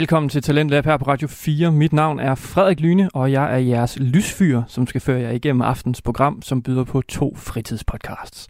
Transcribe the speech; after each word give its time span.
Velkommen 0.00 0.28
til 0.28 0.42
Talentlab 0.42 0.84
her 0.84 0.96
på 0.96 1.04
Radio 1.04 1.28
4. 1.28 1.72
Mit 1.72 1.92
navn 1.92 2.20
er 2.20 2.34
Frederik 2.34 2.80
Lyne, 2.80 3.10
og 3.14 3.32
jeg 3.32 3.54
er 3.54 3.56
jeres 3.56 3.98
lysfyr, 3.98 4.62
som 4.66 4.86
skal 4.86 5.00
føre 5.00 5.20
jer 5.20 5.30
igennem 5.30 5.62
aftens 5.62 6.02
program, 6.02 6.42
som 6.42 6.62
byder 6.62 6.84
på 6.84 7.02
to 7.02 7.34
fritidspodcasts. 7.36 8.48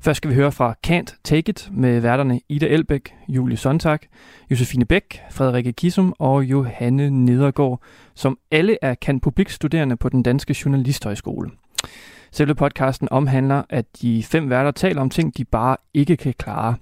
Først 0.00 0.16
skal 0.16 0.30
vi 0.30 0.34
høre 0.34 0.52
fra 0.52 0.74
Can't 0.86 1.20
Take 1.24 1.50
It 1.50 1.68
med 1.72 2.00
værterne 2.00 2.40
Ida 2.48 2.66
Elbæk, 2.66 3.14
Julie 3.28 3.56
Sontag, 3.56 3.98
Josefine 4.50 4.84
Bæk, 4.84 5.20
Frederikke 5.30 5.72
Kisum 5.72 6.14
og 6.18 6.44
Johanne 6.44 7.10
Nedergaard, 7.10 7.82
som 8.14 8.38
alle 8.50 8.76
er 8.82 8.94
kan 8.94 9.20
publikstuderende 9.20 9.96
på 9.96 10.08
den 10.08 10.22
danske 10.22 10.56
journalisthøjskole. 10.64 11.50
Selve 12.32 12.54
podcasten 12.54 13.08
omhandler, 13.10 13.62
at 13.70 13.84
de 14.02 14.22
fem 14.22 14.50
værter 14.50 14.70
taler 14.70 15.00
om 15.00 15.10
ting, 15.10 15.36
de 15.36 15.44
bare 15.44 15.76
ikke 15.94 16.16
kan 16.16 16.34
klare. 16.38 16.74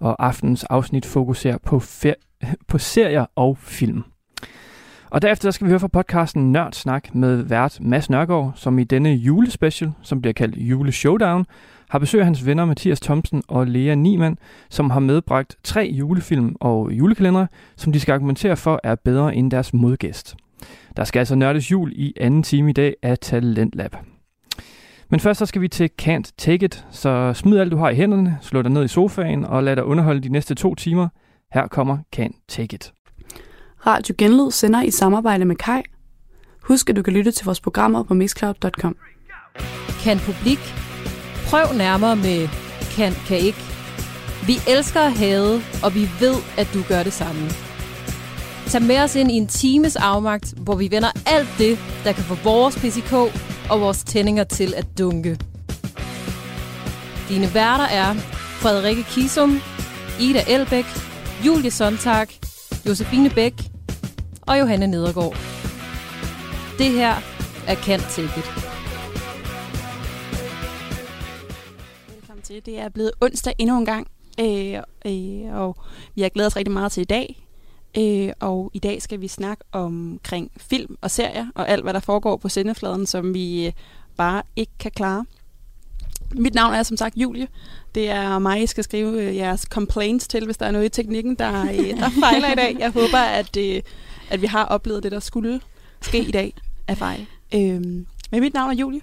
Og 0.00 0.26
aftens 0.26 0.64
afsnit 0.64 1.06
fokuserer 1.06 1.58
på, 1.58 1.82
på 2.68 2.78
serier 2.78 3.26
og 3.36 3.58
film. 3.58 4.04
Og 5.10 5.22
derefter 5.22 5.50
skal 5.50 5.64
vi 5.64 5.70
høre 5.70 5.80
fra 5.80 5.88
podcasten 5.88 6.52
Nørd 6.52 6.72
Snak 6.72 7.14
med 7.14 7.36
vært 7.42 7.78
Mads 7.80 8.10
Nørgaard, 8.10 8.52
som 8.54 8.78
i 8.78 8.84
denne 8.84 9.14
julespecial, 9.14 9.92
som 10.02 10.20
bliver 10.22 10.32
kaldt 10.32 10.56
Jule 10.56 10.92
Showdown, 10.92 11.46
har 11.90 11.98
besøg 11.98 12.20
af 12.20 12.24
hans 12.24 12.46
venner 12.46 12.64
Mathias 12.64 13.00
Thomsen 13.00 13.42
og 13.48 13.66
Lea 13.66 13.94
Niemann, 13.94 14.38
som 14.70 14.90
har 14.90 15.00
medbragt 15.00 15.56
tre 15.64 15.90
julefilm 15.98 16.56
og 16.60 16.92
julekalendere, 16.92 17.46
som 17.76 17.92
de 17.92 18.00
skal 18.00 18.12
argumentere 18.12 18.56
for 18.56 18.80
er 18.84 18.94
bedre 18.94 19.34
end 19.34 19.50
deres 19.50 19.74
modgæst. 19.74 20.36
Der 20.96 21.04
skal 21.04 21.18
altså 21.18 21.34
nørdes 21.34 21.70
jul 21.70 21.92
i 21.94 22.12
anden 22.20 22.42
time 22.42 22.70
i 22.70 22.72
dag 22.72 22.94
af 23.02 23.18
Talentlab. 23.18 23.96
Men 25.10 25.20
først 25.20 25.38
så 25.38 25.46
skal 25.46 25.62
vi 25.62 25.68
til 25.68 25.90
Can't 26.02 26.32
Take 26.38 26.64
It, 26.64 26.84
så 26.90 27.32
smid 27.34 27.58
alt 27.58 27.72
du 27.72 27.76
har 27.76 27.90
i 27.90 27.94
hænderne, 27.94 28.38
slå 28.40 28.62
dig 28.62 28.70
ned 28.70 28.84
i 28.84 28.88
sofaen 28.88 29.44
og 29.44 29.62
lad 29.62 29.76
dig 29.76 29.84
underholde 29.84 30.20
de 30.20 30.28
næste 30.28 30.54
to 30.54 30.74
timer. 30.74 31.08
Her 31.54 31.66
kommer 31.66 31.98
Can't 32.16 32.44
Take 32.48 32.74
It. 32.74 32.92
Radio 33.86 34.14
Genlyd 34.18 34.50
sender 34.50 34.82
i 34.82 34.90
samarbejde 34.90 35.44
med 35.44 35.56
Kai. 35.56 35.82
Husk, 36.62 36.90
at 36.90 36.96
du 36.96 37.02
kan 37.02 37.12
lytte 37.12 37.30
til 37.30 37.44
vores 37.44 37.60
programmer 37.60 38.02
på 38.02 38.14
mixcloud.com. 38.14 38.96
Kan 40.02 40.18
publik? 40.18 40.58
Prøv 41.50 41.76
nærmere 41.76 42.16
med 42.16 42.48
kan, 42.96 43.12
kan 43.26 43.38
ikke. 43.38 43.58
Vi 44.46 44.54
elsker 44.68 45.00
at 45.00 45.12
have, 45.12 45.60
og 45.84 45.94
vi 45.94 46.08
ved, 46.20 46.36
at 46.58 46.68
du 46.74 46.82
gør 46.88 47.02
det 47.02 47.12
samme. 47.12 47.40
Tag 48.66 48.82
med 48.82 48.98
os 48.98 49.16
ind 49.16 49.30
i 49.30 49.34
en 49.34 49.46
times 49.46 49.96
afmagt, 49.96 50.54
hvor 50.64 50.74
vi 50.74 50.90
vender 50.90 51.08
alt 51.26 51.48
det, 51.58 51.78
der 52.04 52.12
kan 52.12 52.24
få 52.24 52.34
vores 52.44 52.76
PCK 52.76 53.12
og 53.70 53.80
vores 53.80 54.04
tændinger 54.04 54.44
til 54.44 54.74
at 54.76 54.86
dunke. 54.98 55.38
Dine 57.28 57.54
værter 57.54 57.84
er 57.84 58.14
Frederikke 58.62 59.02
Kisum, 59.02 59.60
Ida 60.20 60.42
Elbæk, 60.48 60.84
Julie 61.46 61.70
Sontag, 61.70 62.28
Josefine 62.86 63.30
Bæk 63.30 63.54
og 64.42 64.58
Johanne 64.58 64.86
Nedergaard. 64.86 65.36
Det 66.78 66.90
her 66.90 67.14
er 67.66 67.74
Kant 67.74 68.02
Ticket. 68.10 68.44
Velkommen 72.14 72.42
til. 72.42 72.66
Det 72.66 72.78
er 72.78 72.88
blevet 72.88 73.12
onsdag 73.20 73.52
endnu 73.58 73.78
en 73.78 73.84
gang, 73.84 74.06
øh, 74.40 74.78
øh, 75.06 75.54
og 75.60 75.76
vi 76.14 76.22
har 76.22 76.28
glædet 76.28 76.46
os 76.46 76.56
rigtig 76.56 76.72
meget 76.72 76.92
til 76.92 77.00
i 77.00 77.04
dag. 77.04 77.47
Øh, 77.98 78.32
og 78.40 78.70
i 78.74 78.78
dag 78.78 79.02
skal 79.02 79.20
vi 79.20 79.28
snakke 79.28 79.64
omkring 79.72 80.50
film 80.56 80.96
og 81.00 81.10
serier 81.10 81.46
og 81.54 81.68
alt, 81.68 81.82
hvad 81.82 81.94
der 81.94 82.00
foregår 82.00 82.36
på 82.36 82.48
sendefladen, 82.48 83.06
som 83.06 83.34
vi 83.34 83.66
øh, 83.66 83.72
bare 84.16 84.42
ikke 84.56 84.72
kan 84.78 84.90
klare. 84.90 85.24
Mit 86.34 86.54
navn 86.54 86.74
er 86.74 86.82
som 86.82 86.96
sagt 86.96 87.16
Julie. 87.16 87.48
Det 87.94 88.10
er 88.10 88.38
mig, 88.38 88.62
I 88.62 88.66
skal 88.66 88.84
skrive 88.84 89.22
øh, 89.22 89.36
jeres 89.36 89.60
complaints 89.60 90.28
til, 90.28 90.44
hvis 90.44 90.56
der 90.56 90.66
er 90.66 90.70
noget 90.70 90.86
i 90.86 90.88
teknikken, 90.88 91.34
der, 91.34 91.62
øh, 91.62 92.00
der 92.00 92.10
fejler 92.20 92.52
i 92.52 92.54
dag. 92.54 92.76
Jeg 92.78 92.90
håber, 92.90 93.18
at, 93.18 93.56
øh, 93.56 93.82
at 94.30 94.42
vi 94.42 94.46
har 94.46 94.64
oplevet 94.64 95.02
det, 95.02 95.12
der 95.12 95.20
skulle 95.20 95.60
ske 96.00 96.18
i 96.18 96.30
dag 96.30 96.54
af 96.88 96.98
fejl. 96.98 97.26
Øh, 97.54 97.80
men 98.30 98.40
mit 98.40 98.54
navn 98.54 98.70
er 98.70 98.74
Julie. 98.74 99.00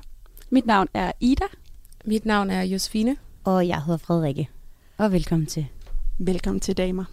Mit 0.49 0.65
navn 0.65 0.87
er 0.93 1.11
Ida. 1.19 1.45
Mit 2.05 2.25
navn 2.25 2.49
er 2.49 2.61
Josefine. 2.63 3.17
Og 3.43 3.67
jeg 3.67 3.81
hedder 3.83 3.97
Frederikke. 3.97 4.49
Og 4.97 5.11
velkommen 5.11 5.45
til. 5.45 5.67
Velkommen 6.19 6.59
til, 6.59 6.77
damer. 6.77 7.05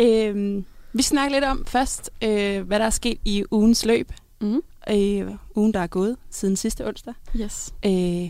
Øh, 0.00 0.62
vi 0.92 1.02
snakker 1.02 1.36
lidt 1.36 1.44
om 1.44 1.64
først, 1.66 2.10
øh, 2.22 2.62
hvad 2.62 2.78
der 2.78 2.84
er 2.84 2.90
sket 2.90 3.18
i 3.24 3.44
ugens 3.50 3.84
løb. 3.84 4.12
Mm. 4.40 4.62
Øh, 4.90 5.30
ugen, 5.56 5.74
der 5.74 5.80
er 5.80 5.86
gået 5.86 6.16
siden 6.30 6.56
sidste 6.56 6.86
onsdag. 6.86 7.14
Yes. 7.36 7.74
Øh, 7.86 7.90
er 7.92 8.28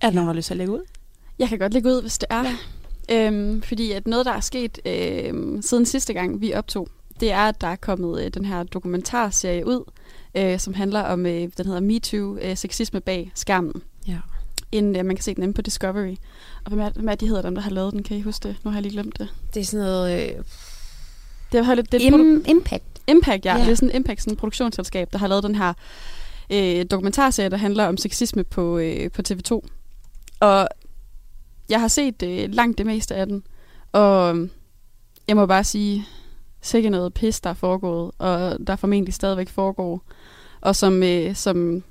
der 0.00 0.10
nogen, 0.10 0.16
der 0.16 0.32
har 0.32 0.32
lyst 0.32 0.46
til 0.46 0.54
at 0.54 0.58
lægge 0.58 0.72
ud? 0.72 0.82
Jeg 1.38 1.48
kan 1.48 1.58
godt 1.58 1.72
lægge 1.72 1.88
ud, 1.88 2.00
hvis 2.02 2.18
det 2.18 2.26
er. 2.30 2.44
Ja. 3.08 3.26
Øhm, 3.26 3.62
fordi 3.62 3.92
at 3.92 4.06
noget, 4.06 4.26
der 4.26 4.32
er 4.32 4.40
sket 4.40 4.78
øhm, 4.84 5.62
siden 5.62 5.86
sidste 5.86 6.12
gang, 6.12 6.40
vi 6.40 6.54
optog, 6.54 6.88
det 7.20 7.32
er, 7.32 7.48
at 7.48 7.60
der 7.60 7.66
er 7.66 7.76
kommet 7.76 8.24
øh, 8.24 8.30
den 8.34 8.44
her 8.44 8.62
dokumentarserie 8.62 9.66
ud, 9.66 9.90
øh, 10.34 10.58
som 10.58 10.74
handler 10.74 11.00
om, 11.00 11.26
øh, 11.26 11.48
den 11.56 11.66
hedder 11.66 11.80
MeToo, 11.80 12.36
øh, 12.36 12.56
sexisme 12.56 13.00
bag 13.00 13.32
skærmen. 13.34 13.82
Ja. 14.06 14.18
En, 14.72 14.96
øh, 14.96 15.04
man 15.06 15.16
kan 15.16 15.22
se 15.22 15.34
den 15.34 15.42
inde 15.42 15.54
på 15.54 15.62
Discovery. 15.62 16.16
Og 16.64 16.68
hvem 16.68 16.80
er, 16.80 16.90
hvem 16.90 17.08
er 17.08 17.14
de 17.14 17.26
hedder 17.26 17.42
dem, 17.42 17.54
der 17.54 17.62
har 17.62 17.70
lavet 17.70 17.92
den? 17.92 18.02
Kan 18.02 18.16
I 18.16 18.22
huske 18.22 18.48
det? 18.48 18.56
Nu 18.64 18.70
har 18.70 18.78
jeg 18.78 18.82
lige 18.82 18.92
glemt 18.92 19.18
det. 19.18 19.28
Det 19.54 19.60
er 19.60 19.64
sådan 19.64 19.86
noget... 19.86 20.36
Øh, 20.36 20.44
Det 21.52 21.58
er, 21.60 21.74
lidt, 21.74 21.92
det 21.92 22.00
Im- 22.00 22.50
Impact. 22.50 22.84
Impact, 23.06 23.44
ja. 23.44 23.56
Ja. 23.56 23.64
Det 23.64 23.70
er 23.70 23.74
sådan 23.74 23.94
Impact, 23.94 24.20
sådan 24.20 24.32
et 24.32 24.38
produktionsselskab, 24.38 25.12
der 25.12 25.18
har 25.18 25.26
lavet 25.26 25.44
den 25.44 25.54
her 25.54 25.72
øh, 26.50 26.84
dokumentarserie, 26.90 27.48
der 27.48 27.56
handler 27.56 27.86
om 27.86 27.96
sexisme 27.96 28.44
på, 28.44 28.78
øh, 28.78 29.10
på 29.10 29.22
TV2. 29.28 29.60
Og 30.40 30.68
jeg 31.68 31.80
har 31.80 31.88
set 31.88 32.22
øh, 32.22 32.50
langt 32.54 32.78
det 32.78 32.86
meste 32.86 33.14
af 33.14 33.26
den, 33.26 33.42
og 33.92 34.36
øh, 34.36 34.48
jeg 35.28 35.36
må 35.36 35.46
bare 35.46 35.64
sige, 35.64 36.06
sikkert 36.62 36.90
noget 36.92 37.14
pis, 37.14 37.40
der 37.40 37.50
er 37.50 37.54
foregået, 37.54 38.10
og 38.18 38.56
der 38.66 38.76
formentlig 38.76 39.14
stadigvæk 39.14 39.48
foregår. 39.48 40.02
Og 40.60 40.76
som, 40.76 41.02
øh, 41.02 41.34
som 41.34 41.82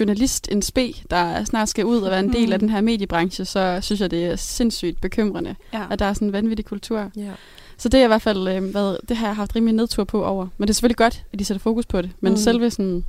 journalist, 0.00 0.48
en 0.52 0.62
spe, 0.62 0.94
der 1.10 1.44
snart 1.44 1.68
skal 1.68 1.84
ud 1.84 2.00
og 2.00 2.10
være 2.10 2.20
en 2.20 2.32
del 2.32 2.52
af 2.52 2.58
den 2.64 2.70
her 2.70 2.80
mediebranche, 2.80 3.44
så 3.44 3.78
synes 3.82 4.00
jeg, 4.00 4.10
det 4.10 4.26
er 4.26 4.36
sindssygt 4.36 5.00
bekymrende, 5.00 5.54
Ja. 5.72 5.82
at 5.90 5.98
der 5.98 6.04
er 6.06 6.12
sådan 6.12 6.28
en 6.28 6.32
vanvittig 6.32 6.64
kultur. 6.64 7.10
ja. 7.16 7.32
Så 7.78 7.88
det 7.88 8.00
er 8.00 8.04
i 8.04 8.06
hvert 8.06 8.22
fald, 8.22 8.48
øh, 8.48 8.64
hvad, 8.70 8.96
det 9.08 9.16
har 9.16 9.26
jeg 9.26 9.36
haft 9.36 9.56
rimelig 9.56 9.74
nedtur 9.74 10.04
på 10.04 10.24
over. 10.24 10.46
Men 10.58 10.68
det 10.68 10.70
er 10.70 10.74
selvfølgelig 10.74 10.96
godt, 10.96 11.24
at 11.32 11.38
de 11.38 11.44
sætter 11.44 11.60
fokus 11.60 11.86
på 11.86 12.02
det. 12.02 12.10
Men 12.20 12.32
Mm. 12.32 12.36
selve 12.36 12.70
sådan, 12.70 13.04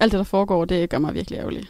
alt 0.00 0.12
det, 0.12 0.18
der 0.18 0.24
foregår, 0.24 0.64
det 0.64 0.90
gør 0.90 0.98
mig 0.98 1.14
virkelig 1.14 1.36
ærgerlig. 1.38 1.64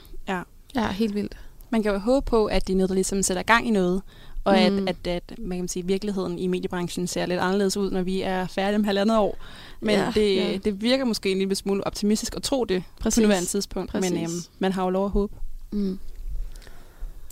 ja, 0.75 0.88
helt 0.93 1.15
vildt. 1.15 1.37
Man 1.71 1.82
kan 1.82 1.93
jo 1.93 1.99
håbe 1.99 2.25
på, 2.27 2.47
at 2.47 2.66
det 2.66 2.72
er 2.72 2.77
noget, 2.77 2.88
der 2.88 2.94
ligesom 2.94 3.22
sætter 3.22 3.43
gang 3.43 3.69
i 3.69 3.71
noget, 3.71 4.03
og 4.44 4.53
Mm. 4.71 4.88
at, 4.88 4.94
at, 5.06 5.22
at 5.31 5.38
man 5.38 5.59
kan 5.59 5.69
sige, 5.69 5.87
virkeligheden 5.87 6.38
i 6.38 6.47
mediebranchen 6.47 7.06
ser 7.06 7.27
lidt 7.27 7.41
anderledes 7.41 7.77
ud, 7.77 7.91
når 7.91 8.03
vi 8.03 8.22
er 8.22 8.47
færdige 8.47 8.76
om 8.76 8.84
halvandet 8.84 9.19
år. 9.19 9.38
Men 9.81 9.94
Ja, 9.94 10.12
det, 10.15 10.37
ja. 10.37 10.56
det 10.65 10.82
virker 10.82 11.05
måske 11.05 11.32
en 11.32 11.38
lille 11.38 11.55
smule 11.55 11.87
optimistisk 11.87 12.37
at 12.37 12.43
tro 12.43 12.65
det 12.65 12.82
Præcis. 13.00 13.19
på 13.21 13.22
nuværende 13.22 13.49
tidspunkt. 13.49 13.91
Præcis. 13.91 14.11
Men 14.11 14.22
øhm, 14.22 14.31
man 14.59 14.72
har 14.72 14.84
jo 14.84 14.91
lov 14.91 15.05
at 15.05 15.11
håbe. 15.11 15.34
Mm. 15.71 15.99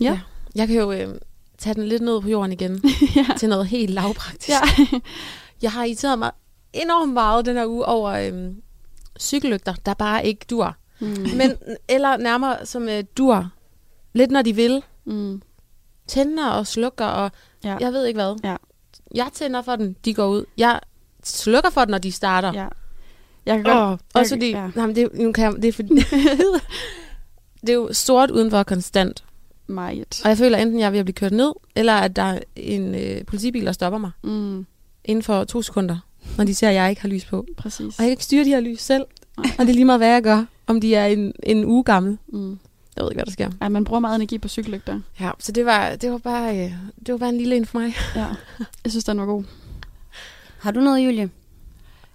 Ja. 0.00 0.20
Jeg 0.54 0.68
kan 0.68 0.76
jo 0.76 0.92
øh, 0.92 1.14
tage 1.62 1.74
den 1.74 1.84
lidt 1.88 2.02
ned 2.02 2.20
på 2.20 2.28
jorden 2.28 2.52
igen 2.52 2.82
ja. 3.16 3.26
til 3.38 3.48
noget 3.48 3.66
helt 3.66 3.90
lavpraktisk. 3.90 4.48
ja. 4.48 4.60
Jeg 5.62 5.72
har 5.72 5.84
irriteret 5.84 6.18
mig 6.18 6.30
enormt 6.72 7.12
meget 7.12 7.46
den 7.46 7.56
her 7.56 7.66
uge 7.66 7.84
over 7.84 8.10
øh, 8.10 8.52
cykellygter, 9.20 9.74
der 9.86 9.94
bare 9.94 10.26
ikke 10.26 10.46
dur. 10.50 10.76
Mm. 11.00 11.06
Men, 11.36 11.52
eller 11.88 12.16
nærmere 12.16 12.66
som 12.66 12.88
øh, 12.88 13.04
dur. 13.18 13.48
Lidt 14.12 14.30
når 14.30 14.42
de 14.42 14.52
vil. 14.54 14.82
Mm. 15.04 15.42
Tænder 16.06 16.48
og 16.50 16.66
slukker 16.66 17.04
og 17.06 17.30
Ja. 17.64 17.76
jeg 17.80 17.92
ved 17.92 18.06
ikke 18.06 18.18
hvad. 18.18 18.36
Ja. 18.44 18.56
Jeg 19.14 19.28
tænder 19.34 19.62
for 19.62 19.76
den, 19.76 19.96
de 20.04 20.14
går 20.14 20.26
ud. 20.26 20.44
Jeg 20.56 20.80
slukker 21.24 21.70
for 21.70 21.80
den, 21.84 21.90
når 21.90 21.98
de 21.98 22.12
starter. 22.12 22.52
ja. 22.54 22.66
Jeg 23.46 23.54
kan 23.56 23.64
godt... 23.64 23.92
Oh, 23.92 23.98
også 24.20 24.34
fordi, 24.34 24.50
ja. 24.50 24.62
ja. 24.64 24.70
jamen, 24.76 24.96
det, 24.96 25.04
er- 25.04 25.08
nu 25.24 25.32
kan 25.32 25.44
jeg, 25.44 25.62
det, 25.62 25.68
er 25.68 25.72
fordi 25.72 25.94
det 27.60 27.68
er 27.68 27.74
jo 27.74 27.92
sort 27.92 28.30
udenfor 28.30 28.62
konstant. 28.62 29.24
Meget. 29.66 30.20
Og 30.24 30.28
jeg 30.28 30.38
føler 30.38 30.59
enten, 30.59 30.78
jeg 30.80 30.86
er 30.86 30.91
ved 30.91 30.98
at 30.98 31.04
blive 31.04 31.14
kørt 31.14 31.32
ned, 31.32 31.53
eller 31.76 31.92
at 31.92 32.16
der 32.16 32.22
er 32.22 32.38
en 32.56 32.94
øh, 32.94 33.24
politibil, 33.26 33.66
der 33.66 33.72
stopper 33.72 33.98
mig 33.98 34.10
Mm. 34.22 34.66
inden 35.04 35.22
for 35.22 35.44
to 35.44 35.62
sekunder, 35.62 35.98
når 36.36 36.44
de 36.44 36.54
ser, 36.54 36.68
at 36.68 36.74
jeg 36.74 36.91
ikke 36.91 37.03
har 37.03 37.09
lys 37.09 37.24
på. 37.24 37.47
Præcis. 37.56 37.80
Og 37.80 37.94
jeg 37.98 38.04
kan 38.04 38.10
ikke 38.10 38.24
styre 38.24 38.44
de 38.44 38.48
her 38.48 38.60
lys 38.60 38.80
selv. 38.80 39.04
Og 39.36 39.44
det 39.59 39.68
er 39.68 39.72
lige 39.74 39.84
meget, 39.84 40.00
hvad 40.00 40.09
jeg 40.09 40.22
gør, 40.22 40.44
om 40.66 40.80
de 40.80 40.94
er 40.94 41.06
en, 41.06 41.32
en 41.42 41.64
uge 41.64 41.84
gammel. 41.84 42.18
Mm. 42.28 42.59
Jeg 42.97 43.04
ved 43.04 43.10
ikke, 43.10 43.16
hvad 43.18 43.24
der 43.26 43.32
sker. 43.32 43.50
Ja, 43.62 43.68
man 43.68 43.84
bruger 43.84 44.00
meget 44.00 44.14
energi 44.16 44.38
på 44.38 44.48
cykellygter. 44.48 45.00
Ja, 45.20 45.30
så 45.38 45.53
det 45.53 45.66
var, 45.66 45.97
det 45.97 46.10
var, 46.12 46.18
bare, 46.18 46.58
øh, 46.65 46.72
det 47.06 47.12
var 47.12 47.18
bare 47.18 47.28
en 47.28 47.38
lille 47.38 47.56
en 47.56 47.66
for 47.66 47.78
mig. 47.78 47.94
Ja. 48.16 48.26
Jeg 48.84 48.91
synes, 48.92 49.04
den 49.04 49.18
var 49.20 49.26
god. 49.26 49.44
Har 50.58 50.70
du 50.70 50.80
noget, 50.80 51.04
Julie? 51.06 51.30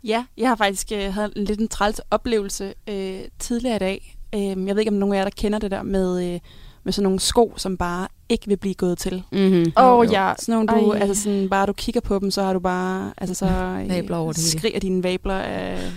Ja, 0.03 0.25
jeg 0.37 0.47
har 0.49 0.55
faktisk 0.55 0.91
øh, 0.91 1.13
havde 1.13 1.31
en 1.35 1.43
lidt 1.43 1.59
en 1.59 1.67
træls 1.67 2.01
oplevelse 2.11 2.73
øh, 2.89 3.19
tidligere 3.39 3.75
i 3.75 3.79
dag. 3.79 4.17
Øh, 4.35 4.41
jeg 4.41 4.55
ved 4.75 4.79
ikke, 4.79 4.91
om 4.91 4.97
nogen 4.97 5.13
af 5.15 5.17
jer, 5.19 5.23
der 5.23 5.31
kender 5.37 5.59
det 5.59 5.71
der 5.71 5.83
med, 5.83 6.33
øh, 6.33 6.39
med 6.87 6.93
sådan 6.93 7.03
nogle 7.03 7.19
sko, 7.19 7.53
som 7.57 7.77
bare 7.77 8.07
ikke 8.29 8.47
vil 8.47 8.57
blive 8.57 8.73
gået 8.73 8.97
til. 8.97 9.23
Mm-hmm. 9.31 9.73
Oh, 9.75 10.05
jo. 10.05 10.11
ja. 10.11 10.33
Sådan 10.39 10.55
nogle, 10.55 10.67
du, 10.67 10.91
Ej. 10.91 10.99
altså 10.99 11.23
sådan, 11.23 11.49
bare 11.49 11.65
du 11.65 11.73
kigger 11.73 12.01
på 12.01 12.19
dem, 12.19 12.31
så 12.31 12.43
har 12.43 12.53
du 12.53 12.59
bare, 12.59 13.13
altså 13.17 13.33
så 13.33 13.45
Vabler 13.89 14.17
over 14.17 14.33
det 14.33 14.41
hele. 14.41 14.59
skriger 14.59 14.79
dine 14.79 15.03
vabler 15.03 15.35
af, 15.35 15.91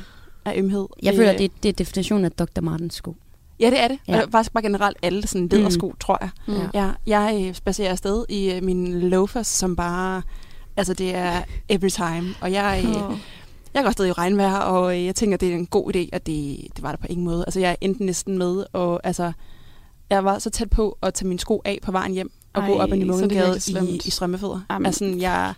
af 0.44 0.52
ømhed. 0.56 0.86
Jeg 1.02 1.14
føler, 1.14 1.36
det, 1.36 1.50
det 1.62 1.68
er 1.68 1.72
definitionen 1.72 2.24
af 2.24 2.30
Dr. 2.32 2.60
Martens 2.60 2.94
sko. 2.94 3.16
Ja, 3.60 3.70
det 3.70 3.80
er 3.80 3.88
det. 3.88 3.98
Ja. 4.08 4.20
Faktisk 4.32 4.52
bare 4.52 4.62
generelt 4.62 4.96
alle 5.02 5.26
sådan 5.26 5.48
ledersko, 5.48 5.88
mm. 5.88 5.96
tror 6.00 6.18
jeg. 6.20 6.30
Mm. 6.46 6.54
Ja. 6.54 6.68
Ja, 6.74 6.90
jeg 7.06 7.46
øh, 7.48 7.54
spacerer 7.54 7.90
afsted 7.90 8.24
i 8.28 8.52
øh, 8.52 8.62
mine 8.62 9.08
loafers, 9.08 9.46
som 9.46 9.76
bare... 9.76 10.22
Altså, 10.76 10.94
det 10.94 11.14
er 11.14 11.42
every 11.68 11.88
time. 11.88 12.34
Og 12.40 12.52
jeg, 12.52 12.84
øh, 12.84 13.10
Åh. 13.10 13.16
jeg 13.74 13.84
går 13.84 13.90
stadig 13.90 14.08
i 14.08 14.12
regnvejr, 14.12 14.56
og 14.56 14.98
øh, 14.98 15.04
jeg 15.04 15.14
tænker, 15.14 15.36
det 15.36 15.50
er 15.50 15.54
en 15.54 15.66
god 15.66 15.96
idé, 15.96 16.08
at 16.12 16.26
det, 16.26 16.58
det 16.76 16.82
var 16.82 16.90
der 16.90 16.98
på 16.98 17.06
ingen 17.10 17.24
måde. 17.24 17.44
Altså, 17.46 17.60
jeg 17.60 17.76
endte 17.80 18.04
næsten 18.04 18.38
med, 18.38 18.64
og 18.72 19.00
altså, 19.04 19.32
jeg 20.10 20.24
var 20.24 20.38
så 20.38 20.50
tæt 20.50 20.70
på 20.70 20.98
at 21.02 21.14
tage 21.14 21.28
mine 21.28 21.38
sko 21.40 21.62
af 21.64 21.78
på 21.82 21.92
vejen 21.92 22.12
hjem, 22.12 22.30
og 22.52 22.62
Ej, 22.62 22.68
gå 22.68 22.74
op 22.74 22.92
ad 22.92 22.96
virkelig 22.96 23.94
i, 23.94 24.00
i 24.04 24.10
strømmefødder. 24.10 24.60
Jamen. 24.70 24.86
Altså, 24.86 24.98
sådan, 24.98 25.20
jeg, 25.20 25.54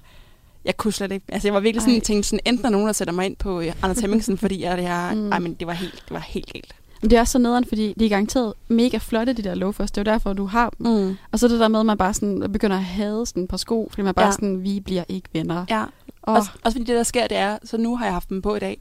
jeg 0.64 0.76
kunne 0.76 0.93
slet 0.93 1.12
ikke. 1.12 1.26
Altså, 1.28 1.49
jeg 1.49 1.54
var 1.54 1.60
virkelig 1.60 1.82
sådan, 1.82 1.94
Ej. 1.94 2.00
tænkt 2.00 2.26
sådan, 2.26 2.40
enten 2.46 2.66
er 2.66 2.70
nogen, 2.70 2.87
der 2.87 2.93
sætter 2.93 3.14
mig 3.14 3.26
ind 3.26 3.37
på 3.37 3.60
øh, 3.60 3.72
Anders 3.82 3.99
Hemmingsen, 4.04 4.38
fordi 4.38 4.62
jeg, 4.62 4.82
jeg 4.82 5.12
Mm. 5.16 5.32
ej, 5.32 5.38
men 5.38 5.54
det 5.54 5.66
var 5.66 5.72
helt, 5.72 5.93
det 5.94 6.10
var 6.10 6.19
helt 6.20 6.52
galt. 6.52 6.75
Men 7.02 7.10
det 7.10 7.16
er 7.16 7.20
også 7.20 7.32
så 7.32 7.38
nederen, 7.38 7.64
fordi 7.64 7.94
de 7.99 8.04
er 8.04 8.08
garanteret 8.08 8.52
mega 8.69 8.96
flotte, 8.99 9.32
de 9.32 9.43
der 9.43 9.54
loafers. 9.54 9.90
Det 9.90 9.99
er 10.08 10.10
jo 10.10 10.14
derfor, 10.14 10.32
du 10.32 10.46
har 10.46 10.70
dem. 10.78 10.87
Mm. 10.87 11.16
Og 11.32 11.38
så 11.38 11.48
det 11.48 11.60
der 11.60 11.69
med, 11.69 11.81
at 11.81 11.87
man 11.87 11.98
bare 11.98 12.14
sådan 12.14 12.52
begynder 12.52 12.76
at 12.76 12.84
hade 12.84 13.26
sådan 13.26 13.43
et 13.43 13.48
par 13.48 13.56
sko, 13.56 13.88
fordi 13.90 14.02
man 14.02 14.14
bare 14.14 14.26
Ja. 14.26 14.32
sådan, 14.32 14.62
vi 14.62 14.81
bliver 14.81 15.05
ikke 15.08 15.28
venner. 15.32 15.64
Ja, 15.70 15.84
Og, 16.22 16.34
også, 16.34 16.50
også 16.64 16.78
fordi 16.78 16.84
det, 16.90 16.96
der 16.96 17.02
sker, 17.02 17.26
det 17.26 17.37
er, 17.37 17.58
så 17.64 17.76
nu 17.76 17.96
har 17.96 18.05
jeg 18.05 18.12
haft 18.14 18.28
dem 18.28 18.43
på 18.43 18.55
i 18.55 18.58
dag, 18.58 18.78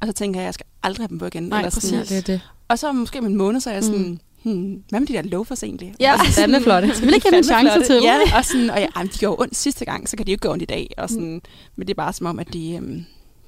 og 0.00 0.06
så 0.06 0.12
tænker 0.12 0.40
jeg, 0.40 0.44
jeg 0.46 0.54
skal 0.54 0.66
aldrig 0.82 1.02
have 1.02 1.08
dem 1.08 1.18
på 1.18 1.26
igen. 1.26 1.42
Nej, 1.42 1.58
Eller 1.58 1.70
sådan, 1.70 1.98
præcis. 1.98 2.10
Ja, 2.10 2.16
det 2.16 2.22
er 2.28 2.32
det. 2.32 2.40
Og 2.68 2.78
så 2.78 2.92
måske 2.92 3.18
om 3.18 3.26
en 3.26 3.36
måned, 3.36 3.60
så 3.60 3.70
er 3.70 3.74
jeg 3.74 3.82
Mm. 3.90 4.18
Hmm, 4.44 4.82
hvad 4.88 5.00
med 5.00 5.06
de 5.08 5.12
der 5.12 5.22
loafers 5.22 5.62
egentlig? 5.62 5.94
Ja. 6.00 6.12
Og 6.12 6.26
så 6.26 6.32
sådan, 6.40 6.62
flotte. 6.62 6.94
Skal 6.94 7.08
vi 7.08 7.14
ikke 7.14 7.28
have 7.30 7.38
en 7.38 7.44
chance 7.44 7.72
flotte. 7.72 7.86
til? 7.86 8.00
Ja, 8.04 8.18
og, 8.38 8.44
sådan, 8.44 8.70
og 8.70 8.78
ja, 8.78 8.86
ej, 8.96 9.02
de 9.02 9.08
gjorde 9.18 9.40
ondt 9.42 9.56
sidste 9.56 9.84
gang, 9.84 10.08
så 10.08 10.16
kan 10.16 10.26
de 10.26 10.30
jo 10.30 10.34
ikke 10.34 10.42
gøre 10.42 10.52
ondt 10.52 10.62
i 10.62 10.66
dag. 10.66 10.90
Og 10.96 11.08
sådan, 11.10 11.42
Men 11.76 11.86
det 11.86 11.92
er 11.92 12.02
bare 12.02 12.12
som 12.12 12.26
om, 12.26 12.38
at 12.38 12.52
de, 12.52 12.72
øhm, 12.76 13.04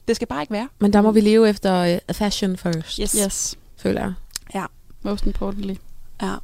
det 0.08 0.16
skal 0.16 0.28
bare 0.28 0.42
ikke 0.42 0.52
være. 0.52 0.68
Men 0.78 0.92
der 0.92 1.00
må 1.02 1.10
vi 1.10 1.20
leve 1.20 1.48
efter 1.48 1.94
uh, 2.08 2.14
fashion 2.14 2.56
first, 2.56 2.96
Yes. 2.96 3.12
Yes, 3.26 3.58
føler 3.76 4.12
jeg. 4.54 4.66
most 5.02 5.26
importantly. 5.26 5.74
Ja. 6.22 6.34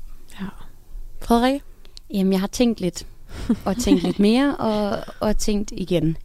Frederik? 1.22 1.60
Jamen, 2.14 2.32
jeg 2.32 2.40
har 2.40 2.46
tænkt 2.46 2.81
lidt, 2.81 3.06
og 3.64 3.76
tænkt 3.76 4.02
lidt 4.02 4.19
mere, 4.19 4.56
og, 4.56 4.99
og 5.20 5.38
tænkt 5.38 5.72
igen. 5.76 6.16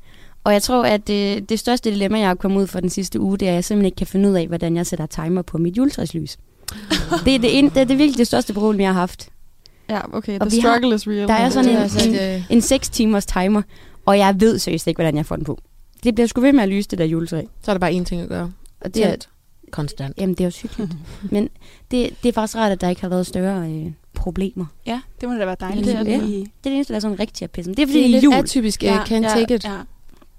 Og 0.43 0.53
jeg 0.53 0.63
tror, 0.63 0.83
at 0.83 1.07
det, 1.07 1.49
det 1.49 1.59
største 1.59 1.89
dilemma, 1.91 2.19
jeg 2.19 2.27
har 2.27 2.35
kommet 2.35 2.61
ud 2.61 2.67
for 2.67 2.79
den 2.79 2.89
sidste 2.89 3.19
uge, 3.19 3.37
det 3.37 3.47
er, 3.47 3.51
at 3.51 3.55
jeg 3.55 3.63
simpelthen 3.63 3.85
ikke 3.85 3.95
kan 3.95 4.07
finde 4.07 4.29
ud 4.29 4.33
af, 4.33 4.47
hvordan 4.47 4.75
jeg 4.75 4.85
sætter 4.87 5.05
timer 5.05 5.41
på 5.41 5.57
mit 5.57 5.77
juletræslys. 5.77 6.37
Det, 7.25 7.35
er 7.35 7.39
det, 7.39 7.59
en- 7.59 7.69
det 7.69 7.77
er 7.77 7.83
det 7.83 7.97
virkelig 7.97 8.17
det 8.17 8.27
største 8.27 8.53
problem, 8.53 8.79
jeg 8.81 8.89
har 8.89 8.99
haft. 8.99 9.29
Ja, 9.89 9.99
okay, 10.15 10.39
Og 10.39 10.47
the 10.49 10.55
vi 10.55 10.61
har- 10.61 10.69
struggle 10.77 10.95
is 10.95 11.07
real. 11.07 11.27
der 11.27 11.33
er 11.33 11.49
sådan 11.49 11.65
det 11.65 11.73
en- 11.75 11.81
altså- 11.81 12.09
et, 12.09 12.35
øh, 12.35 12.43
En 12.49 12.61
6 12.61 12.89
timers 12.89 13.25
timer, 13.25 13.61
og 14.05 14.17
jeg 14.17 14.35
ved 14.39 14.59
seriøst 14.59 14.87
ikke, 14.87 14.97
hvordan 14.97 15.17
jeg 15.17 15.25
får 15.25 15.35
den 15.35 15.45
på. 15.45 15.59
Det 16.03 16.15
bliver 16.15 16.27
sgu 16.27 16.41
ved 16.41 16.53
med 16.53 16.63
at 16.63 16.69
lyse, 16.69 16.89
det 16.89 16.99
der 16.99 17.05
juletræ. 17.05 17.41
så 17.63 17.71
er 17.71 17.73
der 17.73 17.79
bare 17.79 17.91
én 17.91 18.03
ting 18.03 18.21
at 18.21 18.29
gøre. 18.29 18.51
Og 18.81 18.93
det 18.95 19.05
er. 19.05 19.15
Konstant. 19.71 20.17
jamen, 20.17 20.35
det 20.35 20.41
er 20.43 20.47
også 20.47 20.61
hyggeligt. 20.61 20.91
Men 21.31 21.49
det, 21.91 22.09
det 22.23 22.29
er 22.29 22.33
faktisk 22.33 22.55
rart, 22.57 22.71
at 22.71 22.81
der 22.81 22.89
ikke 22.89 23.01
har 23.01 23.09
været 23.09 23.27
større 23.27 23.69
øh, 23.71 23.91
problemer. 24.13 24.65
ja, 24.85 25.01
det 25.21 25.29
må 25.29 25.35
da 25.35 25.45
være 25.45 25.55
dejligt. 25.59 25.85
Det 25.87 25.95
er 25.95 26.03
det. 26.03 26.21
Det 26.21 26.39
er 26.39 26.43
det 26.63 26.73
eneste, 26.73 26.93
der 26.93 26.95
er 26.95 26.99
sådan 27.01 27.19
rigtig 27.19 27.43
at 27.43 27.51
pisse. 27.51 27.71
Det 27.71 27.79
er 27.79 27.87
fordi, 27.87 27.93
Det 27.97 27.99
er 27.99 28.03
det 28.03 28.11
lidt 28.11 28.23
jul. 28.23 28.33
atypisk. 28.33 28.83
Ja, 28.83 29.03
can't 29.03 29.13
ja, 29.13 29.29
take 29.29 29.55
it. 29.55 29.63
Ja. 29.65 29.69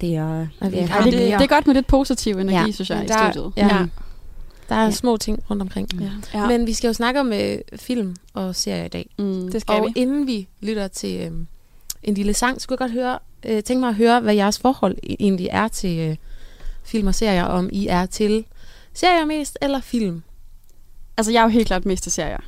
Det 0.00 0.16
er, 0.16 0.38
vi 0.40 0.76
ja, 0.76 0.82
det, 0.82 1.04
det 1.04 1.12
det, 1.12 1.32
er 1.32 1.46
godt 1.46 1.66
med 1.66 1.74
lidt 1.74 1.86
positiv 1.86 2.36
energi, 2.38 2.66
Ja. 2.66 2.72
synes 2.72 2.90
jeg, 2.90 3.04
i 3.04 3.06
Der- 3.08 3.30
studiet. 3.32 3.52
Ja. 3.56 3.66
Ja. 3.76 3.84
Der 4.68 4.74
er 4.74 4.84
Ja. 4.84 4.90
små 4.90 5.16
ting 5.16 5.44
rundt 5.50 5.62
omkring. 5.62 5.88
Ja. 6.00 6.10
Ja. 6.38 6.46
Men 6.48 6.66
vi 6.66 6.72
skal 6.72 6.88
jo 6.88 6.94
snakke 6.94 7.20
om 7.20 7.32
øh, 7.32 7.58
film 7.76 8.16
og 8.34 8.56
serier 8.56 8.84
i 8.84 8.88
dag. 8.88 9.10
Mm. 9.18 9.50
Det 9.52 9.60
skal 9.60 9.74
og 9.74 9.86
vi. 9.86 9.92
inden 10.00 10.26
vi 10.26 10.48
lytter 10.60 10.88
til 10.88 11.20
øh, 11.20 11.32
en 12.02 12.14
lille 12.14 12.34
sang, 12.34 12.60
skulle 12.60 12.74
jeg 12.74 12.88
godt 12.88 12.92
høre, 12.92 13.18
øh, 13.46 13.62
tænke 13.62 13.80
mig 13.80 13.88
at 13.88 13.94
høre, 13.94 14.20
hvad 14.20 14.34
jeres 14.34 14.58
forhold 14.58 14.96
e- 14.96 15.16
egentlig 15.20 15.48
er 15.50 15.68
til 15.68 15.98
øh, 15.98 16.16
film 16.84 17.06
og 17.06 17.14
serier. 17.14 17.44
Om 17.44 17.68
I 17.72 17.86
er 17.86 18.06
til 18.06 18.44
serier 18.94 19.24
mest 19.24 19.58
eller 19.62 19.80
film? 19.80 20.22
Altså, 21.16 21.32
jeg 21.32 21.38
er 21.38 21.42
jo 21.42 21.48
helt 21.48 21.66
klart 21.66 21.86
mest 21.86 22.02
til 22.02 22.12
serier. 22.12 22.38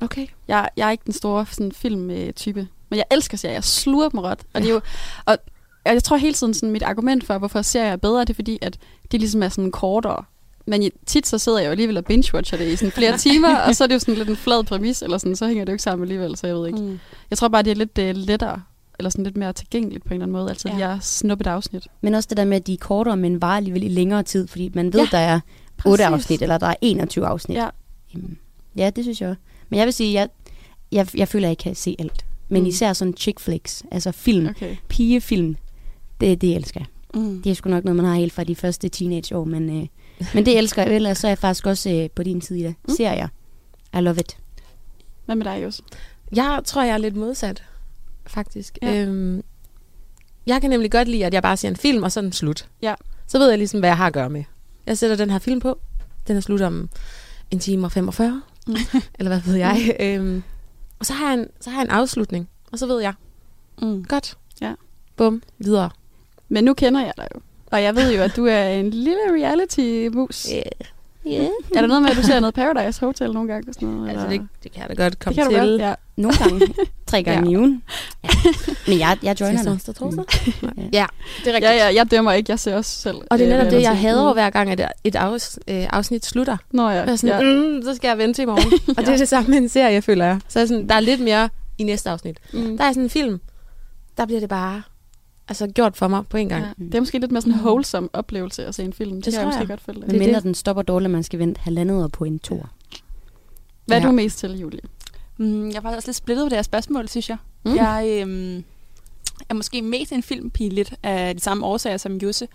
Okay. 0.00 0.26
Jeg, 0.48 0.68
jeg 0.76 0.86
er 0.86 0.90
ikke 0.90 1.04
den 1.04 1.12
store 1.12 1.46
sådan, 1.50 1.72
film-type. 1.72 2.68
Men 2.88 2.96
jeg 2.96 3.04
elsker 3.10 3.36
serier. 3.36 3.54
Jeg 3.54 3.64
sluger 3.64 4.08
dem 4.08 4.20
ret. 4.20 4.38
Og, 4.54 4.60
det 4.62 4.68
er 4.70 4.74
jo, 4.74 4.80
og 5.24 5.38
og 5.84 5.92
jeg 5.92 6.02
tror 6.04 6.16
hele 6.16 6.34
tiden, 6.34 6.54
sådan, 6.54 6.70
mit 6.70 6.82
argument 6.82 7.24
for, 7.26 7.38
hvorfor 7.38 7.62
serier 7.62 7.92
er 7.92 7.96
bedre, 7.96 8.20
det 8.20 8.30
er 8.30 8.34
fordi, 8.34 8.58
at 8.62 8.78
de 9.12 9.18
ligesom 9.18 9.42
er 9.42 9.48
sådan 9.48 9.70
kortere. 9.70 10.24
Men 10.66 10.90
tit 11.06 11.26
så 11.26 11.38
sidder 11.38 11.58
jeg 11.58 11.66
jo 11.66 11.70
alligevel 11.70 11.96
og 11.96 12.04
binge-watcher 12.10 12.56
det 12.56 12.68
i 12.72 12.76
sådan 12.76 12.92
flere 12.92 13.18
timer, 13.28 13.56
og 13.56 13.76
så 13.76 13.84
er 13.84 13.88
det 13.88 13.94
jo 13.94 13.98
sådan 13.98 14.14
lidt 14.14 14.28
en 14.28 14.36
flad 14.36 14.64
præmis, 14.64 15.02
eller 15.02 15.18
sådan, 15.18 15.36
så 15.36 15.46
hænger 15.46 15.64
det 15.64 15.70
jo 15.72 15.74
ikke 15.74 15.82
sammen 15.82 16.04
alligevel, 16.04 16.36
så 16.36 16.46
jeg 16.46 16.56
ved 16.56 16.66
ikke. 16.66 16.78
Mm. 16.80 16.98
Jeg 17.30 17.38
tror 17.38 17.48
bare, 17.48 17.62
det 17.62 17.70
er 17.70 17.74
lidt 17.74 17.98
uh, 17.98 18.04
lettere, 18.26 18.62
eller 18.98 19.10
sådan 19.10 19.24
lidt 19.24 19.36
mere 19.36 19.52
tilgængeligt 19.52 20.04
på 20.04 20.08
en 20.08 20.12
eller 20.14 20.24
anden 20.24 20.32
måde, 20.32 20.48
altså 20.50 20.68
Ja. 20.68 20.76
jeg 20.88 20.98
snuppet 21.02 21.46
afsnit. 21.46 21.86
Men 22.00 22.14
også 22.14 22.26
det 22.28 22.36
der 22.36 22.44
med, 22.44 22.56
at 22.56 22.66
de 22.66 22.72
er 22.72 22.76
kortere, 22.80 23.16
men 23.16 23.42
varer 23.42 23.56
alligevel 23.56 23.82
i 23.82 23.88
længere 23.88 24.22
tid, 24.22 24.46
fordi 24.46 24.70
man 24.74 24.92
ved, 24.92 25.00
Ja, 25.00 25.06
der 25.10 25.18
er 25.18 25.40
8 25.86 26.02
præcis. 26.04 26.14
afsnit, 26.14 26.42
eller 26.42 26.58
der 26.58 26.66
er 26.66 26.74
21 26.80 27.26
afsnit. 27.26 27.56
Ja. 27.58 27.68
Jamen, 28.14 28.38
ja, 28.76 28.90
det 28.90 29.04
synes 29.04 29.20
jeg 29.20 29.28
også. 29.28 29.40
Men 29.68 29.78
jeg 29.78 29.86
vil 29.86 29.92
sige, 29.94 30.12
jeg, 30.14 30.28
jeg, 30.92 31.06
jeg 31.18 31.28
føler, 31.28 31.46
at 31.46 31.50
jeg 31.50 31.58
kan 31.58 31.74
se 31.74 31.96
alt. 31.98 32.26
Men 32.48 32.62
Mm. 32.62 32.68
især 32.68 32.92
sådan 32.92 33.14
chick 33.16 33.40
flicks, 33.40 33.82
altså 33.90 34.12
film, 34.12 34.46
okay. 34.46 34.66
Okay. 34.66 34.76
pigefilm, 34.88 35.56
det, 36.20 36.40
det 36.40 36.56
elsker 36.56 36.80
jeg. 36.80 36.86
Mm. 37.22 37.42
Det 37.42 37.50
er 37.50 37.54
sgu 37.54 37.70
nok 37.70 37.84
noget, 37.84 37.96
man 37.96 38.04
har 38.04 38.14
helt 38.14 38.32
fra 38.32 38.44
de 38.44 38.54
første 38.54 38.88
teenageår, 38.88 39.44
men, 39.44 39.80
øh, 39.80 39.86
men 40.34 40.46
det 40.46 40.58
elsker 40.58 40.82
jeg. 40.82 40.94
Ellers 40.94 41.18
så 41.18 41.26
er 41.26 41.30
jeg 41.30 41.38
faktisk 41.38 41.66
også 41.66 41.90
øh, 41.90 42.10
på 42.10 42.22
din 42.22 42.40
side 42.40 42.58
i 42.58 42.62
det. 42.62 42.74
Mm. 42.88 42.94
Serier. 42.96 43.28
I 43.94 44.00
love 44.00 44.16
it. 44.20 44.38
Hvad 45.26 45.36
med 45.36 45.44
dig, 45.44 45.62
Jos? 45.62 45.80
Jeg 46.34 46.60
tror, 46.64 46.82
jeg 46.82 46.92
er 46.94 46.98
lidt 46.98 47.16
modsat, 47.16 47.64
faktisk. 48.26 48.78
Ja. 48.82 49.02
Øhm, 49.02 49.42
jeg 50.46 50.60
kan 50.60 50.70
nemlig 50.70 50.90
godt 50.92 51.08
lide, 51.08 51.26
at 51.26 51.34
jeg 51.34 51.42
bare 51.42 51.56
ser 51.56 51.68
en 51.68 51.76
film, 51.76 52.02
og 52.02 52.12
så 52.12 52.20
er 52.20 52.22
den 52.22 52.32
slut. 52.32 52.68
Ja. 52.82 52.94
Så 53.26 53.38
ved 53.38 53.48
jeg 53.48 53.58
ligesom, 53.58 53.80
hvad 53.80 53.88
jeg 53.90 53.96
har 53.96 54.06
at 54.06 54.12
gøre 54.12 54.30
med. 54.30 54.44
Jeg 54.86 54.98
sætter 54.98 55.16
den 55.16 55.30
her 55.30 55.38
film 55.38 55.60
på. 55.60 55.78
Den 56.28 56.36
er 56.36 56.40
slut 56.40 56.60
om 56.60 56.88
en 57.50 57.58
time 57.58 57.86
og 57.86 57.92
45. 57.92 58.42
Mm. 58.66 58.76
Eller 59.18 59.30
hvad 59.30 59.40
ved 59.40 59.54
jeg. 59.56 59.96
øhm, 60.00 60.42
og 60.98 61.06
så 61.06 61.12
har, 61.12 61.30
jeg 61.32 61.40
en, 61.40 61.46
så 61.60 61.70
har 61.70 61.78
jeg 61.80 61.84
en 61.84 61.90
afslutning. 61.90 62.48
Og 62.72 62.78
så 62.78 62.86
ved 62.86 63.00
jeg, 63.00 63.12
Mm. 63.82 64.04
godt. 64.04 64.38
Ja. 64.60 64.74
Bum, 65.16 65.42
videre. 65.58 65.90
Men 66.48 66.64
nu 66.64 66.74
kender 66.74 67.00
jeg 67.00 67.12
dig 67.16 67.28
jo. 67.34 67.40
Og 67.70 67.82
jeg 67.82 67.96
ved 67.96 68.12
jo, 68.14 68.22
at 68.22 68.36
du 68.36 68.46
er 68.46 68.64
en 68.68 68.90
lille 68.90 69.20
reality-mus. 69.32 70.46
Yeah. 70.52 70.62
Yeah. 71.26 71.44
Er 71.76 71.80
der 71.80 71.86
noget 71.86 72.02
med, 72.02 72.10
at 72.10 72.16
du 72.16 72.22
ser 72.22 72.40
noget 72.40 72.54
Paradise 72.54 73.00
Hotel 73.00 73.32
nogle 73.32 73.52
gange? 73.52 73.68
Og 73.68 73.74
sådan 73.74 73.88
noget, 73.88 74.10
Altså, 74.10 74.26
eller? 74.26 74.38
det, 74.40 74.48
det 74.62 74.72
kan 74.72 74.80
jeg 74.88 74.96
da 74.98 75.02
godt 75.02 75.12
det 75.12 75.18
komme 75.18 75.34
kan 75.34 75.44
du 75.44 75.50
til. 75.50 75.60
godt, 75.70 75.80
ja. 75.80 75.94
Nogle 76.16 76.36
gange. 76.38 76.74
Tre 77.06 77.22
gange 77.22 77.50
Ja. 77.50 77.52
i 77.54 77.56
ugen. 77.58 77.82
Ja. 78.24 78.28
Men 78.88 78.98
jeg, 78.98 79.18
jeg 79.22 79.40
joiner 79.40 79.62
dig. 79.62 79.72
onsdag, 79.72 79.94
torsdag. 79.94 80.24
Mm. 80.62 80.68
Ja, 80.92 81.06
det 81.44 81.50
er 81.50 81.54
rigtigt. 81.54 81.62
Ja, 81.62 81.72
ja, 81.88 81.94
jeg 81.94 82.10
dømmer 82.10 82.32
ikke. 82.32 82.50
Jeg 82.50 82.58
ser 82.58 82.76
også 82.76 82.90
selv. 83.00 83.16
Og 83.30 83.38
det 83.38 83.46
er 83.48 83.52
øh, 83.52 83.58
netop 83.58 83.72
det, 83.72 83.82
jeg 83.82 83.98
hader 83.98 84.32
hver 84.32 84.50
gang, 84.50 84.70
at 84.70 84.92
et 85.04 85.16
afs, 85.16 85.58
øh, 85.68 85.86
afsnit 85.90 86.26
slutter. 86.26 86.56
Nå 86.70 86.82
ja, 86.82 86.88
Jeg 86.88 87.08
er 87.08 87.16
sådan, 87.16 87.40
ja. 87.46 87.48
ja. 87.50 87.68
mm, 87.76 87.82
så 87.82 87.94
skal 87.94 88.08
jeg 88.08 88.18
vente 88.18 88.34
til 88.38 88.42
i 88.42 88.46
morgen. 88.46 88.72
og 88.98 89.06
det 89.06 89.08
er 89.08 89.16
det 89.16 89.28
samme 89.28 89.48
med 89.50 89.58
en 89.58 89.68
serie, 89.68 90.02
føler 90.02 90.24
jeg. 90.24 90.40
Så 90.48 90.58
er 90.58 90.60
jeg 90.60 90.68
sådan, 90.68 90.88
der 90.88 90.94
er 90.94 91.00
lidt 91.00 91.20
mere 91.20 91.48
i 91.78 91.82
næste 91.82 92.10
afsnit. 92.10 92.38
Mm. 92.52 92.78
Der 92.78 92.84
er 92.84 92.90
sådan 92.92 93.02
en 93.02 93.10
film, 93.10 93.40
der 94.16 94.26
bliver 94.26 94.40
det 94.40 94.48
bare 94.48 94.82
altså, 95.48 95.66
gjort 95.66 95.96
for 95.96 96.08
mig 96.08 96.26
på 96.26 96.36
en 96.36 96.48
gang. 96.48 96.64
Ja. 96.64 96.84
Det 96.84 96.94
er 96.94 97.00
måske 97.00 97.18
lidt 97.18 97.32
mere 97.32 97.40
sådan 97.42 97.54
en 97.54 97.60
wholesome 97.60 98.08
oplevelse 98.12 98.66
at 98.66 98.74
se 98.74 98.84
en 98.84 98.92
film. 98.92 99.16
Det, 99.16 99.24
det 99.24 99.32
kan 99.34 99.40
jeg 99.40 99.42
tror 99.42 99.46
måske 99.46 99.60
jeg. 99.60 99.68
godt 99.68 99.80
følge. 99.80 100.00
Men 100.00 100.10
Det 100.10 100.18
mindre 100.18 100.40
den 100.40 100.54
stopper 100.54 100.82
dårligt, 100.82 101.10
man 101.10 101.22
skal 101.22 101.38
vente 101.38 101.60
halvandet 101.60 102.02
år 102.04 102.08
på 102.08 102.24
en 102.24 102.38
tor. 102.38 102.70
Hvad 103.86 103.96
er 103.96 104.00
Ja. 104.02 104.06
du 104.08 104.12
mest 104.12 104.38
til, 104.38 104.58
Julie? 104.58 104.80
Mm, 105.36 105.70
jeg 105.70 105.84
var 105.84 105.96
også 105.96 106.08
lidt 106.08 106.16
splittet 106.16 106.44
på 106.44 106.48
det 106.48 106.56
her 106.56 106.62
spørgsmål, 106.62 107.08
synes 107.08 107.28
jeg. 107.28 107.36
Mm. 107.64 107.70
Mm. 107.70 107.76
Jeg 107.76 108.20
øhm, 108.22 108.64
er 109.48 109.54
måske 109.54 109.82
mest 109.82 110.12
en 110.12 110.22
filmpige 110.22 110.70
lidt 110.70 110.94
af 111.02 111.34
de 111.36 111.40
samme 111.42 111.66
årsager 111.66 111.96
som 111.96 112.16
Jusse. 112.16 112.48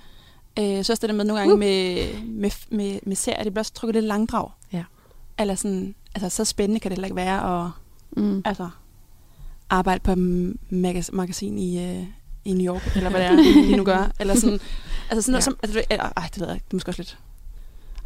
Øh, 0.60 0.84
så 0.84 0.94
også 0.94 1.01
det 1.01 1.10
der 1.10 1.15
med 1.15 1.25
nogle 1.25 1.39
gange 1.39 1.54
Uh. 1.54 1.60
med, 1.60 2.06
med, 2.25 2.51
med, 2.70 3.00
med 3.04 3.15
serier, 3.15 3.44
det 3.44 3.54
bliver 3.54 3.62
også 3.62 3.74
trukket 3.74 3.96
lidt 3.96 4.06
langdrag. 4.06 4.50
Ja. 4.74 4.84
Eller 5.39 5.56
sådan, 5.56 5.96
altså 6.15 6.30
så 6.30 6.46
spændende 6.46 6.80
kan 6.80 6.92
det 6.92 6.98
heller 6.98 7.06
ikke 7.08 7.15
være 7.15 7.65
at 7.65 7.72
Mm. 8.18 8.42
altså, 8.46 8.70
arbejde 9.70 10.00
på 10.00 10.12
et 10.12 10.54
magas- 10.70 11.10
magasin 11.13 11.58
i, 11.60 11.84
øh, 11.86 12.04
i 12.46 12.54
New 12.54 12.74
York, 12.75 12.96
eller 12.96 13.10
hvad 13.10 13.20
det 13.20 13.28
er, 13.28 13.36
de 13.72 13.75
nu 13.78 13.84
gør. 13.84 14.12
Eller 14.20 14.36
sådan, 14.36 14.60
altså 15.10 15.22
sådan 15.22 15.32
noget 15.32 15.42
Ja. 15.42 15.42
som, 15.42 15.58
altså, 15.64 15.80
ej, 16.18 16.30
det 16.34 16.40
ved 16.40 16.48
jeg 16.48 16.56
ikke, 16.56 16.66
det 16.66 16.74
er 16.74 16.75
måske 16.75 16.90
også 16.90 17.02
lidt. 17.02 17.18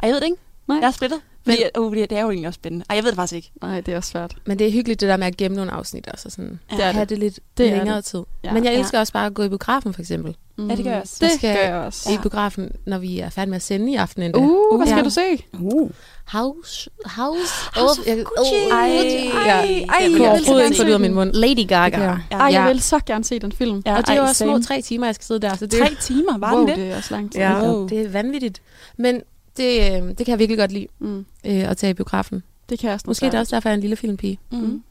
Ej, 0.02 0.06
jeg 0.06 0.14
ved 0.14 0.20
det 0.20 0.26
ikke. 0.26 0.36
Nej. 0.74 0.78
Jeg 0.80 0.86
er 0.86 0.90
splittet. 0.90 1.20
Fordi, 1.44 1.56
Men, 1.76 1.82
uh, 1.84 1.94
det 1.96 2.12
er 2.12 2.20
jo 2.22 2.30
egentlig 2.30 2.46
også 2.48 2.54
spændende. 2.58 2.84
Ej, 2.90 2.96
jeg 2.96 3.04
ved 3.04 3.10
det 3.10 3.16
faktisk 3.16 3.34
ikke. 3.36 3.50
Nej, 3.62 3.80
det 3.80 3.92
er 3.92 3.96
også 3.96 4.10
svært. 4.10 4.34
Men 4.46 4.58
det 4.58 4.66
er 4.66 4.70
hyggeligt, 4.72 5.00
det 5.00 5.08
der 5.08 5.16
med 5.16 5.26
at 5.26 5.36
gemme 5.36 5.56
nogle 5.56 5.70
afsnit 5.72 6.08
også. 6.08 6.28
Og 6.28 6.32
sådan, 6.32 6.60
Ja. 6.72 6.76
Det 6.76 6.84
er 6.84 6.92
have 6.92 7.00
det. 7.00 7.08
det 7.10 7.18
lidt 7.18 7.34
Det 7.34 7.42
det 7.58 7.68
er 7.72 7.76
længere 7.76 7.96
det. 7.96 8.04
tid. 8.04 8.22
Ja. 8.44 8.52
Men 8.52 8.64
jeg 8.64 8.72
Ja. 8.72 8.78
elsker 8.78 8.98
også 9.00 9.12
bare 9.12 9.26
at 9.26 9.34
gå 9.34 9.42
i 9.42 9.48
biografen, 9.48 9.94
for 9.94 10.00
eksempel. 10.00 10.36
Mm. 10.58 10.70
Ja, 10.70 10.76
det 10.76 10.84
gør 10.84 10.90
jeg 10.92 11.00
også. 11.00 11.16
Det 11.20 11.30
skal- 11.32 11.56
gør 11.56 11.62
jeg 11.62 11.74
også. 11.74 12.10
Ja. 12.10 12.14
I 12.14 12.18
biografen, 12.18 12.72
når 12.86 12.98
vi 12.98 13.18
er 13.18 13.28
færdige 13.30 13.50
med 13.50 13.56
at 13.56 13.62
sende 13.62 13.92
i 13.92 13.94
aften 13.96 14.22
endda. 14.22 14.38
Uh, 14.38 14.76
hvad 14.76 14.86
skal 14.86 14.96
Ja. 14.98 15.04
du 15.04 15.10
se? 15.10 15.44
Uh. 15.52 15.90
House, 16.26 16.90
House, 17.06 17.52
House 17.74 18.00
of 18.00 18.06
Gucci. 18.06 18.54
Ej, 18.70 18.78
Ej, 18.78 18.94
ja. 18.96 19.00
ej, 19.00 19.60
Jeg 19.60 19.86
jeg 19.88 19.88
kunne 20.02 20.12
vil 20.12 20.20
overhovedet 20.20 20.46
så 20.46 20.64
ikke 20.64 20.76
få 20.76 20.82
det 20.82 20.88
ud 20.88 20.94
af 20.94 21.00
min 21.00 21.14
mund. 21.14 21.32
Lady 21.32 21.54
Det 21.56 21.68
Gaga. 21.68 22.00
jeg. 22.00 22.18
Ej, 22.30 22.38
jeg 22.40 22.52
Ja. 22.52 22.66
vil 22.68 22.80
så 22.82 23.00
gerne 23.06 23.24
se 23.24 23.38
den 23.38 23.52
film. 23.52 23.82
Ja, 23.86 23.96
Og 23.96 24.06
det 24.06 24.08
er 24.12 24.14
jo 24.16 24.22
ej, 24.22 24.28
også 24.28 24.44
små 24.44 24.58
tre 24.62 24.82
timer, 24.82 25.06
jeg 25.06 25.14
skal 25.14 25.24
sidde 25.24 25.40
der. 25.40 25.56
Så 25.56 25.66
det, 25.66 25.78
Tre 25.80 25.94
timer, 26.00 26.38
var 26.38 26.54
wow, 26.56 26.66
det? 26.66 26.76
det 26.76 26.90
er 26.90 26.96
også 26.96 27.14
lang 27.14 27.32
tid. 27.32 27.40
ja, 27.40 27.62
Wow. 27.70 27.88
det 27.88 28.00
er 28.00 28.08
vanvittigt. 28.08 28.62
Men 28.98 29.22
det, 29.60 30.02
øh, 30.02 30.08
det 30.08 30.16
kan 30.16 30.28
jeg 30.28 30.38
virkelig 30.38 30.58
godt 30.58 30.72
lide, 30.72 30.86
Mm. 30.98 31.18
øh, 31.18 31.24
at 31.70 31.76
tage 31.76 31.90
i 31.90 31.94
biografen. 31.94 32.42
Det 32.68 32.78
kan 32.78 32.86
jeg 32.88 32.94
også 32.94 33.04
Måske 33.06 33.26
er 33.26 33.30
det 33.30 33.40
også 33.40 33.56
derfor, 33.56 33.68
jeg 33.68 33.72
er 33.74 33.76
en 33.76 33.80
lille 33.80 33.96
filmpige. 33.96 34.38
Mm. 34.52 34.82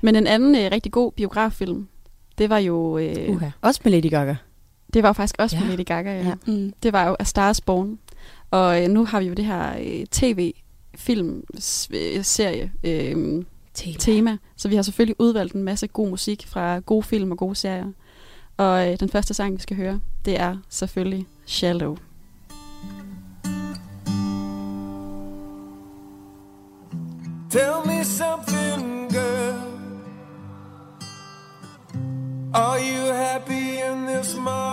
Men 0.00 0.16
en 0.16 0.26
anden 0.26 0.54
øh, 0.56 0.70
rigtig 0.72 0.92
god 0.92 1.12
biograffilm, 1.12 1.88
det 2.38 2.50
var 2.50 2.58
jo... 2.58 2.98
Øh, 2.98 3.30
Uha. 3.30 3.48
Også 3.60 3.80
med 3.84 3.92
Lady 3.92 4.10
Gaga. 4.10 4.34
Det 4.94 5.02
var 5.02 5.12
faktisk 5.12 5.34
også 5.38 5.56
ja. 5.56 5.62
Ja. 5.62 5.68
med 5.68 5.76
Lady 5.76 5.86
Gaga, 5.86 6.10
ja. 6.16 6.22
Ja. 6.28 6.34
Mm. 6.46 6.72
Det 6.82 6.92
var 6.92 7.08
jo 7.08 7.16
A 7.18 7.24
Star 7.24 7.50
is 7.50 7.60
Born. 7.60 7.98
Og 8.50 8.82
øh, 8.82 8.88
nu 8.88 9.04
har 9.04 9.20
vi 9.20 9.26
jo 9.26 9.34
det 9.34 9.44
her 9.44 9.76
øh, 9.80 10.06
tv-film-serie 10.10 12.72
øh, 12.84 13.44
Tema. 13.74 13.96
tema. 13.98 14.36
Så 14.56 14.68
vi 14.68 14.74
har 14.74 14.82
selvfølgelig 14.82 15.20
udvalgt 15.20 15.54
en 15.54 15.62
masse 15.62 15.86
god 15.86 16.08
musik 16.10 16.46
fra 16.46 16.78
gode 16.78 17.02
film 17.02 17.30
og 17.30 17.38
gode 17.38 17.54
serier. 17.54 17.86
Og 18.56 18.92
øh, 18.92 19.00
den 19.00 19.08
første 19.08 19.34
sang, 19.34 19.56
vi 19.56 19.62
skal 19.62 19.76
høre, 19.76 20.00
det 20.24 20.40
er 20.40 20.56
selvfølgelig 20.68 21.26
Shallow. 21.46 21.96
Tell 27.56 27.86
me 27.86 28.04
something, 28.04 29.08
girl. 29.08 29.80
Are 32.52 32.78
you 32.78 33.00
happy 33.06 33.80
in 33.80 34.04
this 34.04 34.34
modern 34.34 34.65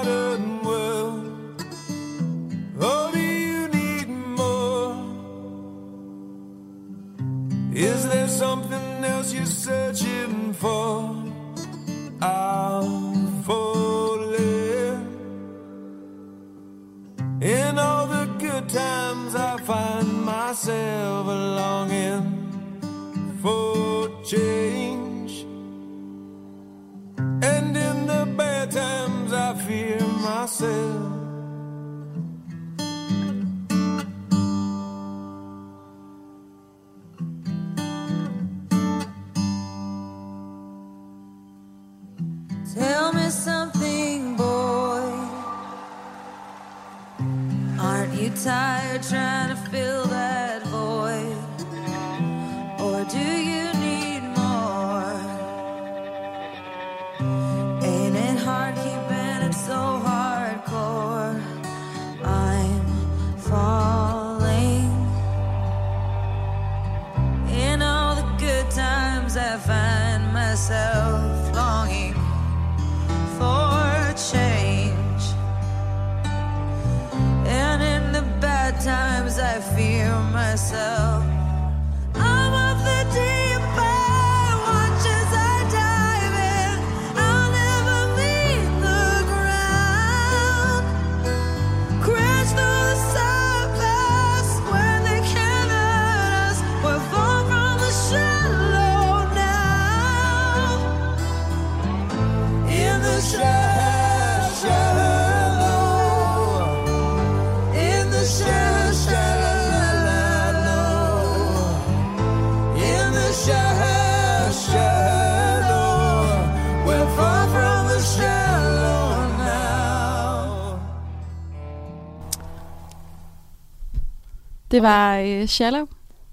Det 124.73 124.81
var 124.81 125.17
øh, 125.17 125.47
Shallow 125.47 125.85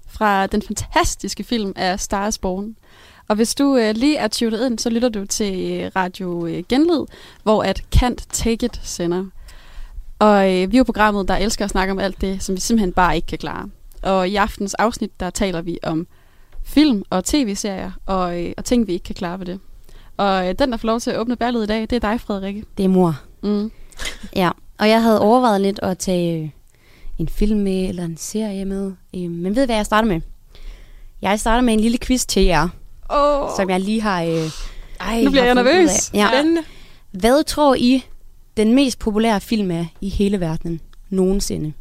fra 0.07 0.47
den 0.47 0.61
fantastiske 0.61 1.43
film 1.43 1.73
af 1.75 1.99
Stars 1.99 2.37
Born. 2.37 2.75
Og 3.31 3.35
hvis 3.35 3.55
du 3.55 3.77
øh, 3.77 3.95
lige 3.95 4.17
er 4.17 4.27
tunet 4.27 4.65
ind, 4.65 4.79
så 4.79 4.89
lytter 4.89 5.09
du 5.09 5.25
til 5.25 5.71
øh, 5.71 5.91
Radio 5.95 6.45
øh, 6.45 6.63
Genlyd, 6.69 7.05
hvor 7.43 7.63
at 7.63 7.83
Can't 7.95 8.25
Take 8.29 8.65
It 8.65 8.79
sender. 8.83 9.25
Og 10.19 10.53
øh, 10.53 10.71
vi 10.71 10.77
er 10.77 10.79
jo 10.79 10.83
programmet, 10.83 11.27
der 11.27 11.35
elsker 11.35 11.65
at 11.65 11.71
snakke 11.71 11.91
om 11.91 11.99
alt 11.99 12.21
det, 12.21 12.43
som 12.43 12.55
vi 12.55 12.59
simpelthen 12.61 12.93
bare 12.93 13.15
ikke 13.15 13.25
kan 13.25 13.37
klare. 13.37 13.69
Og 14.01 14.29
i 14.29 14.35
aftens 14.35 14.73
afsnit, 14.73 15.19
der 15.19 15.29
taler 15.29 15.61
vi 15.61 15.79
om 15.83 16.07
film 16.63 17.03
og 17.09 17.25
tv-serier 17.25 17.91
og, 18.05 18.43
øh, 18.43 18.53
og 18.57 18.65
ting, 18.65 18.87
vi 18.87 18.93
ikke 18.93 19.03
kan 19.03 19.15
klare 19.15 19.39
ved 19.39 19.45
det. 19.45 19.59
Og 20.17 20.47
øh, 20.47 20.55
den, 20.59 20.71
der 20.71 20.77
får 20.77 20.87
lov 20.87 20.99
til 20.99 21.11
at 21.11 21.17
åbne 21.17 21.35
ballet 21.35 21.63
i 21.63 21.67
dag, 21.67 21.81
det 21.81 21.93
er 21.93 21.99
dig, 21.99 22.21
Frederikke. 22.21 22.63
Det 22.77 22.85
er 22.85 22.89
mor. 22.89 23.21
Mm. 23.43 23.71
Ja, 24.35 24.49
og 24.79 24.89
jeg 24.89 25.03
havde 25.03 25.21
overvejet 25.21 25.61
lidt 25.61 25.79
at 25.83 25.97
tage 25.97 26.43
øh, 26.43 26.49
en 27.17 27.27
film 27.27 27.59
med, 27.59 27.89
eller 27.89 28.05
en 28.05 28.17
serie 28.17 28.65
med. 28.65 28.91
Øh, 29.15 29.31
men 29.31 29.55
ved 29.55 29.63
I, 29.63 29.65
hvad 29.65 29.75
jeg 29.75 29.85
starter 29.85 30.07
med? 30.07 30.21
Jeg 31.21 31.39
starter 31.39 31.61
med 31.61 31.73
en 31.73 31.79
lille 31.79 31.97
quiz 31.97 32.25
til 32.25 32.43
jer, 32.43 32.69
Oh. 33.11 33.49
som 33.57 33.69
jeg 33.69 33.79
lige 33.79 34.01
har... 34.01 34.23
Øh, 34.23 34.49
Ej, 34.99 35.23
Nu 35.23 35.29
bliver 35.31 35.43
jeg 35.45 35.55
nervøs. 35.55 36.13
Ja. 36.13 36.27
Spændende. 36.33 36.61
Hvad 37.11 37.43
tror 37.43 37.75
I, 37.75 38.05
den 38.57 38.73
mest 38.75 38.99
populære 38.99 39.41
film 39.41 39.71
er 39.71 39.85
i 40.01 40.09
hele 40.09 40.39
verden 40.39 40.81
nogensinde? 41.09 41.73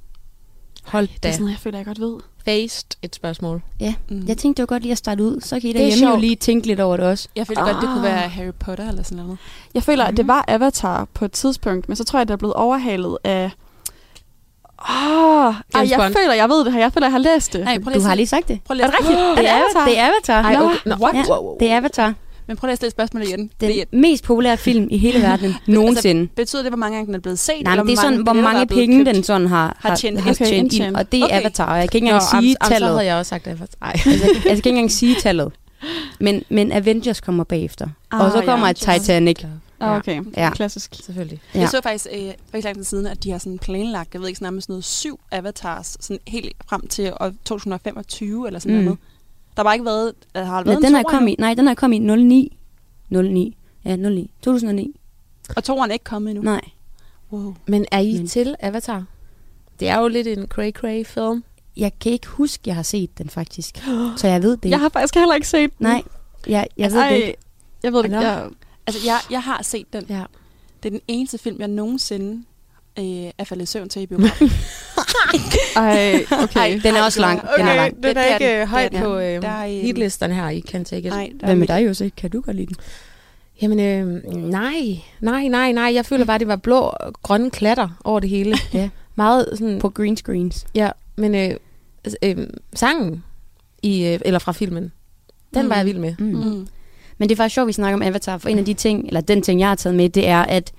Hold 0.85 1.09
Det 1.09 1.23
da. 1.23 1.29
er 1.29 1.33
sådan 1.33 1.43
noget, 1.43 1.53
jeg 1.53 1.61
føler, 1.61 1.79
jeg 1.79 1.87
godt 1.87 2.01
ved. 2.01 2.17
Faced 2.45 2.87
et 3.03 3.15
spørgsmål. 3.15 3.63
Ja, 3.81 3.95
Mm. 4.09 4.25
jeg 4.29 4.39
tænkte, 4.39 4.63
det 4.63 4.71
var 4.71 4.75
godt 4.75 4.83
lige 4.83 4.93
at 4.93 4.99
starte 4.99 5.23
ud. 5.25 5.41
Så 5.41 5.61
kan 5.61 5.71
I 5.71 5.73
Det 5.73 5.81
er 5.81 5.87
derhjemme 5.89 6.15
jo 6.15 6.21
lige 6.21 6.37
tænke 6.37 6.67
lidt 6.67 6.81
over 6.81 6.97
det 6.97 7.07
også. 7.07 7.29
Jeg 7.37 7.47
føler 7.47 7.61
godt, 7.65 7.77
det 7.77 7.85
kunne 7.89 7.97
Ah. 7.97 8.03
være 8.03 8.29
Harry 8.29 8.53
Potter 8.59 8.89
eller 8.89 9.03
sådan 9.03 9.25
noget. 9.25 9.39
Jeg 9.75 9.83
føler, 9.83 10.05
at 10.05 10.17
det 10.17 10.25
Mhm. 10.25 10.29
var 10.29 10.45
Avatar 10.49 11.05
på 11.15 11.25
et 11.25 11.33
tidspunkt, 11.33 11.89
men 11.89 11.97
så 11.97 12.05
tror 12.05 12.19
jeg, 12.19 12.29
det 12.29 12.33
er 12.33 12.39
blevet 12.39 12.55
overhalet 12.55 13.19
af... 13.25 13.51
Åh, 14.89 15.47
oh, 15.47 15.55
James 15.75 15.91
jeg 15.91 15.99
Bond. 15.99 16.15
føler, 16.15 16.33
jeg 16.35 16.49
ved 16.49 16.65
det 16.65 16.73
her. 16.73 16.81
Jeg 16.81 16.93
føler, 16.93 17.07
jeg 17.07 17.13
har 17.13 17.19
læst 17.19 17.53
det. 17.53 17.61
Nej, 17.65 17.79
prøv 17.79 17.95
Du 17.95 18.01
har 18.01 18.11
at 18.11 18.17
lige 18.17 18.27
sagt 18.27 18.49
det. 18.49 18.61
Prøv 18.67 18.75
lige 18.75 18.85
Er 18.87 18.91
det 18.91 18.99
rigtigt? 19.01 19.19
Oh, 19.19 19.37
Det 19.37 19.49
er 19.49 19.55
Avatar? 19.55 19.85
Det 19.87 19.99
er 19.99 20.03
Avatar. 20.07 20.43
Ej, 20.43 20.57
okay. 20.65 20.77
Nå, 20.87 20.95
What? 21.01 21.15
Ja, 21.15 21.23
wow, 21.35 21.45
wow. 21.45 21.57
det 21.61 21.71
er 21.71 21.77
Avatar. 21.77 22.15
Men 22.47 22.57
prøv 22.57 22.67
lige 22.67 22.73
at 22.73 22.79
stille 22.79 22.91
spørgsmålet 22.91 23.29
igen. 23.29 23.51
Den 23.61 23.69
Det, 23.71 23.85
mest 23.93 24.25
populære 24.25 24.57
film 24.57 24.89
i 24.91 24.99
hele 24.99 25.23
verden 25.23 25.55
nogensinde. 25.67 26.29
betyder 26.37 26.63
det, 26.63 26.71
hvor 26.71 26.77
mange 26.77 26.97
gange 26.97 27.07
den 27.07 27.15
er 27.15 27.19
blevet 27.19 27.39
set? 27.39 27.55
Nej, 27.65 27.73
eller 27.73 27.85
men 27.85 27.91
det 27.91 27.99
er 27.99 28.03
sådan, 28.03 28.23
hvor 28.23 28.33
mange 28.33 28.67
penge 28.67 29.05
købt? 29.05 29.15
den 29.15 29.25
sådan 29.25 29.47
har, 29.47 29.77
Har 29.81 29.97
tjent 29.97 30.21
har. 30.21 30.31
Okay, 30.31 30.47
tjent 30.47 30.73
ind. 30.73 30.97
Og 30.97 31.13
det 31.13 31.21
er 31.21 31.25
Okay. 31.25 31.39
Avatar, 31.41 31.65
og 31.73 31.79
jeg 31.79 31.91
kan 31.91 31.99
ikke 31.99 32.07
engang 32.07 32.23
sige 32.23 32.39
am, 32.39 32.57
am, 32.61 32.65
så 32.67 32.71
tallet. 32.73 32.91
havde 32.91 33.05
jeg 33.05 33.17
også 33.17 33.29
sagt 33.29 33.45
det. 33.45 33.59
Ej. 33.83 33.93
Altså, 33.93 34.11
jeg, 34.11 34.21
altså, 34.23 34.27
jeg 34.35 34.43
kan 34.45 34.57
ikke 34.57 34.69
engang 34.69 34.91
sige 34.93 35.15
tallet. 35.15 35.53
Men, 36.21 36.43
men 36.49 36.73
Avengers 36.73 37.21
kommer 37.21 37.45
bagefter. 37.45 37.87
Ah, 38.13 38.21
og 38.21 38.33
så 38.33 38.43
kommer 38.45 38.67
ja. 38.67 38.73
Titanic. 38.73 39.37
Ah, 39.81 39.97
okay. 39.97 40.23
Ja. 40.37 40.51
Klassisk. 40.55 40.95
Selvfølgelig. 41.05 41.41
Ja. 41.55 41.61
Jeg 41.61 41.69
så 41.69 41.81
faktisk 41.83 42.07
øh, 42.13 42.33
for 42.51 42.57
ikke 42.57 42.65
lang 42.67 42.77
tid 42.77 42.85
siden, 42.85 43.07
at 43.07 43.25
de 43.25 43.31
har 43.31 43.39
sådan 43.39 43.59
planlagt, 43.59 44.15
jeg 44.15 44.21
ved 44.21 44.29
ikke, 44.29 44.39
sådan 44.39 44.47
nærmest 44.47 44.69
noget 44.69 44.85
syv 44.85 45.21
avatars, 45.31 45.97
sådan 46.01 46.21
helt 46.27 46.53
frem 46.69 46.87
til 46.89 47.13
år 47.21 47.33
2025 47.45 48.47
eller 48.47 48.59
sådan 48.61 48.79
Mm. 48.79 48.85
noget. 48.85 48.99
Der 49.57 49.63
har 49.63 49.65
bare 49.65 49.75
ikke 49.75 49.85
været, 49.85 50.13
der 50.35 50.45
har 50.45 50.57
Ja, 50.59 50.63
været 50.65 50.77
den 50.83 50.87
en 50.87 50.95
er 50.95 51.03
kommet 51.03 51.31
i, 51.31 51.37
nej, 51.39 51.55
den 51.55 51.69
er 51.69 51.75
kommet 51.75 51.97
i 51.97 51.99
09. 51.99 52.57
09. 53.11 53.57
Ja, 53.85 53.97
09. 53.97 54.31
2009. 54.43 54.97
Og 55.57 55.65
toeren 55.65 55.91
er 55.91 55.93
ikke 55.93 56.05
kommet 56.05 56.31
endnu. 56.31 56.43
Nej. 56.45 56.61
Wow. 57.33 57.55
Men 57.67 57.87
er 57.93 57.99
I 57.99 58.17
Men- 58.17 58.27
til 58.27 58.55
Avatar? 58.61 59.05
Det 59.81 59.89
er 59.89 60.01
jo 60.01 60.09
lidt 60.09 60.27
en 60.27 60.47
cray-cray 60.55 61.03
film. 61.05 61.45
Jeg 61.77 61.93
kan 62.01 62.13
ikke 62.13 62.27
huske, 62.27 62.63
jeg 62.67 62.75
har 62.75 62.83
set 62.83 63.19
den 63.19 63.29
faktisk. 63.31 63.85
Så 64.17 64.27
jeg 64.29 64.43
ved 64.43 64.57
det 64.57 64.71
Jeg 64.75 64.81
har 64.81 64.89
faktisk 64.89 65.15
heller 65.15 65.35
ikke 65.35 65.49
set 65.49 65.79
den. 65.79 65.87
Nej, 65.87 66.03
jeg, 66.47 66.67
jeg 66.77 66.93
ved 66.93 66.99
Ej, 67.01 67.09
det 67.09 67.17
ikke. 67.17 67.37
Jeg 67.83 67.93
ved 67.93 67.99
det 67.99 68.05
ikke. 68.05 68.19
Jeg, 68.21 68.49
Altså, 68.95 69.07
jeg, 69.09 69.19
jeg 69.31 69.43
har 69.43 69.63
set 69.63 69.93
den. 69.93 70.05
Ja. 70.09 70.23
Det 70.83 70.89
er 70.89 70.91
den 70.91 71.01
eneste 71.09 71.39
film, 71.39 71.57
jeg 71.61 71.69
nogensinde 71.69 72.43
øh, 72.99 73.05
er 73.39 73.45
faldet 73.45 73.63
i 73.63 73.67
søvn 73.67 73.89
til 73.89 74.03
i 74.03 74.07
biografen. 74.07 74.51
ej, 75.77 76.25
okay. 76.43 76.57
Ej, 76.61 76.81
Den 76.83 76.95
er 76.97 77.03
også 77.03 77.21
lang. 77.21 77.41
Den 77.59 77.67
er 77.69 77.75
lang. 77.77 77.95
den 77.95 78.03
Det 78.03 78.17
er 78.17 78.21
er 78.21 78.39
ikke 78.39 78.61
den. 78.61 78.69
højt 78.69 78.93
på 78.93 79.19
øh, 79.19 79.43
Der 79.43 79.49
er, 79.49 79.67
øh, 79.67 79.73
hitlisterne 79.83 80.35
her 80.35 80.49
i 80.49 80.61
Can 80.61 80.85
Take 80.85 80.99
It. 81.09 81.13
Nej, 81.13 81.31
der 81.41 81.47
Hvad 81.47 81.57
med 81.57 81.69
er 81.71 81.77
dig, 81.79 81.87
Jose? 81.87 82.09
Kan 82.17 82.31
du 82.31 82.41
godt 82.41 82.57
lide 82.57 82.67
den? 82.67 82.77
Jamen, 83.63 83.81
øh, 83.81 84.25
nej, 84.35 85.01
nej, 85.21 85.49
nej, 85.49 85.73
nej. 85.73 85.91
Jeg 85.95 86.07
føler 86.07 86.25
bare, 86.25 86.39
det 86.39 86.49
var 86.49 86.57
blå 86.57 86.79
og 86.81 87.13
grønne 87.23 87.51
klatter 87.51 87.89
over 88.05 88.21
det 88.21 88.31
hele. 88.31 88.57
Ja. 88.73 88.89
Meget 89.15 89.49
sådan... 89.55 89.79
På 89.79 89.89
green 89.89 90.17
screens. 90.17 90.67
Ja, 90.75 90.91
men 91.17 91.35
øh, 91.35 91.51
øh, 92.23 92.47
sangen, 92.75 93.25
i, 93.83 94.07
øh, 94.07 94.21
eller 94.25 94.39
fra 94.39 94.53
filmen, 94.53 94.93
den 95.55 95.69
var 95.69 95.77
jeg 95.77 95.87
vild 95.87 95.99
med. 95.99 96.15
Mm. 96.19 96.27
Mm. 96.27 96.67
Mm. 97.21 97.23
Men 97.23 97.29
det 97.29 97.35
er 97.35 97.37
faktisk 97.37 97.55
sjovt, 97.55 97.65
at 97.65 97.69
vi 97.69 97.73
snakker 97.73 97.95
om 97.97 98.03
Avatar, 98.03 98.39
for 98.39 98.49
en 98.49 98.59
af 98.59 98.65
de 98.65 98.75
ting, 98.75 99.07
eller 99.07 99.21
den 99.21 99.43
ting, 99.43 99.61
jeg 99.61 99.69
har 99.69 99.75
taget 99.75 99.97
med, 99.97 100.09
det 100.09 100.29
er, 100.29 100.41
at 100.43 100.73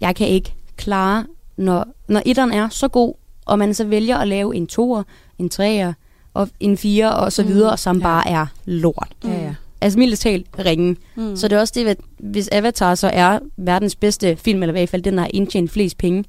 jeg 0.00 0.16
kan 0.16 0.26
ikke 0.28 0.54
klare, 0.76 1.24
når, 1.56 1.84
når 2.08 2.22
etteren 2.26 2.52
er 2.52 2.68
så 2.68 2.88
god, 2.88 3.14
og 3.46 3.58
man 3.58 3.74
så 3.74 3.84
vælger 3.84 4.16
at 4.18 4.28
lave 4.28 4.56
en 4.56 4.66
toer, 4.66 5.02
en 5.38 5.48
treer, 5.48 5.92
og 6.34 6.48
en 6.60 6.76
fire 6.76 7.14
og 7.16 7.32
så 7.32 7.42
Mm. 7.42 7.48
videre, 7.48 7.76
som 7.76 7.96
Ja. 7.96 8.02
bare 8.02 8.28
er 8.28 8.46
lort. 8.64 9.08
Mm. 9.24 9.30
Ja, 9.30 9.42
ja. 9.42 9.54
Altså 9.80 9.98
mildt 9.98 10.20
talt 10.20 10.46
ringen. 10.58 10.96
Mm. 11.16 11.36
Så 11.36 11.48
det 11.48 11.56
er 11.56 11.60
også 11.60 11.72
det, 11.76 11.86
at 11.86 11.98
hvis 12.18 12.48
Avatar 12.52 12.94
så 12.94 13.10
er 13.12 13.38
verdens 13.56 13.96
bedste 13.96 14.36
film, 14.36 14.62
eller 14.62 14.74
i 14.74 14.78
hvert 14.78 14.88
fald 14.88 15.02
den, 15.02 15.14
der 15.14 15.20
har 15.20 15.30
indtjent 15.34 15.70
flest 15.70 15.98
penge, 15.98 16.24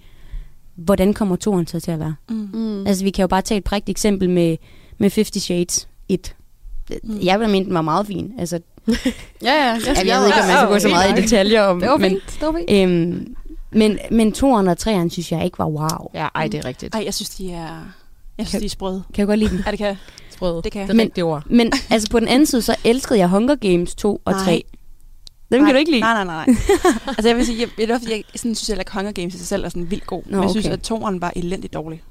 hvordan 0.75 1.13
kommer 1.13 1.35
toeren 1.35 1.67
så 1.67 1.79
til 1.79 1.91
at 1.91 1.99
være? 1.99 2.15
Mm. 2.29 2.49
Mm. 2.53 2.87
Altså 2.87 3.03
vi 3.03 3.09
kan 3.09 3.23
jo 3.23 3.27
bare 3.27 3.41
tage 3.41 3.57
et 3.57 3.63
prægt 3.63 3.89
eksempel 3.89 4.29
med, 4.29 4.57
med 4.97 5.09
50 5.11 5.43
Shades 5.43 5.87
1. 6.09 6.35
Mm. 7.03 7.19
Jeg 7.23 7.39
ville 7.39 7.51
mene, 7.51 7.65
den 7.65 7.73
var 7.73 7.81
meget 7.81 8.07
fin. 8.07 8.33
Altså, 8.39 8.59
Ja, 9.43 9.53
ja. 9.53 9.63
Jeg, 9.63 9.81
jeg, 9.85 10.05
jeg 10.05 10.19
ved 10.19 10.27
ikke, 10.27 10.39
om 10.39 10.47
man 10.47 10.57
skal 10.57 10.67
gå 10.67 10.79
så 10.79 10.89
meget 10.89 11.17
i 11.17 11.21
detaljer 11.21 11.61
om. 11.61 11.79
Det 11.79 11.89
var 11.89 11.97
men, 11.97 12.11
fint. 12.11 12.23
Det 12.39 12.41
var 12.41 12.53
fint. 12.57 12.71
øhm, 12.71 13.35
men, 13.71 13.99
men 14.11 14.31
toeren 14.31 14.67
og 14.67 14.77
treeren 14.77 15.09
synes 15.09 15.31
jeg 15.31 15.45
ikke 15.45 15.59
var 15.59 15.65
wow. 15.67 16.11
Ja, 16.13 16.27
ej, 16.35 16.47
det 16.47 16.57
er 16.57 16.65
rigtigt. 16.65 16.95
Ej, 16.95 17.01
jeg 17.05 17.13
synes, 17.13 17.29
de 17.29 17.51
er... 17.51 17.77
Jeg 18.37 18.47
synes, 18.47 18.61
de 18.61 18.65
er 18.65 18.69
sprøde. 18.69 19.03
Kan 19.13 19.19
jeg 19.21 19.27
godt 19.27 19.39
lide 19.39 19.49
den? 19.49 19.63
Ja, 19.65 19.71
det 19.71 19.79
kan 19.79 19.97
Sprød. 20.29 20.61
Det 20.61 20.71
kan 20.71 20.79
jeg. 20.81 20.87
Det 20.87 20.93
er 20.93 20.95
Men- 20.97 21.03
rigtigt 21.03 21.23
ord. 21.23 21.43
Men 21.45 21.71
altså 21.89 22.09
på 22.11 22.19
den 22.19 22.27
anden 22.27 22.45
side, 22.45 22.61
så 22.61 22.75
elskede 22.83 23.19
jeg 23.19 23.27
Hunger 23.27 23.55
Games 23.55 23.95
2 23.95 24.21
og 24.25 24.31
Nej. 24.33 24.43
3. 24.43 24.63
Dem 25.51 25.65
kan 25.65 25.73
du 25.73 25.79
ikke 25.79 25.91
lide? 25.91 26.01
Nej, 26.01 26.13
nej, 26.13 26.23
nej. 26.23 26.45
nej. 26.45 26.55
altså, 27.17 27.27
jeg 27.27 27.37
vil 27.37 27.45
sige, 27.45 27.67
jeg, 27.79 27.89
er 27.89 27.99
fordi, 27.99 28.11
jeg 28.11 28.23
sådan, 28.35 28.55
synes 28.55 28.67
heller 28.67 28.81
ikke, 28.81 28.93
Hunger 28.93 29.11
Games 29.11 29.35
i 29.35 29.37
sig 29.37 29.47
selv 29.47 29.65
er 29.65 29.69
sådan 29.69 29.91
vildt 29.91 30.07
god. 30.07 30.23
Nå, 30.25 30.35
men 30.37 30.43
jeg 30.43 30.49
synes, 30.51 30.65
okay. 30.65 30.73
at 30.73 30.81
toeren 30.81 31.21
var 31.21 31.33
elendigt 31.35 31.73
dårlig. 31.73 32.01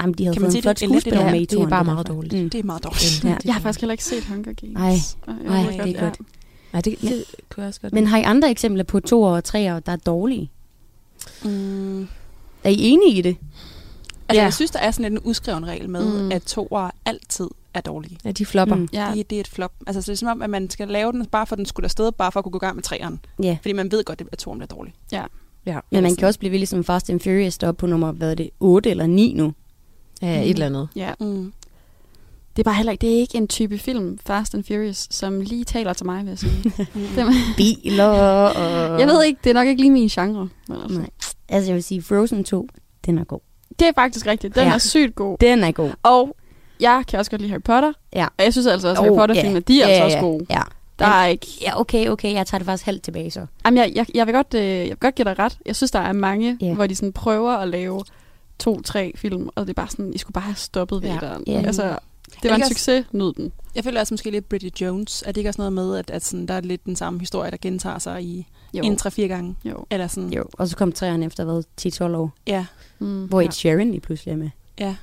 Jamen, 0.00 0.14
de 0.14 0.24
havde 0.24 0.34
Kan 0.34 0.42
man 0.42 0.46
fået 0.46 0.52
sige 0.52 0.58
en 0.58 0.62
flot 0.62 0.78
skuespiller 0.78 1.30
med 1.30 1.40
i 1.40 1.44
Det 1.44 1.58
er 1.60 1.68
bare 1.68 1.78
det 1.84 1.92
meget 1.92 2.08
dårligt. 2.08 2.34
Mm. 2.42 2.50
Det 2.50 2.60
er 2.60 2.64
meget 2.64 2.84
dårligt. 2.84 3.24
Ja. 3.24 3.36
jeg 3.44 3.54
har 3.54 3.60
faktisk 3.60 3.80
heller 3.80 3.92
ikke 3.92 4.04
set 4.04 4.24
Hunger 4.24 4.52
Games. 4.52 4.76
Ej. 5.26 5.32
Og 5.34 5.44
jeg 5.44 5.52
Ej, 5.54 5.62
ved 5.76 5.84
det 5.84 5.96
er 5.96 6.00
godt, 6.00 6.16
ja. 6.20 6.24
Nej, 6.72 6.80
det, 6.82 7.00
det 7.00 7.24
kunne 7.50 7.62
jeg 7.62 7.68
også 7.68 7.80
godt. 7.80 7.92
Men 7.92 8.06
har 8.06 8.18
I 8.18 8.22
andre 8.22 8.50
eksempler 8.50 8.84
på 8.84 9.00
to 9.00 9.22
og 9.22 9.44
tre, 9.44 9.58
der 9.62 9.80
er 9.86 9.96
dårlige? 9.96 10.50
Mm. 11.44 12.02
Er 12.64 12.70
I 12.70 12.76
enige 12.78 13.18
i 13.18 13.22
det? 13.22 13.36
Altså, 14.28 14.40
Ja. 14.40 14.42
jeg 14.44 14.54
synes, 14.54 14.70
der 14.70 14.78
er 14.78 14.90
sådan 14.90 15.12
en 15.12 15.18
uskreven 15.24 15.66
regel 15.66 15.88
med, 15.90 16.22
Mm. 16.22 16.32
at 16.32 16.42
toer 16.42 16.90
altid 17.04 17.48
er 17.74 17.80
dårlige. 17.80 18.18
ja, 18.24 18.30
de 18.32 18.46
flopper. 18.46 18.74
Mm. 18.76 18.88
Ja, 18.92 19.10
Det, 19.14 19.30
det 19.30 19.36
er 19.36 19.40
et 19.40 19.48
flop. 19.48 19.72
Altså, 19.86 20.02
så 20.02 20.06
det 20.12 20.16
er 20.16 20.18
som 20.18 20.28
om, 20.28 20.42
at 20.42 20.50
man 20.50 20.70
skal 20.70 20.88
lave 20.88 21.12
den, 21.12 21.26
bare 21.26 21.46
for 21.46 21.54
at 21.54 21.58
den 21.58 21.66
skulle 21.66 21.84
afsted, 21.84 22.12
bare 22.12 22.32
for 22.32 22.40
at 22.40 22.44
kunne 22.44 22.52
gå 22.52 22.58
i 22.58 22.66
gang 22.66 22.74
med 22.74 22.82
træeren. 22.82 23.20
Ja. 23.42 23.58
Fordi 23.62 23.72
man 23.72 23.92
ved 23.92 24.04
godt, 24.04 24.22
at 24.32 24.38
toeren 24.38 24.58
bliver 24.58 24.66
dårlig. 24.68 24.94
Ja. 25.12 25.24
Men 25.90 26.02
man 26.02 26.16
kan 26.16 26.28
også 26.28 26.38
blive 26.38 26.50
vildt 26.50 26.68
som 26.68 26.84
Fast 26.84 27.10
and 27.10 27.20
Furious, 27.20 27.58
der 27.58 27.68
er 27.68 27.72
på 27.72 27.86
nummer, 27.86 28.12
hvad 28.12 28.30
er 28.30 28.34
det, 28.34 28.50
8 28.60 28.90
eller 28.90 29.06
9 29.06 29.32
nu. 29.36 29.52
Ja, 30.22 30.42
et 30.42 30.50
eller 30.50 30.66
andet. 30.66 30.88
ja. 30.96 31.12
Mm. 31.20 31.52
Det 32.56 32.62
er 32.62 32.64
bare 32.64 32.74
heller 32.74 32.92
ikke, 32.92 33.02
det 33.06 33.14
er 33.16 33.20
ikke 33.20 33.38
en 33.38 33.48
type 33.48 33.78
film, 33.78 34.18
Fast 34.26 34.54
and 34.54 34.64
Furious, 34.64 35.06
som 35.10 35.40
lige 35.40 35.64
taler 35.64 35.92
til 35.92 36.06
mig, 36.06 36.24
vil 36.24 36.28
jeg 36.28 36.38
sige. 36.38 36.72
Biler 37.56 38.04
og... 38.04 39.00
jeg 39.00 39.08
ved 39.08 39.24
ikke, 39.24 39.40
det 39.44 39.50
er 39.50 39.54
nok 39.54 39.66
ikke 39.68 39.80
lige 39.82 39.90
min 39.90 40.08
genre. 40.08 40.48
Altså. 40.82 40.98
Nej. 40.98 41.10
Altså, 41.48 41.70
jeg 41.70 41.74
vil 41.74 41.82
sige, 41.82 42.02
Frozen 42.02 42.44
2, 42.44 42.68
den 43.06 43.18
er 43.18 43.24
god. 43.24 43.38
Det 43.78 43.88
er 43.88 43.92
faktisk 43.94 44.26
rigtigt. 44.26 44.54
Den 44.54 44.66
Ja. 44.66 44.74
er 44.74 44.78
sygt 44.78 45.14
god. 45.14 45.38
Den 45.40 45.64
er 45.64 45.72
god. 45.72 45.90
Og 46.02 46.36
jeg 46.80 47.04
kan 47.08 47.18
også 47.18 47.30
godt 47.30 47.40
lide 47.40 47.50
Harry 47.50 47.62
Potter. 47.62 47.92
Ja. 48.12 48.24
Og 48.38 48.44
jeg 48.44 48.52
synes 48.52 48.66
altså 48.66 48.88
også, 48.88 49.02
at 49.02 49.08
Oh, 49.10 49.16
Harry 49.16 49.20
Potter-filmene, 49.26 49.54
ja. 49.68 49.72
de 49.74 49.82
er 49.82 49.88
Ja, 49.88 49.92
altså 49.92 50.04
også 50.04 50.18
gode. 50.18 50.46
Ja. 50.50 50.62
Der 50.98 51.06
er 51.06 51.26
ikke... 51.26 51.46
Ja, 51.62 51.80
okay, 51.80 52.08
okay. 52.08 52.32
Jeg 52.34 52.46
tager 52.46 52.58
det 52.58 52.66
faktisk 52.66 52.86
halvt 52.86 53.02
tilbage 53.02 53.30
så. 53.30 53.46
Jamen, 53.64 53.78
jeg, 53.78 53.92
jeg, 53.94 54.06
jeg, 54.14 54.26
vil 54.26 54.34
godt, 54.34 54.54
øh, 54.54 54.62
jeg 54.64 54.88
vil 54.88 54.96
godt 54.96 55.14
give 55.14 55.24
dig 55.24 55.38
ret. 55.38 55.58
Jeg 55.66 55.76
synes, 55.76 55.90
der 55.90 55.98
er 55.98 56.12
mange, 56.12 56.58
Ja. 56.60 56.74
hvor 56.74 56.86
de 56.86 56.94
sådan 56.94 57.12
prøver 57.12 57.52
at 57.52 57.68
lave 57.68 58.04
to-tre 58.60 59.12
film, 59.16 59.48
og 59.54 59.66
det 59.66 59.70
er 59.70 59.74
bare 59.74 59.88
sådan, 59.88 60.14
I 60.14 60.18
skulle 60.18 60.32
bare 60.34 60.44
have 60.44 60.54
stoppet 60.56 61.02
ved 61.02 61.08
Ja. 61.08 61.14
etteren. 61.14 61.44
Ja. 61.46 61.62
Altså, 61.66 61.82
det 62.42 62.50
var 62.50 62.56
en 62.56 62.62
også- 62.62 62.74
succes, 62.74 63.06
nyd 63.12 63.32
den. 63.32 63.52
Jeg 63.74 63.84
føler 63.84 64.00
også 64.00 64.14
måske 64.14 64.30
lidt 64.30 64.48
Bridget 64.48 64.80
Jones. 64.80 65.22
Er 65.26 65.32
det 65.32 65.36
ikke 65.36 65.50
også 65.50 65.60
noget 65.60 65.72
med, 65.72 65.96
at, 65.96 66.10
at 66.10 66.24
sådan, 66.24 66.46
der 66.46 66.54
er 66.54 66.60
lidt 66.60 66.84
den 66.84 66.96
samme 66.96 67.20
historie, 67.20 67.50
der 67.50 67.56
gentager 67.62 67.98
sig 67.98 68.22
i 68.22 68.46
Jo. 68.74 68.82
en 68.82 68.96
3-4 68.96 69.22
gange? 69.28 69.56
jo. 69.64 69.84
Eller 69.90 70.06
sådan, 70.06 70.32
Jo. 70.32 70.44
Og 70.52 70.68
så 70.68 70.76
kom 70.76 70.92
træerne 70.92 71.26
efter, 71.26 71.44
hvad, 71.44 71.62
10-12 71.80 72.16
år. 72.16 72.32
ja. 72.46 72.66
Mm. 72.98 73.24
Hvor 73.24 73.40
Ja. 73.40 73.46
Ed 73.46 73.52
Sheeran 73.52 73.90
lige 73.90 74.00
pludselig 74.00 74.32
er 74.32 74.36
med. 74.36 74.50
ja. 74.80 74.96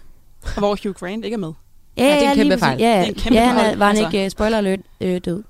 Og 0.43 0.57
hvor 0.59 0.77
Hugh 0.83 0.93
Grant 0.95 1.25
ikke 1.25 1.35
er 1.35 1.39
med. 1.39 1.53
Ja, 1.97 2.03
det 2.19 2.25
er 2.25 2.31
en 2.31 2.35
kæmpe 2.37 2.57
fejl. 2.57 2.79
Ja, 2.79 2.85
Det 2.89 2.93
ja. 2.95 3.01
er 3.01 3.05
en 3.05 3.13
kæmpe 3.13 3.35
ja 3.39 3.45
han 3.47 3.57
er, 3.73 3.77
var 3.77 3.87
han 3.87 3.97
altså. 3.97 4.17
ikke, 4.17 4.25
uh, 4.25 4.29
spoiler 4.31 4.57
alert, 4.57 4.79
øh, 5.01 5.21
død? 5.25 5.43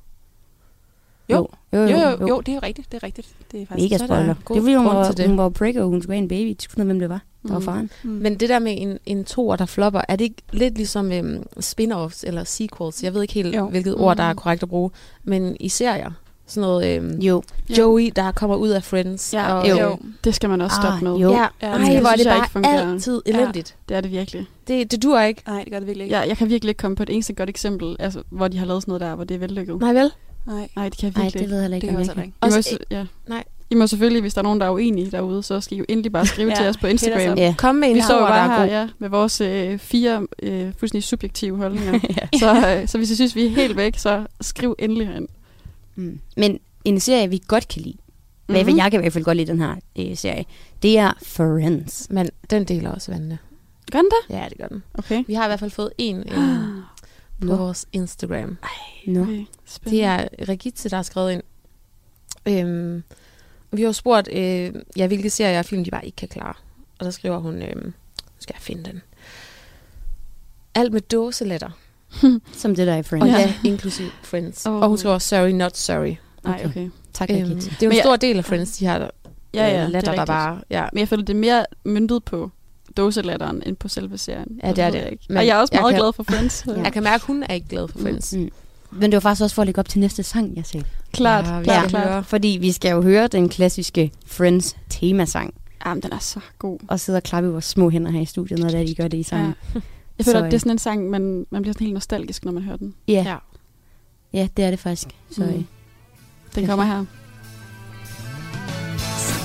Jo. 1.29 1.47
Jo, 1.73 1.77
Jo, 1.79 1.87
jo, 1.87 2.27
jo, 2.27 2.39
det 2.41 2.49
er 2.51 2.55
jo 2.55 2.59
rigtigt. 2.63 2.91
Det 2.91 2.97
er 2.97 3.03
rigtigt. 3.03 3.27
Det 3.51 3.61
er 3.61 3.65
faktisk 3.65 3.83
Mega 3.91 4.03
er 4.03 4.07
spoiler. 4.07 4.33
Det 4.53 4.65
var 4.65 4.71
jo, 4.71 4.77
hun 4.77 4.85
var, 4.87 5.05
til 5.07 5.17
det. 5.17 5.27
hun 5.27 5.37
var 5.37 5.49
breaker, 5.49 5.81
og 5.83 5.89
hun 5.89 6.01
skulle 6.01 6.15
have 6.15 6.21
en 6.23 6.27
baby. 6.27 6.49
De 6.49 6.55
skulle 6.63 6.75
vide, 6.77 6.85
hvem 6.85 6.99
det 6.99 7.09
var. 7.09 7.21
Der 7.47 7.53
var 7.53 7.59
Mm. 7.59 7.65
faren. 7.65 7.89
Mm. 8.03 8.09
Men 8.09 8.35
det 8.35 8.49
der 8.49 8.59
med 8.59 8.75
en, 8.77 8.97
en 9.05 9.25
toer, 9.25 9.55
der 9.55 9.65
flopper, 9.65 10.01
er 10.07 10.15
det 10.15 10.25
ikke 10.25 10.41
lidt 10.51 10.75
ligesom 10.75 11.11
øhm, 11.11 11.43
spin-offs 11.59 12.23
eller 12.27 12.43
sequels? 12.43 13.03
Jeg 13.03 13.13
ved 13.13 13.21
ikke 13.21 13.33
helt, 13.33 13.55
Jo. 13.55 13.69
hvilket 13.69 13.95
ord, 13.95 14.17
der 14.17 14.23
er 14.23 14.33
Mm. 14.33 14.37
korrekt 14.39 14.63
at 14.63 14.69
bruge. 14.69 14.91
Men 15.23 15.57
i 15.59 15.69
serier, 15.69 16.11
sådan 16.47 16.61
noget 16.61 16.95
øhm, 16.97 17.19
Jo. 17.19 17.43
Joey, 17.77 18.11
der 18.15 18.31
kommer 18.31 18.55
ud 18.55 18.69
af 18.69 18.83
Friends. 18.83 19.33
Ja, 19.33 19.53
og, 19.53 19.69
jo. 19.69 19.77
jo. 19.79 19.97
Det 20.23 20.35
skal 20.35 20.49
man 20.49 20.61
også 20.61 20.75
stoppe 20.75 20.97
Ah, 20.97 21.03
med. 21.03 21.21
jo. 21.21 21.31
Ja, 21.31 21.45
Ja, 21.61 21.67
Ej, 21.67 21.77
det 21.77 21.99
hvor 21.99 22.09
er 22.09 22.13
synes 22.13 22.17
det 22.17 22.27
bare 22.27 22.37
ikke 22.37 22.51
fungerer. 22.51 22.91
altid 22.91 23.21
elendigt. 23.25 23.75
Det 23.89 23.97
er 23.97 24.01
det 24.01 24.11
virkelig. 24.11 24.45
Det, 24.67 24.91
det 24.91 25.03
dur 25.03 25.19
ikke. 25.19 25.41
Nej, 25.47 25.63
det 25.63 25.71
gør 25.71 25.79
det 25.79 25.87
virkelig 25.87 26.03
ikke. 26.05 26.15
Ja, 26.15 26.21
jeg 26.27 26.37
kan 26.37 26.49
virkelig 26.49 26.69
ikke 26.69 26.79
komme 26.79 26.95
på 26.95 27.03
et 27.03 27.09
eneste 27.09 27.33
godt 27.33 27.49
eksempel, 27.49 27.95
altså, 27.99 28.23
hvor 28.29 28.47
de 28.47 28.57
har 28.57 28.65
lavet 28.65 28.83
sådan 28.83 28.91
noget 28.91 29.01
der, 29.01 29.15
hvor 29.15 29.23
det 29.23 29.35
er 29.35 29.39
vellykket. 29.39 29.79
Nej 29.79 29.93
vel? 29.93 30.11
Nej, 30.47 30.69
Nej, 30.75 30.89
det 30.89 30.97
kan 30.97 31.11
jeg 31.15 31.23
virkelig 31.23 31.41
det 31.41 31.49
ved 31.49 31.55
jeg 31.57 31.61
heller 31.63 31.75
ikke, 31.75 31.87
det 31.87 31.95
kan 31.95 31.99
jeg 32.05 32.09
også 32.09 32.21
ikke. 32.21 32.33
Også- 32.41 32.77
ja. 32.91 33.05
nej. 33.27 33.43
I 33.69 33.75
må 33.75 33.87
selvfølgelig, 33.87 34.21
hvis 34.21 34.33
der 34.33 34.41
er 34.41 34.43
nogen, 34.43 34.59
der 34.59 34.65
er 34.65 34.71
uenige 34.71 35.11
derude, 35.11 35.43
så 35.43 35.61
skal 35.61 35.77
I 35.77 35.79
jo 35.79 35.85
endelig 35.89 36.11
bare 36.11 36.25
skrive 36.25 36.49
Ja, 36.51 36.55
til 36.55 36.65
os 36.65 36.77
på 36.77 36.87
Instagram. 36.87 37.37
Ja. 37.37 37.55
Kom 37.57 37.75
med 37.75 37.89
en 37.89 37.95
Vi 37.95 38.01
står 38.01 38.19
jo 38.19 38.25
bare 38.27 38.47
der 38.49 38.55
er 38.55 38.65
her 38.65 38.79
ja, 38.79 38.89
med 38.99 39.09
vores 39.09 39.41
øh, 39.41 39.79
fire 39.79 40.27
øh, 40.43 40.73
fuldstændig 40.77 41.03
subjektive 41.03 41.57
holdninger. 41.57 41.99
så, 42.39 42.77
øh, 42.81 42.87
så 42.87 42.97
hvis 42.97 43.11
I 43.11 43.15
synes, 43.15 43.35
vi 43.35 43.45
er 43.45 43.49
helt 43.49 43.77
væk, 43.77 43.97
så 43.97 44.25
skriv 44.41 44.75
endelig 44.79 45.07
herind. 45.07 45.27
Mm. 45.95 46.19
Men 46.37 46.59
en 46.85 46.99
serie, 46.99 47.29
vi 47.29 47.41
godt 47.47 47.67
kan 47.67 47.81
lide, 47.81 47.97
mm-hmm. 48.49 48.67
Mhm. 48.67 48.77
jeg 48.77 48.91
kan 48.91 48.99
i 48.99 49.01
hvert 49.01 49.13
fald 49.13 49.23
godt 49.23 49.37
lide 49.37 49.51
den 49.51 49.61
her 49.61 49.75
øh, 49.99 50.17
serie, 50.17 50.45
det 50.81 50.97
er 50.97 51.11
Friends. 51.25 52.07
Men 52.09 52.29
den 52.49 52.63
deler 52.63 52.91
også 52.91 53.11
vandene. 53.11 53.37
Gør 53.91 53.99
den 53.99 54.09
det? 54.09 54.35
Ja, 54.35 54.45
det 54.49 54.57
gør 54.57 54.67
den. 54.67 54.83
Okay. 54.93 55.23
Vi 55.27 55.33
har 55.33 55.45
i 55.45 55.47
hvert 55.47 55.59
fald 55.59 55.71
fået 55.71 55.89
en 55.97 56.17
øh, 56.17 56.57
på 57.41 57.45
Nå. 57.47 57.55
vores 57.55 57.85
Instagram. 57.93 58.57
Nå. 59.07 59.21
okay. 59.21 59.31
Det 59.31 59.47
Spændende. 59.65 60.03
er 60.03 60.27
Regitze, 60.49 60.89
der 60.89 60.95
har 60.95 61.03
skrevet 61.03 61.31
ind. 61.31 61.41
Øhm, 62.47 63.03
vi 63.71 63.83
har 63.83 63.91
spurgt, 63.91 64.29
øh, 64.33 64.71
ja, 64.97 65.07
hvilke 65.07 65.29
serier 65.29 65.59
og 65.59 65.65
film 65.65 65.83
de 65.83 65.91
bare 65.91 66.05
ikke 66.05 66.15
kan 66.15 66.27
klare. 66.27 66.53
Og 66.99 67.05
der 67.05 67.11
skriver 67.11 67.37
hun, 67.37 67.61
øh, 67.61 67.91
skal 68.39 68.53
jeg 68.57 68.61
finde 68.61 68.83
den. 68.83 69.01
Alt 70.75 70.93
med 70.93 71.01
dåseletter. 71.01 71.69
Som 72.53 72.75
det 72.75 72.87
der 72.87 72.93
er 72.93 72.97
i 72.97 73.03
Friends. 73.03 73.23
Og 73.23 73.29
Ja. 73.29 73.39
ja, 73.39 73.53
inklusiv 73.69 74.05
Friends. 74.23 74.65
Oh. 74.65 74.73
Og 74.75 74.87
hun 74.89 74.97
skriver, 74.97 75.17
sorry, 75.19 75.49
not 75.49 75.77
sorry. 75.77 76.15
Nej, 76.43 76.55
Okay. 76.55 76.65
okay. 76.65 76.89
Tak, 77.13 77.29
Øhm, 77.29 77.37
det 77.37 77.65
er 77.65 77.69
jo 77.81 77.89
en 77.89 77.95
jeg- 77.95 78.03
stor 78.03 78.15
del 78.15 78.37
af 78.37 78.45
Friends, 78.45 78.77
de 78.77 78.85
har 78.85 79.11
Ja, 79.53 79.67
ja, 79.67 79.77
øh, 79.77 79.81
det 79.83 79.91
latter, 79.91 80.11
er 80.11 80.15
der 80.15 80.25
bare... 80.25 80.61
Ja. 80.69 80.85
Men 80.93 80.99
jeg 80.99 81.07
føler, 81.07 81.23
det 81.25 81.33
er 81.33 81.37
mere 81.39 81.65
myndet 81.85 82.23
på 82.23 82.51
dåselatteren 82.97 83.63
end 83.65 83.75
på 83.75 83.87
selve 83.87 84.17
serien. 84.17 84.59
Ja, 84.63 84.69
det 84.69 84.79
er 84.79 84.89
det. 84.89 84.99
jeg 84.99 85.11
Ikke. 85.11 85.25
Men 85.29 85.37
og 85.37 85.45
jeg 85.47 85.57
er 85.57 85.61
også 85.61 85.71
jeg 85.75 85.81
meget 85.81 85.93
kan- 85.93 86.01
glad 86.01 86.13
for 86.13 86.23
Friends. 86.23 86.63
Ja. 86.67 86.81
Jeg 86.83 86.93
kan 86.93 87.03
mærke, 87.03 87.15
at 87.15 87.21
hun 87.21 87.43
er 87.43 87.53
ikke 87.53 87.67
glad 87.67 87.87
for 87.87 87.99
Friends. 87.99 88.33
Mm. 88.33 88.49
Men 88.91 89.01
det 89.11 89.13
var 89.13 89.19
faktisk 89.19 89.41
også 89.43 89.55
for 89.55 89.61
at 89.61 89.65
lægge 89.65 89.79
op 89.79 89.89
til 89.89 89.99
næste 89.99 90.23
sang, 90.23 90.55
jeg 90.55 90.65
sagde. 90.65 90.85
Klart, 91.11 91.45
Ja, 91.45 91.57
vi 91.59 91.63
klart, 91.63 91.79
skal 91.79 91.89
klart. 91.89 92.07
høre. 92.07 92.23
Fordi 92.23 92.57
vi 92.61 92.71
skal 92.71 92.91
jo 92.91 93.01
høre 93.01 93.27
den 93.27 93.49
klassiske 93.49 94.11
Friends 94.25 94.75
temasang, 94.89 95.53
Jamen, 95.85 96.03
den 96.03 96.13
er 96.13 96.19
så 96.19 96.39
god. 96.59 96.79
og 96.87 96.99
sidde 96.99 97.17
og 97.17 97.23
klappe 97.23 97.49
i 97.49 97.51
vores 97.51 97.65
små 97.65 97.89
hænder 97.89 98.11
her 98.11 98.19
i 98.21 98.25
studiet, 98.25 98.59
når 98.59 98.69
det 98.69 98.81
er, 98.81 98.85
de 98.85 98.95
gør 98.95 99.07
det 99.07 99.17
i 99.17 99.23
sangen. 99.23 99.53
Ja. 99.75 99.79
Jeg 100.17 100.25
føler, 100.25 100.39
Så, 100.39 100.45
at 100.45 100.51
det 100.51 100.57
er 100.57 100.59
sådan 100.59 100.71
en 100.71 100.77
sang, 100.79 101.09
man, 101.09 101.45
man 101.49 101.61
bliver 101.61 101.73
sådan 101.73 101.85
helt 101.85 101.93
nostalgisk, 101.93 102.45
når 102.45 102.51
man 102.51 102.63
hører 102.63 102.77
den. 102.77 102.93
Ja, 103.07 103.13
Ja. 103.13 103.23
ja. 103.23 103.35
ja 104.33 104.47
det 104.57 104.65
er 104.65 104.69
det 104.69 104.79
faktisk. 104.79 105.07
Så, 105.31 105.41
Mm. 105.43 105.49
øh, 105.49 105.61
Den 106.55 106.67
kommer 106.67 106.85
her. 106.85 107.05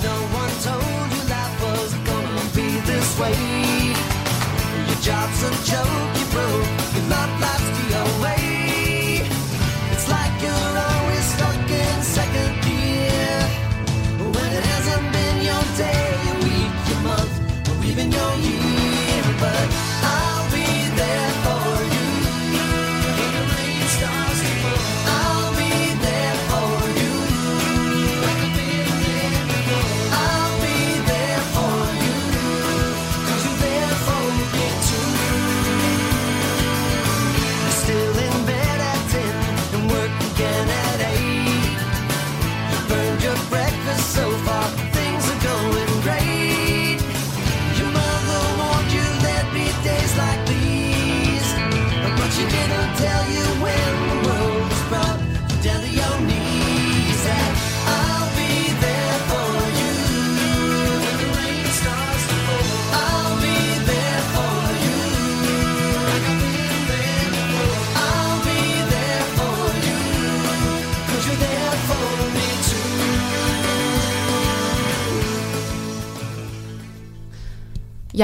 No 0.07 0.15
one 0.43 0.55
told 0.67 1.11
you 1.15 1.23
life 1.35 1.57
was 1.65 1.93
gonna 2.09 2.45
be 2.59 2.67
this 2.91 3.09
way. 3.21 3.35
Your 4.89 4.99
job's 5.09 5.41
a 5.49 5.53
joke, 5.71 6.22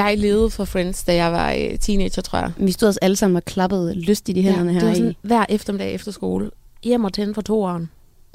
Jeg 0.05 0.17
levede 0.17 0.49
for 0.49 0.65
Friends, 0.65 1.03
da 1.03 1.15
jeg 1.15 1.31
var 1.31 1.51
øh, 1.51 1.77
teenager, 1.79 2.21
tror 2.21 2.39
jeg. 2.39 2.51
Vi 2.57 2.71
stod 2.71 2.89
os 2.89 2.97
alle 2.97 3.15
sammen 3.15 3.35
og 3.37 3.45
klappede 3.45 3.93
lystigt 3.93 4.37
i 4.37 4.41
hænderne 4.41 4.69
det 4.73 4.81
her 4.81 4.87
var 4.87 4.91
i. 4.93 4.95
sådan 4.95 5.15
hver 5.21 5.45
eftermiddag 5.49 5.93
efter 5.93 6.11
skole. 6.11 6.51
Hjem 6.83 7.03
og 7.03 7.13
tænde 7.13 7.33
for 7.33 7.41
toeren. 7.41 7.89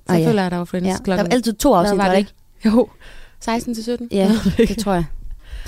Så 0.07 0.13
Ah, 0.15 0.21
ja. 0.23 0.29
føler 0.29 0.43
jeg, 0.43 0.51
der 0.51 0.57
var 0.57 0.65
Friends 0.65 0.87
Ja, 0.87 0.93
der 0.93 0.99
klokken. 1.05 1.27
var 1.27 1.33
altid 1.35 1.53
to 1.53 1.75
afsnit, 1.75 1.99
var 1.99 2.05
var 2.05 2.09
der 2.15 2.21
det? 2.21 2.29
ikke? 2.65 2.77
Jo, 2.77 2.89
16 3.41 3.75
til 3.75 3.85
17. 3.85 4.09
Ja, 4.13 4.31
det 4.57 4.79
tror 4.79 4.93
jeg. 4.95 5.05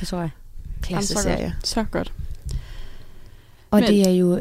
Det 0.00 0.08
tror 0.08 0.18
jeg. 0.20 0.30
Klasse 0.82 1.14
så 1.14 1.22
serie. 1.22 1.44
godt. 1.56 1.66
Så 1.68 1.84
godt. 1.90 2.12
Og 3.70 3.80
Men- 3.80 3.88
det 3.90 4.06
er 4.06 4.10
jo 4.10 4.32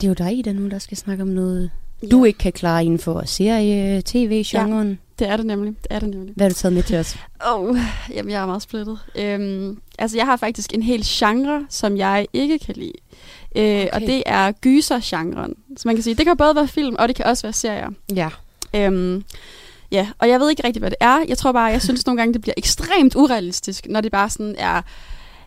det 0.00 0.04
er 0.04 0.08
jo 0.08 0.14
dig, 0.14 0.38
Ida, 0.38 0.52
nu, 0.52 0.68
der 0.68 0.78
skal 0.78 0.96
snakke 0.96 1.22
om 1.22 1.28
noget, 1.28 1.70
du 2.10 2.24
ikke 2.24 2.38
kan 2.38 2.52
klare 2.52 2.84
inden 2.84 2.98
for 2.98 3.22
serie, 3.26 4.02
tv-genren. 4.04 4.98
Det 5.18 5.28
er 5.28 5.36
det 5.36 5.46
nemlig. 5.46 5.74
Det 5.82 5.86
er 5.90 5.98
det 5.98 6.08
nemlig. 6.08 6.34
Hvad 6.36 6.44
har 6.44 6.48
du 6.48 6.54
taget 6.54 6.72
med 6.72 6.82
til 6.82 6.96
os? 6.96 7.16
Oh, 7.46 7.78
jamen, 8.14 8.30
jeg 8.30 8.42
er 8.42 8.46
meget 8.46 8.62
splittet. 8.62 8.98
Øhm, 9.14 9.80
altså, 9.98 10.16
jeg 10.16 10.26
har 10.26 10.36
faktisk 10.36 10.74
en 10.74 10.82
hel 10.82 11.02
genre, 11.04 11.66
som 11.70 11.96
jeg 11.96 12.26
ikke 12.32 12.58
kan 12.58 12.74
lide. 12.76 12.92
Øh, 13.56 13.62
okay. 13.64 13.88
Og 13.92 14.00
det 14.00 14.22
er 14.26 14.52
gyser-genren. 14.52 15.54
Så 15.76 15.88
man 15.88 15.94
kan 15.94 16.02
sige, 16.02 16.14
det 16.14 16.26
kan 16.26 16.36
både 16.36 16.56
være 16.56 16.68
film, 16.68 16.96
og 16.98 17.08
det 17.08 17.16
kan 17.16 17.24
også 17.24 17.42
være 17.42 17.52
serier. 17.52 17.90
Ja. 18.14 18.28
Øhm, 18.74 19.24
ja, 19.90 20.08
og 20.18 20.28
jeg 20.28 20.40
ved 20.40 20.50
ikke 20.50 20.64
rigtig, 20.64 20.80
hvad 20.80 20.90
det 20.90 20.98
er. 21.00 21.24
Jeg 21.28 21.38
tror 21.38 21.52
bare, 21.52 21.64
jeg 21.64 21.82
synes 21.82 22.06
nogle 22.06 22.20
gange, 22.20 22.32
det 22.32 22.40
bliver 22.40 22.54
ekstremt 22.56 23.16
urealistisk, 23.16 23.86
når 23.90 24.00
det 24.00 24.12
bare 24.12 24.30
sådan 24.30 24.54
er... 24.58 24.82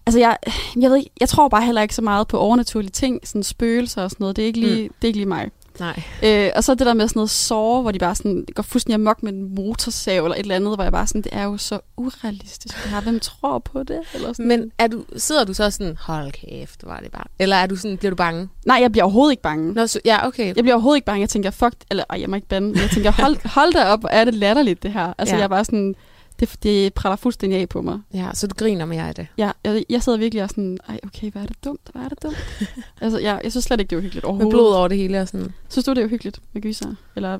Altså, 0.06 0.20
jeg, 0.20 0.38
jeg 0.80 0.90
ved 0.90 0.98
ikke, 0.98 1.10
jeg 1.20 1.30
tror 1.30 1.48
bare 1.48 1.66
heller 1.66 1.82
ikke 1.82 1.96
så 1.96 2.02
meget 2.02 2.28
på 2.28 2.38
overnaturlige 2.38 2.92
ting, 2.92 3.28
sådan 3.28 3.44
spøgelser 3.44 4.04
og 4.04 4.10
sådan 4.10 4.24
noget. 4.24 4.36
Det 4.36 4.42
er 4.42 4.46
ikke 4.46 4.60
lige, 4.60 4.88
mm. 4.88 4.94
det 5.02 5.04
er 5.04 5.08
ikke 5.08 5.20
lige 5.20 5.28
mig. 5.30 5.50
Nej. 5.80 6.04
Øh, 6.24 6.52
og 6.56 6.64
så 6.64 6.76
det 6.76 6.88
der 6.88 6.94
med 6.94 7.08
sådan 7.08 7.20
noget 7.20 7.30
sår, 7.30 7.82
hvor 7.82 7.92
de 7.92 8.00
bare 8.00 8.16
sådan 8.16 8.46
går 8.56 8.64
fuldstændig 8.64 8.94
amok 8.96 9.24
med 9.24 9.34
en 9.34 9.56
motorsav 9.56 10.24
eller 10.24 10.36
et 10.36 10.40
eller 10.40 10.56
andet, 10.56 10.76
hvor 10.76 10.84
jeg 10.84 10.92
bare 10.92 11.08
sådan, 11.08 11.22
det 11.22 11.30
er 11.34 11.44
jo 11.44 11.58
så 11.58 11.80
urealistisk. 11.98 12.76
Her. 12.88 13.02
Hvem 13.02 13.20
tror 13.20 13.60
på 13.60 13.84
det? 13.84 14.00
Eller 14.14 14.34
sådan. 14.34 14.48
Men 14.48 14.72
er 14.78 14.88
du, 14.88 15.04
sidder 15.18 15.44
du 15.44 15.54
så 15.54 15.70
sådan, 15.72 15.98
hold 16.00 16.32
kæft, 16.32 16.84
var 16.84 17.00
det 17.00 17.12
bare. 17.12 17.24
Eller 17.40 17.56
er 17.56 17.68
du 17.68 17.76
sådan, 17.76 17.98
bliver 17.98 18.10
du 18.10 18.16
bange? 18.16 18.50
Nej, 18.66 18.78
jeg 18.82 18.92
bliver 18.92 19.04
overhovedet 19.04 19.32
ikke 19.32 19.44
bange. 19.44 19.74
Nå, 19.74 19.88
så, 19.88 20.00
ja, 20.06 20.28
okay. 20.28 20.46
Jeg 20.56 20.64
bliver 20.64 20.74
overhovedet 20.74 20.98
ikke 20.98 21.06
bange. 21.06 21.22
Jeg 21.22 21.30
tænker, 21.30 21.52
fuck, 21.52 21.76
eller 21.92 22.04
ej, 22.10 22.22
jeg 22.22 22.30
må 22.30 22.36
ikke 22.36 22.48
bande. 22.48 22.68
men 22.68 22.78
Jeg 22.78 22.90
tænker, 22.90 23.12
hold, 23.12 23.50
hold 23.50 23.74
da 23.74 23.86
op, 23.86 24.00
hvor 24.00 24.10
er 24.10 24.26
det 24.26 24.34
latterligt, 24.34 24.84
det 24.84 24.92
her. 24.92 25.14
Altså, 25.18 25.36
ja. 25.36 25.40
jeg 25.40 25.44
er 25.44 25.50
bare 25.50 25.66
sådan, 25.66 25.96
det, 26.40 26.50
det 26.64 26.94
praller 26.94 27.16
fuldstændig 27.16 27.60
af 27.60 27.70
på 27.70 27.82
mig. 27.82 28.00
Ja, 28.14 28.30
så 28.34 28.48
du 28.48 28.56
griner 28.56 28.86
mere 28.86 29.08
af 29.08 29.16
det. 29.16 29.28
Ja, 29.38 29.52
jeg, 29.64 29.84
jeg 29.90 30.04
sidder 30.04 30.18
virkelig 30.18 30.44
og 30.44 30.50
sådan, 30.50 30.78
ej, 30.90 31.00
okay, 31.04 31.32
hvad 31.32 31.42
er 31.42 31.46
det 31.46 31.56
dumt, 31.64 31.82
hvad 31.94 32.02
er 32.04 32.10
det 32.10 32.24
dumt? 32.24 32.38
altså, 33.02 33.20
jeg, 33.20 33.42
jeg 33.44 33.52
synes 33.52 33.64
slet 33.66 33.80
ikke, 33.80 33.90
det 33.90 33.96
er 33.96 34.00
uhyggeligt 34.00 34.24
Med 34.24 34.30
overhovedet. 34.30 34.52
blod 34.54 34.74
over 34.74 34.88
det 34.88 34.98
hele 34.98 35.22
og 35.22 35.28
sådan. 35.28 35.54
Synes 35.70 35.86
du, 35.86 35.94
det 35.94 36.02
er 36.02 36.06
uhyggeligt 36.06 36.40
med 36.54 36.62
gyser? 36.62 36.94
Eller, 37.16 37.40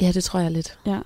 Ja, 0.00 0.12
det 0.14 0.24
tror 0.24 0.40
jeg 0.40 0.50
lidt. 0.50 0.78
ja. 0.86 0.98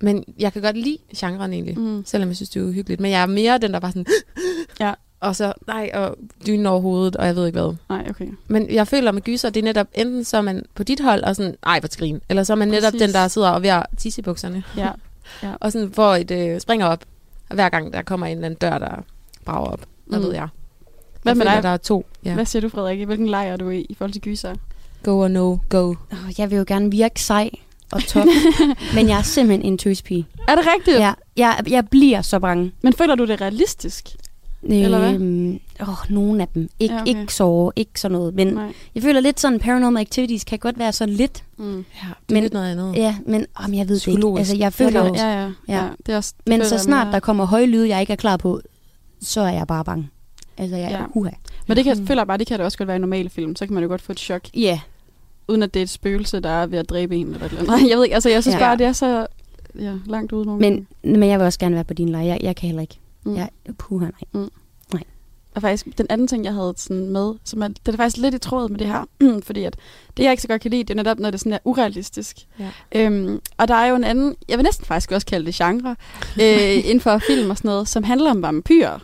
Men 0.00 0.24
jeg 0.38 0.52
kan 0.52 0.62
godt 0.62 0.76
lide 0.76 0.98
genren 1.16 1.52
egentlig, 1.52 1.78
mm. 1.78 2.04
Selvom 2.06 2.28
jeg 2.28 2.36
synes, 2.36 2.50
det 2.50 2.60
er 2.62 2.64
uhyggeligt. 2.66 3.00
Men 3.00 3.10
jeg 3.10 3.22
er 3.22 3.26
mere 3.26 3.58
den, 3.58 3.72
der 3.72 3.80
bare 3.80 3.92
sådan... 3.92 4.06
Ja. 4.80 4.92
Og 5.20 5.36
så, 5.36 5.52
nej, 5.66 5.90
og 5.94 6.16
dynen 6.46 6.66
over 6.66 6.80
hovedet, 6.80 7.16
og 7.16 7.26
jeg 7.26 7.36
ved 7.36 7.46
ikke 7.46 7.60
hvad. 7.60 7.74
Nej, 7.88 8.06
okay. 8.10 8.28
Men 8.48 8.70
jeg 8.70 8.88
føler 8.88 9.12
med 9.12 9.22
gyser, 9.22 9.50
det 9.50 9.60
er 9.60 9.64
netop 9.64 9.86
enten 9.94 10.24
så 10.24 10.36
er 10.36 10.40
man 10.40 10.64
på 10.74 10.82
dit 10.82 11.00
hold 11.00 11.22
og 11.24 11.36
sådan, 11.36 11.56
ej, 11.66 11.80
hvor 11.80 11.88
skrin. 11.92 12.20
Eller 12.28 12.42
så 12.44 12.52
er 12.52 12.56
man 12.56 12.68
netop 12.68 12.92
Præcis. 12.92 13.06
den, 13.06 13.12
der 13.12 13.28
sidder 13.28 13.48
og 13.50 13.62
ved 13.62 13.68
at 13.68 13.86
tisse 13.98 14.20
i 14.20 14.22
bukserne. 14.22 14.62
Ja. 14.76 14.90
Og 15.60 15.72
sådan 15.72 15.92
får 15.92 16.14
et 16.14 16.30
øh, 16.30 16.60
springer 16.60 16.86
op, 16.86 17.04
hver 17.54 17.68
gang 17.68 17.92
der 17.92 18.02
kommer 18.02 18.26
en 18.26 18.32
eller 18.32 18.46
anden 18.46 18.58
dør, 18.58 18.78
der 18.78 19.02
brager 19.44 19.66
op. 19.66 19.80
Hvad 20.06 20.18
Mm. 20.18 20.24
ved 20.24 20.32
jeg. 20.34 20.48
Hvad 21.22 21.34
med 21.34 21.46
dig? 21.46 21.62
der 21.62 21.68
er 21.68 21.76
to. 21.76 22.06
Ja. 22.24 22.34
Hvad 22.34 22.44
siger 22.44 22.60
du, 22.60 22.68
Frederik? 22.68 23.04
Hvilken 23.06 23.26
lejr 23.28 23.52
er 23.52 23.56
du 23.56 23.70
i, 23.70 23.80
i 23.80 23.94
forhold 23.94 24.12
til 24.12 24.22
gyser? 24.22 24.54
Go 25.02 25.18
or 25.20 25.28
no, 25.28 25.56
go. 25.68 25.88
Oh, 26.12 26.38
jeg 26.38 26.50
vil 26.50 26.58
jo 26.58 26.64
gerne 26.66 26.90
virke 26.90 27.22
sej 27.22 27.50
og 27.92 28.04
top, 28.04 28.26
men 28.94 29.08
jeg 29.08 29.18
er 29.18 29.22
simpelthen 29.22 29.72
en 29.72 29.78
tøspige. 29.78 30.26
Er 30.48 30.54
det 30.54 30.64
rigtigt? 30.76 30.98
Ja, 30.98 31.12
jeg, 31.36 31.60
jeg 31.70 31.88
bliver 31.88 32.22
så 32.22 32.38
bange. 32.38 32.72
Men 32.82 32.92
føler 32.92 33.14
du 33.14 33.24
det 33.26 33.40
realistisk? 33.40 34.08
Eller 34.66 34.98
hvad? 34.98 35.14
Øhm, 35.14 35.60
åh, 35.80 35.88
nogle 36.10 36.42
af 36.42 36.48
dem. 36.48 36.68
Ik- 36.82 36.86
Ja, 36.86 36.94
ja, 36.94 37.00
okay. 37.00 37.08
Ikke 37.20 37.34
så, 37.34 37.70
ikke 37.76 38.00
sådan 38.00 38.12
noget. 38.18 38.34
Men 38.34 38.46
Nej. 38.46 38.72
jeg 38.94 39.02
føler 39.02 39.20
lidt 39.20 39.40
sådan, 39.40 39.58
paranormal 39.58 40.00
activities 40.00 40.44
kan 40.44 40.58
godt 40.58 40.78
være 40.78 40.92
sådan 40.92 41.14
lidt. 41.14 41.44
Mm. 41.56 41.64
Ja, 41.66 41.72
det 41.74 41.84
er 42.02 42.14
Men- 42.28 42.42
lidt 42.42 42.52
noget 42.52 42.70
andet. 42.72 42.96
Ja, 42.96 43.16
men 43.26 43.46
om 43.54 43.74
jeg 43.74 43.88
ved 43.88 44.00
det 44.00 44.06
ikke. 44.06 44.34
Altså, 44.38 44.56
jeg 44.56 44.72
føler 44.72 45.06
jo, 45.06 45.14
Ja, 45.14 45.26
ja, 45.42 45.42
ja. 45.42 45.50
Ja. 45.68 45.88
Det 46.06 46.12
er 46.12 46.16
også, 46.16 46.34
det 46.38 46.48
men 46.48 46.58
føler 46.60 46.68
så 46.68 46.78
snart 46.78 47.12
der 47.12 47.20
kommer 47.20 47.44
høje 47.44 47.66
lyde, 47.66 47.88
jeg 47.88 48.00
ikke 48.00 48.12
er 48.12 48.16
klar 48.16 48.36
på, 48.36 48.60
så 49.20 49.40
er 49.40 49.52
jeg 49.52 49.66
bare 49.66 49.84
bange. 49.84 50.08
Altså, 50.58 50.76
jeg 50.76 50.90
Ja. 50.90 50.96
er 50.96 51.06
huha. 51.14 51.30
Men 51.66 51.76
det 51.76 51.84
kan, 51.84 52.06
føler 52.06 52.20
jeg 52.22 52.26
bare, 52.26 52.38
det 52.38 52.46
kan 52.46 52.58
det 52.58 52.64
også 52.66 52.78
godt 52.78 52.86
være 52.86 52.96
i 52.96 53.00
normale 53.00 53.30
film. 53.30 53.56
Så 53.56 53.66
kan 53.66 53.74
man 53.74 53.82
jo 53.82 53.88
godt 53.88 54.02
få 54.02 54.12
et 54.12 54.18
chok, 54.20 54.42
Ja, 54.54 54.80
uden 55.48 55.62
at 55.62 55.74
det 55.74 55.80
er 55.80 55.84
et 55.84 55.90
spøgelse, 55.90 56.40
der 56.40 56.48
er 56.50 56.66
ved 56.66 56.78
at 56.78 56.88
dræbe 56.90 57.16
en. 57.16 57.26
Eller 57.26 57.38
et 57.38 57.44
eller 57.44 57.58
andet. 57.58 57.68
Nej, 57.80 57.80
jeg 57.90 57.96
ved 57.96 58.04
ikke. 58.04 58.14
Altså, 58.14 58.28
jeg 58.30 58.42
synes 58.42 58.54
Ja. 58.54 58.58
bare, 58.60 58.76
det 58.76 58.86
er 58.86 58.92
så 58.92 59.26
ja, 59.80 59.92
langt 60.06 60.32
ude 60.32 60.46
nogle 60.46 60.60
men, 60.60 60.86
men 61.18 61.28
jeg 61.30 61.38
vil 61.38 61.44
også 61.46 61.58
gerne 61.58 61.74
være 61.74 61.84
på 61.84 61.94
din 61.94 62.08
lejr. 62.08 62.22
Jeg, 62.22 62.38
jeg 62.42 62.56
kan 62.56 62.66
heller 62.66 62.82
ikke. 62.82 62.98
Mm. 63.24 63.30
Mm. 63.30 63.36
Jeg, 63.36 63.48
puha, 63.78 64.06
nej. 64.32 65.02
Og 65.54 65.62
faktisk, 65.62 65.98
den 65.98 66.06
anden 66.10 66.28
ting, 66.28 66.44
jeg 66.44 66.52
havde 66.54 66.74
sådan 66.76 67.06
med, 67.08 67.34
som 67.44 67.62
er, 67.62 67.68
det 67.68 67.92
er 67.92 67.96
faktisk 67.96 68.16
lidt 68.16 68.34
i 68.34 68.38
tråd 68.38 68.68
med 68.68 68.78
det 68.78 68.86
her, 68.86 69.04
fordi 69.46 69.64
at 69.64 69.76
det, 70.16 70.22
jeg 70.22 70.30
ikke 70.30 70.42
så 70.42 70.48
godt 70.48 70.62
kan 70.62 70.70
lide, 70.70 70.82
det 70.84 70.90
er 70.90 70.94
netop, 70.94 71.18
når 71.18 71.30
det 71.30 71.40
sådan 71.40 71.52
er 71.52 71.58
urealistisk. 71.64 72.36
Ja. 72.58 72.70
Øhm, 72.92 73.40
og 73.56 73.68
der 73.68 73.74
er 73.74 73.86
jo 73.86 73.96
en 73.96 74.04
anden, 74.04 74.34
jeg 74.48 74.58
vil 74.58 74.64
næsten 74.64 74.86
faktisk 74.86 75.12
også 75.12 75.26
kalde 75.26 75.46
det 75.46 75.54
genre, 75.54 75.96
øh, 76.40 76.76
inden 76.90 77.00
for 77.00 77.18
film 77.18 77.50
og 77.50 77.56
sådan 77.56 77.68
noget, 77.68 77.88
som 77.88 78.02
handler 78.04 78.30
om 78.30 78.42
vampyrer. 78.42 78.98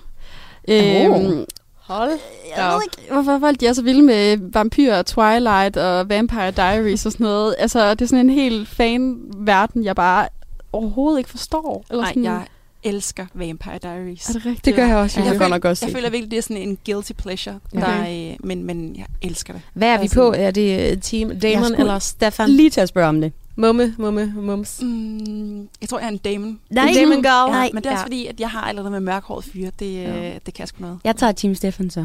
Øhm, 0.69 1.45
Hold 1.81 2.11
jeg 2.57 2.73
ved 2.75 2.83
ikke, 2.83 3.13
hvorfor 3.13 3.39
folk 3.39 3.61
de 3.61 3.67
er 3.67 3.73
så 3.73 3.83
vilde 3.83 4.03
med 4.03 4.37
vampyrer, 4.53 5.03
Twilight 5.03 5.77
og 5.77 6.09
Vampire 6.09 6.51
Diaries 6.51 7.07
og 7.07 7.13
sådan 7.13 7.25
noget. 7.25 7.55
Altså, 7.59 7.95
det 7.95 8.03
er 8.03 8.07
sådan 8.07 8.27
en 8.27 8.35
helt 8.35 8.69
fan-verden, 8.69 9.85
jeg 9.85 9.97
bare 9.97 10.29
overhovedet 10.73 11.19
ikke 11.19 11.31
forstår. 11.31 11.85
Eller 11.91 12.03
Nej, 12.03 12.11
sådan, 12.11 12.25
jeg 12.25 12.47
elsker 12.83 13.27
Vampire 13.35 13.79
Diaries. 13.83 14.29
Er 14.29 14.33
det 14.33 14.47
rigtigt? 14.47 14.65
Det 14.65 14.75
gør 14.75 14.87
jeg 14.87 14.97
også. 14.97 15.21
Jeg, 15.21 15.27
Jeg 15.27 15.33
jeg, 15.35 15.43
føler, 15.43 15.59
godt 15.59 15.83
jeg 15.83 15.91
føler 15.93 16.11
virkelig, 16.11 16.31
det 16.31 16.37
er 16.39 16.43
sådan 16.43 16.57
en 16.57 16.79
guilty 16.87 17.13
pleasure. 17.13 17.61
Okay. 17.77 17.83
Der, 17.87 18.31
øh, 18.33 18.37
men, 18.41 18.65
men 18.65 18.97
jeg 18.97 19.07
elsker 19.23 19.53
det. 19.53 19.63
Hvad 19.75 19.89
er 19.89 19.97
vi 19.99 20.03
Altså- 20.03 20.15
på? 20.17 20.35
Er 20.37 20.51
det 20.51 20.93
øh, 20.93 21.01
Team 21.03 21.41
Damon 21.41 21.65
skulle- 21.65 21.79
eller 21.79 21.99
Stefan? 21.99 22.51
Lige 22.51 22.71
til 22.71 22.81
at 22.81 22.89
spørge 22.89 23.09
om 23.09 23.21
det. 23.21 23.33
Mumme, 23.57 23.95
mumme, 23.99 24.33
mums. 24.37 24.83
Mm, 24.83 25.59
jeg 25.81 25.89
tror, 25.89 25.99
jeg 25.99 26.07
er 26.07 26.11
en 26.11 26.19
Damon. 26.19 26.61
Nej, 26.71 26.93
Damon 26.97 27.23
girl. 27.23 27.57
Ja, 27.57 27.69
men 27.73 27.83
det 27.83 27.87
er 27.87 27.91
også 27.91 28.01
Ja. 28.01 28.05
fordi, 28.05 28.27
at 28.27 28.41
jeg 28.41 28.51
har 28.51 28.61
allerede 28.61 28.91
med 28.91 29.01
mørkhåret 29.01 29.45
fyre. 29.45 29.71
Det, 29.79 29.95
Ja. 29.95 30.23
ja. 30.29 30.33
det 30.47 30.55
kan 30.55 30.59
jeg 30.59 30.69
sgu 30.69 30.81
noget. 30.83 30.99
jeg 31.05 31.17
tager 31.17 31.33
Team 31.33 31.55
Stefan 31.55 31.91
så. 31.91 32.05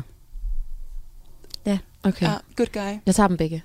Okay. 2.04 2.26
Ja, 2.26 2.34
good 2.56 2.68
guy. 2.74 3.00
Jeg 3.06 3.16
tager 3.16 3.28
dem 3.28 3.38
begge. 3.38 3.64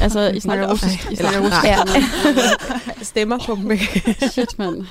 Altså, 0.00 0.28
I 0.28 0.40
snakker 0.40 0.70
russisk. 0.72 1.12
I 1.12 1.16
snakker 1.16 1.40
russisk. 1.40 1.64
Ja. 1.64 1.76
Stemmer 3.02 3.38
på 3.46 3.54
dem. 3.54 3.78
Shit, 4.30 4.58
mand. 4.58 4.86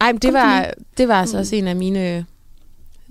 Ej, 0.00 0.12
men 0.12 0.18
det 0.18 0.32
var, 0.32 0.70
det 0.98 1.08
var 1.08 1.14
altså 1.20 1.38
også 1.38 1.56
en 1.56 1.68
af 1.68 1.76
mine 1.76 2.16
øh, 2.16 2.22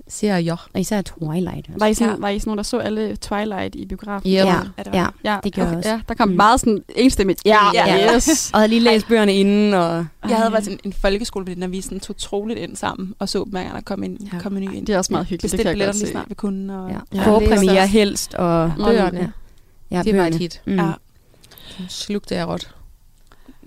serier. 0.08 0.68
Og 0.74 0.80
især 0.80 1.02
Twilight. 1.02 1.66
Var 1.76 1.86
I, 1.86 1.94
sådan, 1.94 2.12
Ja. 2.14 2.20
var 2.20 2.28
I 2.28 2.38
sådan 2.38 2.48
nogen, 2.48 2.56
der 2.56 2.62
så 2.62 2.78
alle 2.78 3.16
Twilight 3.16 3.74
i 3.74 3.86
biografen? 3.86 4.30
Ja. 4.30 4.46
Ja, 4.46 4.56
Er 4.76 4.82
det 4.82 4.94
ja, 4.94 5.06
Ja, 5.24 5.38
det 5.44 5.52
gjorde 5.52 5.68
jeg 5.70 5.78
også. 5.78 5.90
Ja, 5.90 6.00
der 6.08 6.14
kom 6.14 6.28
Mm. 6.28 6.32
mm. 6.32 6.36
meget 6.36 6.60
sådan 6.60 6.82
enstemmigt. 6.96 7.40
Ja, 7.44 7.58
Ja. 7.74 7.96
ja. 7.96 8.14
yes. 8.16 8.50
Og 8.54 8.58
havde 8.60 8.68
lige 8.68 8.80
læst 8.80 9.08
bøgerne 9.08 9.34
inden, 9.34 9.74
og... 9.74 10.06
Jeg 10.28 10.36
havde 10.36 10.52
været 10.52 10.68
en, 10.68 10.78
en 10.84 10.92
folkeskole, 10.92 11.54
når 11.56 11.66
vi 11.66 11.80
sådan 11.80 12.00
tog 12.00 12.16
troligt 12.16 12.58
ind 12.58 12.76
sammen, 12.76 13.14
og 13.18 13.28
så 13.28 13.38
dem 13.44 13.50
hver 13.52 13.62
gang, 13.62 13.74
der 13.74 13.80
kom 13.80 14.02
en, 14.02 14.28
Ja. 14.32 14.38
kom 14.38 14.56
en 14.56 14.62
ny 14.62 14.74
ind. 14.74 14.86
Det 14.86 14.94
er 14.94 14.98
også 14.98 15.12
meget 15.12 15.26
hyggeligt, 15.26 15.42
det 15.52 15.58
Bestilte 15.58 15.70
kan 15.72 15.78
jeg 15.78 15.86
godt 15.86 15.96
se. 15.96 16.06
snart 16.06 16.28
vi 16.28 16.34
kunne. 16.34 16.78
Og, 16.78 16.90
Ja. 16.90 16.96
Ja, 17.14 17.26
Forpremiere 17.26 17.86
helst, 17.86 18.34
og... 18.34 18.72
Bøgerne. 18.76 19.18
Ja, 19.20 19.26
Det 19.90 19.96
var 19.96 20.00
et 20.00 20.14
bøgerne. 20.14 20.38
hit. 20.38 20.60
Mm. 20.64 20.76
ja. 20.78 20.92
Slugte 21.88 22.34
jeg 22.34 22.48
råt. 22.48 22.70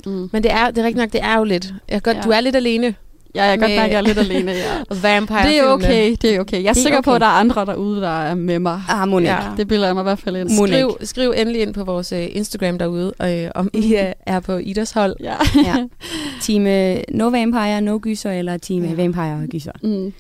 Mm. 0.06 0.30
Men 0.32 0.44
det 0.44 0.52
er, 0.52 0.72
det 0.72 0.78
er 0.78 0.84
rigtigt 0.84 0.98
nok, 0.98 1.14
det 1.14 1.24
er 1.24 1.38
jo 1.38 1.44
lidt. 1.44 1.74
Jeg 1.90 2.02
godt, 2.04 2.18
Ja. 2.18 2.22
Du 2.22 2.30
er 2.30 2.42
lidt 2.42 2.56
alene. 2.56 2.96
Ja, 3.36 3.44
jeg 3.44 3.60
kan 3.60 3.68
godt 3.70 3.78
mærke, 3.80 3.92
jeg 3.94 3.98
er 3.98 4.02
lidt 4.02 4.18
alene. 4.18 4.52
Ja. 4.52 4.84
Vampire 5.04 5.44
Det 5.44 5.60
er 5.60 5.64
okay, 5.66 6.16
det 6.22 6.36
er 6.36 6.40
okay. 6.40 6.58
Jeg 6.58 6.66
er, 6.66 6.70
er 6.70 6.74
sikker 6.74 7.02
på, 7.02 7.10
okay. 7.10 7.16
at 7.16 7.22
der 7.22 7.28
er 7.28 7.32
andre 7.32 7.66
derude, 7.66 8.02
der 8.02 8.22
er 8.22 8.34
med 8.36 8.60
mig. 8.60 8.82
Ah, 8.90 9.08
Monik. 9.08 9.28
Ja. 9.28 9.36
Ja. 9.44 9.52
Det 9.58 9.68
bilder 9.68 9.86
jeg 9.86 9.96
mig 9.96 10.02
i 10.02 10.04
hvert 10.04 10.20
fald 10.20 10.36
ind. 10.36 10.68
Skriv, 10.68 10.98
skriv 11.04 11.34
endelig 11.38 11.62
ind 11.62 11.74
på 11.74 11.84
vores 11.84 12.12
øh, 12.12 12.28
Instagram 12.32 12.78
derude, 12.78 13.14
øh, 13.24 13.52
om 13.56 13.70
I 13.74 13.96
er 14.26 14.40
på 14.48 14.58
Idas 14.58 14.92
hold. 14.92 15.16
Ja. 15.20 15.36
ja. 15.66 15.88
Team 16.42 16.68
øh, 16.68 16.98
No 17.10 17.28
Vampire, 17.30 17.82
No 17.82 18.00
Gyser, 18.02 18.32
eller 18.32 18.58
Team 18.58 18.84
Ja. 18.84 18.90
ja. 18.90 18.96
Vampire 18.96 19.34
og 19.34 19.48
Gyser. 19.50 19.72
Mm. 19.84 20.14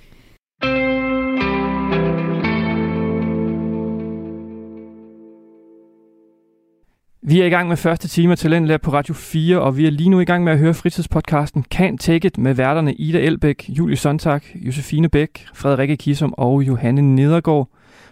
Vi 7.29 7.41
er 7.41 7.45
i 7.45 7.49
gang 7.49 7.67
med 7.67 7.77
første 7.77 8.07
time 8.07 8.31
af 8.31 8.37
Talentlær 8.37 8.77
på 8.77 8.93
Radio 8.93 9.13
4, 9.13 9.61
og 9.61 9.77
vi 9.77 9.87
er 9.87 9.91
lige 9.91 10.09
nu 10.09 10.19
i 10.19 10.25
gang 10.25 10.43
med 10.43 10.53
at 10.53 10.59
høre 10.59 10.73
fritidspodcasten 10.73 11.65
Can't 11.75 11.97
Take 11.97 12.27
It 12.27 12.37
med 12.37 12.53
værterne 12.53 12.93
Ida 12.93 13.19
Elbæk, 13.19 13.69
Julie 13.69 13.97
Sontag, 13.97 14.41
Josefine 14.55 15.09
Bæk, 15.09 15.45
Frederikke 15.53 15.97
Kisum 15.97 16.33
og 16.37 16.63
Johanne 16.63 17.15
Nedergaard, 17.15 17.69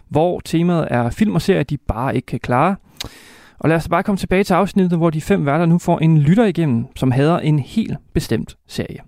hvor 0.08 0.40
temaet 0.40 0.88
er 0.90 1.10
film 1.10 1.34
og 1.34 1.42
serier, 1.42 1.62
de 1.62 1.76
bare 1.76 2.16
ikke 2.16 2.26
kan 2.26 2.40
klare. 2.40 2.76
Og 3.58 3.68
lad 3.68 3.76
os 3.76 3.88
bare 3.88 4.02
komme 4.02 4.18
tilbage 4.18 4.44
til 4.44 4.54
afsnittet, 4.54 4.98
hvor 4.98 5.10
de 5.10 5.20
fem 5.20 5.46
værter 5.46 5.66
nu 5.66 5.78
får 5.78 5.98
en 5.98 6.18
lytter 6.18 6.44
igennem, 6.44 6.86
som 6.96 7.10
hader 7.10 7.38
en 7.38 7.58
helt 7.58 7.96
bestemt 8.14 8.56
serie. 8.66 8.98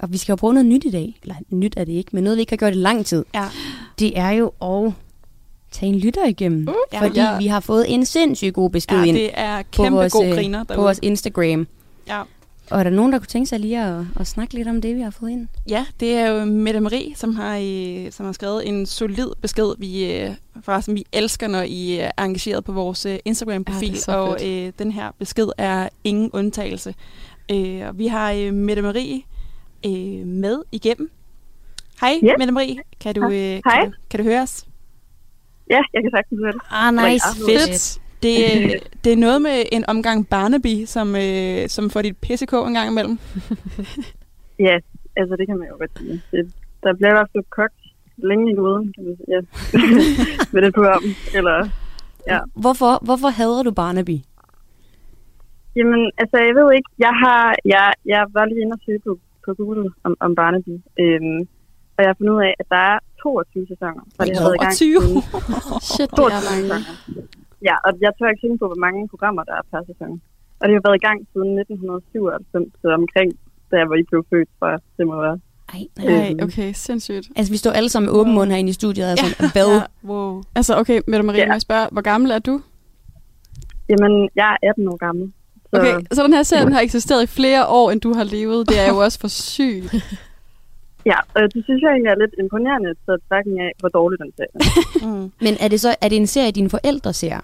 Og 0.00 0.12
vi 0.12 0.16
skal 0.16 0.32
jo 0.32 0.36
bruge 0.36 0.54
noget 0.54 0.66
nyt 0.66 0.84
i 0.84 0.90
dag. 0.90 1.18
Eller 1.22 1.34
nyt 1.50 1.74
er 1.76 1.84
det 1.84 1.92
ikke, 1.92 2.10
men 2.12 2.24
noget, 2.24 2.36
vi 2.36 2.40
ikke 2.40 2.52
har 2.52 2.56
gjort 2.56 2.72
i 2.72 2.76
lang 2.76 3.06
tid. 3.06 3.24
Ja. 3.34 3.44
Det 3.98 4.18
er 4.18 4.30
jo 4.30 4.46
at 4.62 4.92
tage 5.74 5.92
en 5.92 5.98
lytter 5.98 6.26
igennem. 6.26 6.68
Uh, 6.68 6.98
fordi 6.98 7.20
ja. 7.20 7.38
vi 7.38 7.46
har 7.46 7.60
fået 7.60 7.94
en 7.94 8.04
sindssygt 8.04 8.54
god 8.54 8.70
besked 8.70 8.98
ja, 8.98 9.04
ind 9.04 9.16
det 9.16 9.30
er 9.34 9.62
på 9.62 9.82
kæmpe 9.82 9.96
vores, 9.98 10.12
god 10.12 10.26
øh, 10.26 10.32
griner 10.34 10.64
på 10.64 10.74
vores 10.74 10.98
Instagram. 11.02 11.66
Ja. 12.08 12.22
Og 12.70 12.78
er 12.78 12.82
der 12.84 12.90
nogen, 12.90 13.12
der 13.12 13.18
kunne 13.18 13.26
tænke 13.26 13.46
sig 13.46 13.60
lige 13.60 13.80
at, 13.82 14.04
at 14.20 14.26
snakke 14.26 14.54
lidt 14.54 14.68
om 14.68 14.80
det, 14.80 14.96
vi 14.96 15.00
har 15.00 15.10
fået 15.10 15.30
ind? 15.30 15.48
Ja, 15.68 15.86
det 16.00 16.14
er 16.14 16.26
jo 16.28 16.44
Mette 16.44 16.80
Marie, 16.80 17.14
som 17.16 17.34
har, 17.36 17.58
øh, 17.62 18.12
som 18.12 18.26
har 18.26 18.32
skrevet 18.32 18.68
en 18.68 18.86
solid 18.86 19.28
besked. 19.40 19.74
Vi, 19.78 20.12
øh, 20.12 20.30
forresten, 20.62 20.94
vi 20.94 21.04
elsker, 21.12 21.48
når 21.48 21.62
I 21.62 21.96
er 21.98 22.10
engageret 22.18 22.64
på 22.64 22.72
vores 22.72 23.06
Instagram-profil, 23.24 23.98
Ja, 24.08 24.14
og 24.16 24.36
fedt. 24.40 24.66
øh, 24.66 24.72
den 24.78 24.92
her 24.92 25.10
besked 25.18 25.48
er 25.58 25.88
ingen 26.04 26.30
undtagelse. 26.32 26.94
Øh, 27.50 27.80
og 27.88 27.98
vi 27.98 28.06
har 28.06 28.32
øh, 28.32 28.54
Mette 28.54 28.82
Marie 28.82 29.22
øh, 29.86 30.26
med 30.26 30.62
igennem. 30.72 31.10
Hej, 32.00 32.18
Ja. 32.22 32.32
Mette 32.38 32.52
Marie. 32.52 32.76
Kan 33.00 33.14
du, 33.14 33.24
øh, 33.24 33.30
kan, 33.30 33.62
du, 33.84 33.92
kan 34.10 34.18
du 34.18 34.24
høre 34.24 34.42
os? 34.42 34.64
Ja, 35.70 35.80
jeg 35.94 36.02
kan 36.02 36.10
sagtens 36.10 36.40
høre 36.42 36.52
det. 36.52 36.60
Ah, 36.70 36.94
nice. 36.94 37.26
Fedt. 37.48 38.00
Det, 38.22 38.38
det 39.04 39.12
er 39.12 39.16
noget 39.16 39.42
med 39.42 39.62
en 39.72 39.84
omgang 39.88 40.28
Barnaby, 40.28 40.84
som, 40.84 41.16
øh, 41.16 41.68
som 41.68 41.90
får 41.90 42.02
dit 42.02 42.16
PCK 42.16 42.52
en 42.52 42.74
gang 42.74 42.90
imellem. 42.90 43.18
Ja, 44.58 44.76
altså 45.16 45.36
det 45.36 45.46
kan 45.48 45.58
man 45.58 45.68
jo 45.68 45.76
godt 45.78 45.90
sige. 45.98 46.22
Det, 46.30 46.52
der 46.82 46.94
bliver 46.94 47.10
i 47.10 47.16
hvert 47.18 47.28
fald 47.32 47.44
kogt 47.50 47.80
længe 48.16 48.52
i 48.52 48.54
hovedet, 48.56 48.94
kan 48.94 49.04
man 49.04 49.16
sige. 49.16 49.28
Ja. 49.34 49.40
Med 50.52 50.62
det 50.62 50.74
program. 50.74 51.02
Eller, 51.34 51.68
Ja. 52.32 52.38
Hvorfor, 52.54 53.04
hvorfor 53.04 53.28
hader 53.28 53.62
du 53.62 53.70
Barnaby? 53.70 54.16
jamen, 55.76 56.02
altså 56.18 56.36
jeg 56.48 56.54
ved 56.58 56.68
ikke, 56.78 56.90
jeg 56.98 57.14
har, 57.24 57.54
jeg, 57.64 57.92
jeg 58.04 58.22
var 58.36 58.44
lige 58.44 58.60
inde 58.60 58.74
og 58.78 58.80
søge 58.86 59.00
på, 59.06 59.18
på 59.44 59.54
Google 59.54 59.90
om, 60.04 60.16
om 60.20 60.34
Barnaby. 60.34 60.74
Øhm, 61.02 61.40
og 61.94 61.98
jeg 62.02 62.08
har 62.10 62.16
fundet 62.18 62.34
ud 62.36 62.42
af, 62.48 62.54
at 62.60 62.66
der 62.74 62.82
er 62.92 62.98
22 63.24 63.66
sæsoner. 63.72 64.02
Og 64.18 64.22
det 64.26 64.32
har 64.38 64.44
været 64.48 64.58
i 64.60 64.62
gang 64.64 64.74
22? 64.74 65.00
siden 65.00 65.22
Shit, 65.92 66.10
det 66.10 66.18
22 66.18 66.64
er 66.64 66.68
mange. 66.72 66.86
Ja, 67.68 67.74
og 67.86 67.90
jeg 68.04 68.12
tør 68.18 68.28
ikke 68.32 68.42
tænke 68.44 68.58
på, 68.62 68.66
hvor 68.72 68.80
mange 68.86 69.00
programmer 69.12 69.42
der 69.48 69.54
er 69.60 69.64
per 69.72 69.82
sæson. 69.90 70.12
Og 70.60 70.64
det 70.66 70.72
har 70.76 70.82
været 70.86 70.98
i 71.02 71.04
gang 71.08 71.18
siden 71.32 71.50
1997, 71.58 72.72
så 72.82 72.86
omkring, 73.02 73.28
da 73.70 73.74
jeg 73.80 73.86
var 73.90 73.96
I 74.02 74.04
blev 74.10 74.20
født, 74.30 74.48
tror 74.58 74.68
jeg, 74.74 74.80
det 74.98 75.04
må 75.10 75.14
være. 75.26 75.38
Ej, 75.74 75.82
Nej, 76.10 76.44
okay, 76.46 76.70
sindssygt. 76.86 77.26
Altså, 77.38 77.50
vi 77.54 77.58
står 77.62 77.70
alle 77.78 77.90
sammen 77.94 78.06
med 78.10 78.14
åben 78.20 78.32
mund 78.36 78.48
herinde 78.52 78.70
i 78.74 78.78
studiet, 78.80 79.04
og 79.06 79.12
er 79.12 79.16
sådan, 79.16 79.50
hvad? 79.56 79.70
Ja, 79.78 79.82
wow. 80.10 80.42
Altså, 80.58 80.72
okay, 80.80 80.98
Mette 81.10 81.22
Marie, 81.26 81.40
Ja. 81.40 81.46
må 81.46 81.52
jeg 81.58 81.60
spørge, 81.68 81.86
hvor 81.92 82.02
gammel 82.12 82.30
er 82.30 82.38
du? 82.38 82.54
Jamen, 83.88 84.12
jeg 84.40 84.48
er 84.62 84.68
18 84.68 84.88
år 84.88 84.96
gammel. 85.06 85.32
Så, 85.74 85.80
Okay, 85.80 86.00
så 86.12 86.22
den 86.22 86.32
her 86.32 86.42
serie 86.42 86.64
den 86.64 86.72
har 86.72 86.80
eksisteret 86.80 87.22
i 87.22 87.26
flere 87.26 87.66
år, 87.66 87.90
end 87.90 88.00
du 88.00 88.12
har 88.14 88.24
levet. 88.24 88.68
Det 88.68 88.80
er 88.80 88.88
jo 88.88 88.96
også 88.96 89.18
for 89.20 89.28
sygt. 89.28 89.94
Ja, 91.06 91.18
og 91.34 91.42
det 91.54 91.64
synes 91.64 91.82
jeg 91.82 91.90
egentlig 91.90 92.10
er 92.10 92.22
lidt 92.22 92.34
imponerende, 92.38 92.90
så 93.06 93.12
trækken 93.28 93.60
af, 93.60 93.70
hvor 93.80 93.88
dårlig 93.88 94.18
den 94.18 94.32
ser. 94.38 94.50
Mm. 95.04 95.26
Men 95.44 95.54
er 95.64 95.68
det 95.72 95.80
så 95.80 95.90
er 96.04 96.08
det 96.08 96.16
en 96.16 96.32
serie, 96.34 96.52
dine 96.58 96.70
forældre 96.70 97.12
ser? 97.12 97.38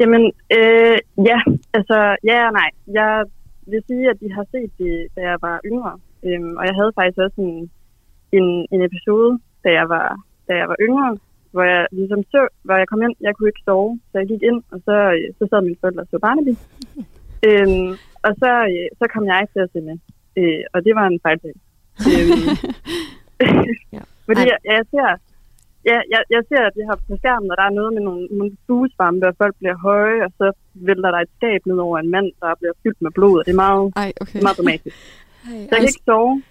Jamen, 0.00 0.22
øh, 0.56 0.98
ja, 1.30 1.38
altså, 1.78 1.98
ja 2.30 2.38
og 2.48 2.52
nej. 2.60 2.70
Jeg 2.98 3.24
vil 3.66 3.82
sige, 3.86 4.10
at 4.10 4.20
de 4.20 4.32
har 4.36 4.46
set 4.52 4.70
det, 4.78 4.94
da 5.16 5.20
jeg 5.30 5.38
var 5.42 5.60
yngre. 5.70 5.94
Øhm, 6.26 6.56
og 6.58 6.64
jeg 6.68 6.74
havde 6.78 6.92
faktisk 6.98 7.18
også 7.18 7.40
en, 7.48 7.70
en, 8.38 8.66
en 8.74 8.80
episode, 8.88 9.38
da 9.64 9.70
jeg 9.78 9.88
var, 9.88 10.08
da 10.48 10.52
jeg 10.60 10.68
var 10.68 10.76
yngre, 10.86 11.16
hvor 11.52 11.62
jeg 11.62 11.86
ligesom 11.92 12.22
så, 12.32 12.40
hvor 12.62 12.76
jeg 12.76 12.88
kom 12.88 13.02
ind, 13.02 13.14
jeg 13.20 13.34
kunne 13.34 13.48
ikke 13.48 13.66
sove, 13.68 14.00
så 14.10 14.18
jeg 14.18 14.28
gik 14.28 14.42
ind, 14.42 14.62
og 14.72 14.78
så, 14.86 14.96
øh, 15.16 15.26
så 15.38 15.44
sad 15.50 15.62
mine 15.62 15.80
forældre 15.80 16.02
og 16.02 16.08
så 16.10 16.18
Barnaby. 16.18 16.54
øhm, 17.46 17.90
og 18.26 18.32
så, 18.42 18.50
øh, 18.72 18.88
så 18.98 19.04
kom 19.12 19.24
jeg 19.32 19.46
til 19.52 19.60
at 19.66 19.70
se 19.72 19.80
med, 19.88 19.96
øh, 20.38 20.62
og 20.74 20.78
det 20.84 20.92
var 20.98 21.06
en 21.06 21.20
fejltag. 21.26 21.54
Ja. 23.96 24.02
fordi 24.26 24.40
Ej. 24.40 24.50
jeg, 24.52 24.58
jeg 24.74 24.82
ser, 24.92 25.08
ja, 25.90 25.98
jeg, 26.12 26.20
jeg 26.34 26.42
ser, 26.50 26.62
at 26.68 26.74
de 26.76 26.82
har 26.88 26.96
på 27.08 27.16
skærmen, 27.20 27.50
og 27.52 27.56
der 27.60 27.66
er 27.70 27.74
noget 27.80 27.92
med 27.96 28.02
nogle, 28.08 28.24
nogle 28.38 28.52
buesvampe, 28.66 29.24
og 29.30 29.34
folk 29.42 29.54
bliver 29.60 29.76
høje, 29.88 30.18
og 30.26 30.30
så 30.40 30.46
vælter 30.74 31.10
der 31.14 31.20
et 31.26 31.32
skab 31.38 31.60
ned 31.70 31.78
over 31.86 31.96
en 31.98 32.10
mand, 32.16 32.28
der 32.42 32.50
bliver 32.60 32.74
fyldt 32.82 33.00
med 33.04 33.10
blod, 33.18 33.36
og 33.40 33.44
det 33.46 33.52
er 33.56 33.60
meget, 33.66 33.92
Ej, 33.96 34.12
okay. 34.20 34.32
det 34.32 34.42
meget 34.46 34.58
dramatisk. 34.58 34.96
Så 35.44 35.50
jeg 35.70 35.78
kan 35.80 35.88
ikke 35.92 36.06
sove 36.10 36.42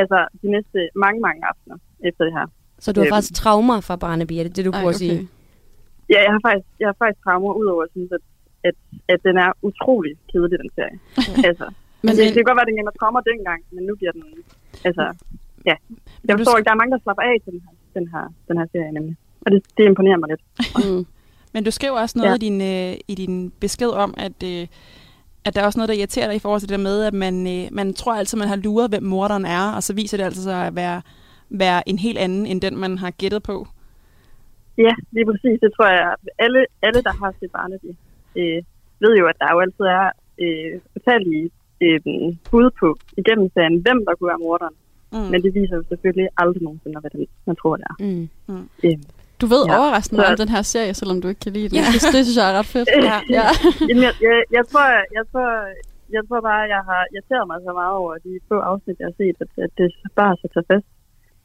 altså, 0.00 0.18
de 0.42 0.48
næste 0.54 0.78
mange, 1.04 1.20
mange 1.26 1.40
aftener 1.50 1.76
efter 2.08 2.22
det 2.26 2.32
her. 2.38 2.46
Så 2.84 2.88
du 2.92 3.00
har 3.00 3.06
Øhm. 3.06 3.14
faktisk 3.14 3.34
traumer 3.42 3.78
fra 3.88 3.96
Barnaby, 4.04 4.32
er 4.40 4.42
det 4.46 4.56
det, 4.56 4.64
du 4.64 4.70
Ej, 4.70 4.78
prøver 4.80 4.94
at 4.96 5.02
sige? 5.04 5.18
okay. 5.18 5.26
Ja, 6.12 6.18
jeg 6.26 6.32
har 6.36 6.40
faktisk, 6.48 6.66
jeg 6.80 6.86
har 6.90 6.96
faktisk 7.02 7.20
traumer 7.24 7.52
ud 7.60 7.66
over, 7.72 7.82
at 7.86 7.90
synes, 7.96 8.10
at, 8.18 8.24
at, 8.68 8.76
at 9.12 9.20
den 9.28 9.36
er 9.44 9.50
utrolig 9.68 10.12
kedelig, 10.32 10.58
den 10.64 10.70
serie. 10.78 10.96
altså, 11.48 11.66
Men, 12.02 12.08
altså, 12.08 12.20
det, 12.22 12.28
det 12.34 12.38
kan 12.40 12.48
godt 12.50 12.58
være, 12.58 12.66
at 12.66 12.70
den 12.70 12.78
gav 12.78 12.86
mig 12.90 12.96
traumer 13.00 13.22
dengang, 13.32 13.60
men 13.74 13.82
nu 13.88 13.92
bliver 14.00 14.12
den... 14.16 14.24
Altså, 14.84 15.14
ja. 15.66 15.74
Jeg 16.28 16.38
forstår 16.38 16.56
ikke, 16.56 16.68
der 16.68 16.74
er 16.74 16.82
mange, 16.82 16.92
der 16.92 17.02
slapper 17.02 17.22
af 17.22 17.36
til 17.44 17.52
den 17.52 17.62
her, 17.64 17.74
den 18.00 18.08
her, 18.12 18.24
den 18.48 18.58
her 18.58 18.66
serie, 18.72 18.92
nemlig. 18.92 19.16
Og 19.46 19.52
det, 19.52 19.62
det 19.76 19.84
imponerer 19.84 20.18
mig 20.18 20.28
lidt. 20.28 20.42
mm. 20.90 21.06
Men 21.54 21.64
du 21.64 21.70
skriver 21.70 22.00
også 22.00 22.18
noget 22.18 22.30
Ja. 22.30 22.34
i, 22.34 22.38
din, 22.38 22.60
øh, 22.60 22.96
i 23.08 23.14
din 23.14 23.50
besked 23.60 23.88
om, 23.90 24.14
at, 24.16 24.42
øh, 24.44 24.66
at 25.44 25.54
der 25.54 25.60
er 25.60 25.66
også 25.66 25.78
noget, 25.78 25.88
der 25.88 25.94
irriterer 25.94 26.26
dig 26.26 26.36
i 26.36 26.38
forhold 26.38 26.60
til 26.60 26.68
det 26.68 26.80
med, 26.80 27.02
at 27.04 27.14
man, 27.14 27.46
øh, 27.46 27.68
man 27.72 27.94
tror 27.94 28.14
altid, 28.14 28.38
man 28.38 28.48
har 28.48 28.56
luret, 28.56 28.90
hvem 28.90 29.02
morderen 29.02 29.44
er, 29.44 29.72
og 29.76 29.82
så 29.82 29.94
viser 29.94 30.16
det 30.16 30.24
altså 30.24 30.42
sig 30.42 30.66
at 30.66 30.74
være, 30.76 31.02
være 31.50 31.88
en 31.88 31.98
helt 31.98 32.18
anden, 32.18 32.46
end 32.46 32.60
den, 32.60 32.76
man 32.76 32.98
har 32.98 33.10
gættet 33.10 33.42
på. 33.42 33.66
Ja, 34.78 34.94
lige 35.12 35.26
præcis. 35.26 35.60
Det 35.62 35.70
tror 35.76 35.86
jeg, 35.86 36.14
alle, 36.38 36.66
alle 36.82 37.02
der 37.02 37.12
har 37.24 37.34
set 37.40 37.50
Barnaby, 37.52 37.90
øh, 38.36 38.62
ved 39.00 39.16
jo, 39.20 39.26
at 39.26 39.36
der 39.40 39.48
jo 39.52 39.60
altid 39.60 39.84
er 39.84 40.10
øh, 40.42 40.80
utallige 40.96 41.50
øh, 41.84 42.00
bud 42.50 42.66
på 42.80 42.86
igennem 43.20 43.46
serien, 43.54 43.76
hvem 43.84 43.98
der 44.06 44.12
kunne 44.16 44.28
være 44.32 44.42
morderen. 44.46 44.74
Mm. 45.12 45.18
Mm. 45.18 45.28
Men 45.32 45.38
det 45.44 45.50
viser 45.58 45.76
jo 45.80 45.84
selvfølgelig 45.92 46.28
aldrig 46.42 46.62
nogensinde, 46.62 47.00
hvad 47.00 47.10
det, 47.14 47.20
man 47.48 47.56
tror, 47.62 47.74
det 47.76 47.86
er. 47.90 47.96
Mm. 48.04 48.28
Øh, 48.84 48.96
Du 49.40 49.46
ved 49.54 49.62
Ja. 49.68 49.78
overraskende 49.78 50.16
meget 50.20 50.34
om 50.34 50.40
den 50.44 50.48
her 50.56 50.62
serie, 50.62 50.94
selvom 50.94 51.18
du 51.22 51.28
ikke 51.28 51.40
kan 51.46 51.52
lide 51.52 51.68
den. 51.68 51.76
Ja. 51.76 51.84
Det, 51.94 52.00
det 52.14 52.22
synes 52.26 52.36
jeg 52.40 52.46
er 52.52 52.58
ret 52.58 52.66
fedt. 52.76 52.88
Ja. 53.10 53.16
ja. 53.38 53.46
Jamen, 53.88 54.02
jeg, 54.06 54.14
jeg, 54.28 54.36
jeg, 54.56 54.64
tror, 54.72 54.86
jeg, 55.18 55.24
tror, 55.32 55.48
jeg 56.16 56.22
tror 56.28 56.40
bare, 56.50 56.60
jeg 56.74 56.82
har 56.90 57.00
irriteret 57.14 57.44
mig 57.50 57.58
så 57.66 57.72
meget 57.80 57.92
over 58.00 58.12
de 58.24 58.30
få 58.48 58.56
afsnit, 58.70 58.96
jeg 59.00 59.06
har 59.10 59.16
set, 59.22 59.36
at, 59.44 59.50
at 59.64 59.70
det 59.78 59.88
bare 60.20 60.34
så 60.42 60.46
tager 60.54 60.66
fast. 60.74 60.86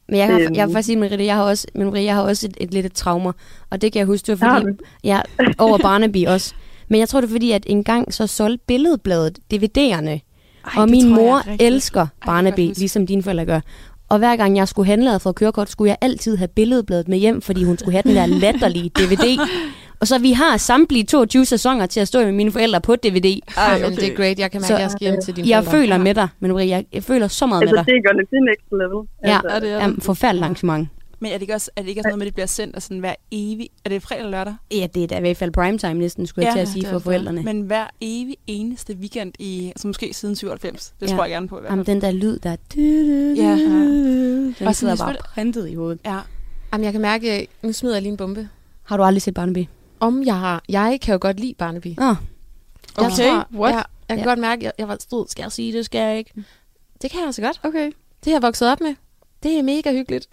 Men 0.08 0.16
jeg, 0.20 0.26
har, 0.26 0.38
Øhm. 0.40 0.54
jeg 0.58 0.66
vil 0.66 0.72
faktisk 0.74 0.86
sige, 0.86 0.98
Merete, 0.98 1.24
jeg 1.32 1.36
har 1.36 1.44
også, 1.52 1.66
men 1.74 1.84
Marie, 1.86 2.04
jeg 2.04 2.14
har 2.14 2.22
også 2.22 2.46
et, 2.48 2.56
et 2.60 2.70
lidt 2.74 2.86
et 2.86 2.92
traumer. 2.92 3.32
Og 3.70 3.82
det 3.82 3.92
kan 3.92 3.98
jeg 3.98 4.06
huske, 4.06 4.26
det 4.26 4.40
var 4.40 4.60
fordi, 4.60 4.72
ja, 5.04 5.20
over 5.58 5.78
Barnaby 5.78 6.26
også. 6.26 6.54
Men 6.88 7.00
jeg 7.00 7.08
tror, 7.08 7.20
det 7.20 7.28
er 7.28 7.32
fordi, 7.32 7.52
at 7.52 7.64
engang 7.66 8.14
så 8.14 8.26
solgte 8.26 8.64
Billedbladet 8.66 9.38
DVD'erne. 9.54 10.16
Ej, 10.66 10.82
og 10.82 10.88
det 10.88 10.90
min 10.90 11.08
mor 11.14 11.36
er 11.36 11.56
elsker 11.60 12.06
Barnaby, 12.26 12.68
huske. 12.68 12.78
ligesom 12.80 13.06
dine 13.06 13.22
forældre 13.22 13.44
gør. 13.44 13.60
Og 14.08 14.18
hver 14.18 14.36
gang 14.36 14.56
jeg 14.56 14.68
skulle 14.68 14.86
handle 14.86 15.14
og 15.14 15.20
få 15.20 15.32
kørekort, 15.32 15.70
skulle 15.70 15.88
jeg 15.88 15.96
altid 16.00 16.36
have 16.36 16.48
Billedbladet 16.48 17.08
med 17.08 17.18
hjem, 17.18 17.42
fordi 17.42 17.64
hun 17.64 17.78
skulle 17.78 17.92
have 17.92 18.02
den 18.02 18.16
der 18.16 18.26
latterlige 18.26 18.88
DVD. 18.98 19.38
Og 20.00 20.06
så 20.06 20.18
vi 20.18 20.32
har 20.32 20.56
samtlige 20.56 21.04
22 21.04 21.44
sæsoner 21.44 21.86
til 21.86 22.00
at 22.00 22.08
stå 22.08 22.24
med 22.24 22.32
mine 22.32 22.52
forældre 22.52 22.80
på 22.80 22.96
DVD. 22.96 23.40
Ej, 23.56 23.80
men 23.80 23.96
det 23.96 24.12
er 24.12 24.14
great. 24.16 24.38
Jeg 24.38 24.50
kan 24.50 24.60
mærke, 24.60 24.74
at 24.74 24.80
jeg 24.80 24.90
skal 24.90 25.00
hjem 25.10 25.20
til 25.24 25.36
dine 25.36 25.48
Jeg 25.48 25.64
forældre. 25.64 25.80
føler 25.82 25.98
med 25.98 26.14
dig, 26.14 26.28
men 26.40 26.68
jeg, 26.68 26.84
jeg 26.92 27.02
føler 27.02 27.28
så 27.28 27.46
meget 27.46 27.62
Altså, 27.62 27.74
med 27.76 27.84
dig. 27.84 27.94
det 27.94 28.04
gør 28.06 28.12
det 28.12 28.28
til 28.28 28.38
next 28.50 28.66
level. 28.72 29.06
Ja, 29.24 29.36
Altså, 29.36 29.54
Ja, 29.54 29.60
det 29.60 29.70
er 29.78 29.82
Jamen, 29.82 30.00
forfærdeligt 30.00 30.42
arrangement. 30.44 30.88
Men 31.18 31.28
er 31.32 31.34
det 31.34 31.42
ikke 31.42 31.54
også, 31.54 31.70
er 31.76 31.80
det 31.82 31.88
ikke 31.88 32.00
også 32.00 32.08
noget 32.08 32.18
med, 32.18 32.26
at 32.26 32.30
det 32.30 32.34
bliver 32.34 32.46
sendt 32.46 32.76
og 32.76 32.82
sådan 32.82 32.98
hver 32.98 33.14
evig... 33.30 33.68
Er 33.84 33.88
det 33.88 34.02
fredag 34.02 34.18
eller 34.18 34.30
lørdag? 34.30 34.54
Ja, 34.70 34.86
det 34.94 35.02
er 35.02 35.06
da 35.06 35.16
i 35.16 35.20
hvert 35.20 35.36
fald 35.36 35.50
primetime 35.50 35.94
næsten, 35.94 36.26
skulle 36.26 36.46
jeg 36.46 36.50
Ja, 36.56 36.60
til 36.64 36.66
at 36.66 36.68
sige 36.72 36.86
for 36.86 36.98
forældrene. 36.98 37.42
Men 37.42 37.60
hver 37.60 37.86
evig 38.00 38.36
eneste 38.46 38.94
weekend 39.00 39.32
i... 39.38 39.66
Altså 39.66 39.86
måske 39.86 40.14
siden 40.14 40.36
97. 40.36 40.94
Det 41.00 41.10
Ja. 41.10 41.16
tror 41.16 41.24
jeg 41.24 41.30
gerne 41.30 41.48
på 41.48 41.58
i 41.58 41.60
hvert 41.60 41.70
Jamen, 41.70 41.84
fald. 41.84 41.94
den 41.94 42.02
der 42.02 42.10
lyd, 42.10 42.38
der... 42.38 42.56
Du, 42.56 42.80
du, 42.80 43.30
du, 43.30 43.42
Ja. 43.42 43.50
Den 44.58 44.66
Og 44.66 44.74
sidder 44.76 44.96
bare 44.96 45.16
printet 45.34 45.68
i 45.68 45.74
hovedet. 45.74 46.00
Ja. 46.04 46.20
Jamen, 46.72 46.84
jeg 46.84 46.92
kan 46.92 47.00
mærke, 47.02 47.32
at 47.32 47.46
nu 47.62 47.72
smider 47.72 47.94
jeg 47.94 48.02
lige 48.02 48.10
en 48.10 48.16
bombe. 48.16 48.48
Har 48.84 48.96
du 48.96 49.02
aldrig 49.02 49.22
set 49.22 49.34
Barnaby? 49.34 49.64
Om 50.00 50.22
jeg 50.22 50.38
har... 50.38 50.62
Jeg 50.68 50.98
kan 51.02 51.12
jo 51.12 51.18
godt 51.20 51.40
lide 51.40 51.54
Barnaby. 51.58 51.86
Jeg 51.98 52.16
Okay, 52.96 53.10
tror, 53.10 53.48
what? 53.54 53.74
Jeg, 53.74 53.84
jeg 54.08 54.16
kan 54.16 54.24
Ja. 54.24 54.30
godt 54.30 54.38
mærke, 54.38 54.58
at 54.60 54.62
jeg, 54.64 54.72
jeg 54.78 54.88
var 54.88 54.96
stod, 55.00 55.26
skal 55.28 55.42
jeg 55.42 55.52
sige 55.52 55.72
det, 55.72 55.84
skal 55.84 55.98
jeg 55.98 56.18
ikke? 56.18 56.30
Det 57.02 57.10
kan 57.10 57.18
jeg 57.20 57.26
altså 57.26 57.42
godt. 57.42 57.60
Okay. 57.62 57.86
Det 57.86 57.92
har 58.26 58.32
jeg 58.32 58.42
vokset 58.42 58.72
op 58.72 58.80
med. 58.80 58.94
Det 59.42 59.58
er 59.58 59.62
mega 59.62 59.92
hyggeligt. 59.92 60.26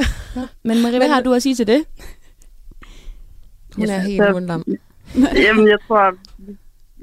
men 0.68 0.82
Marie, 0.82 0.98
hvad 0.98 1.10
har 1.10 1.22
du 1.22 1.34
at 1.34 1.42
sige 1.44 1.56
til 1.56 1.68
det? 1.68 1.82
Hun 3.76 3.90
er 3.90 4.00
helt 4.00 4.24
mundlam. 4.32 4.64
Jamen, 5.46 5.68
jeg 5.74 5.80
tror... 5.88 6.04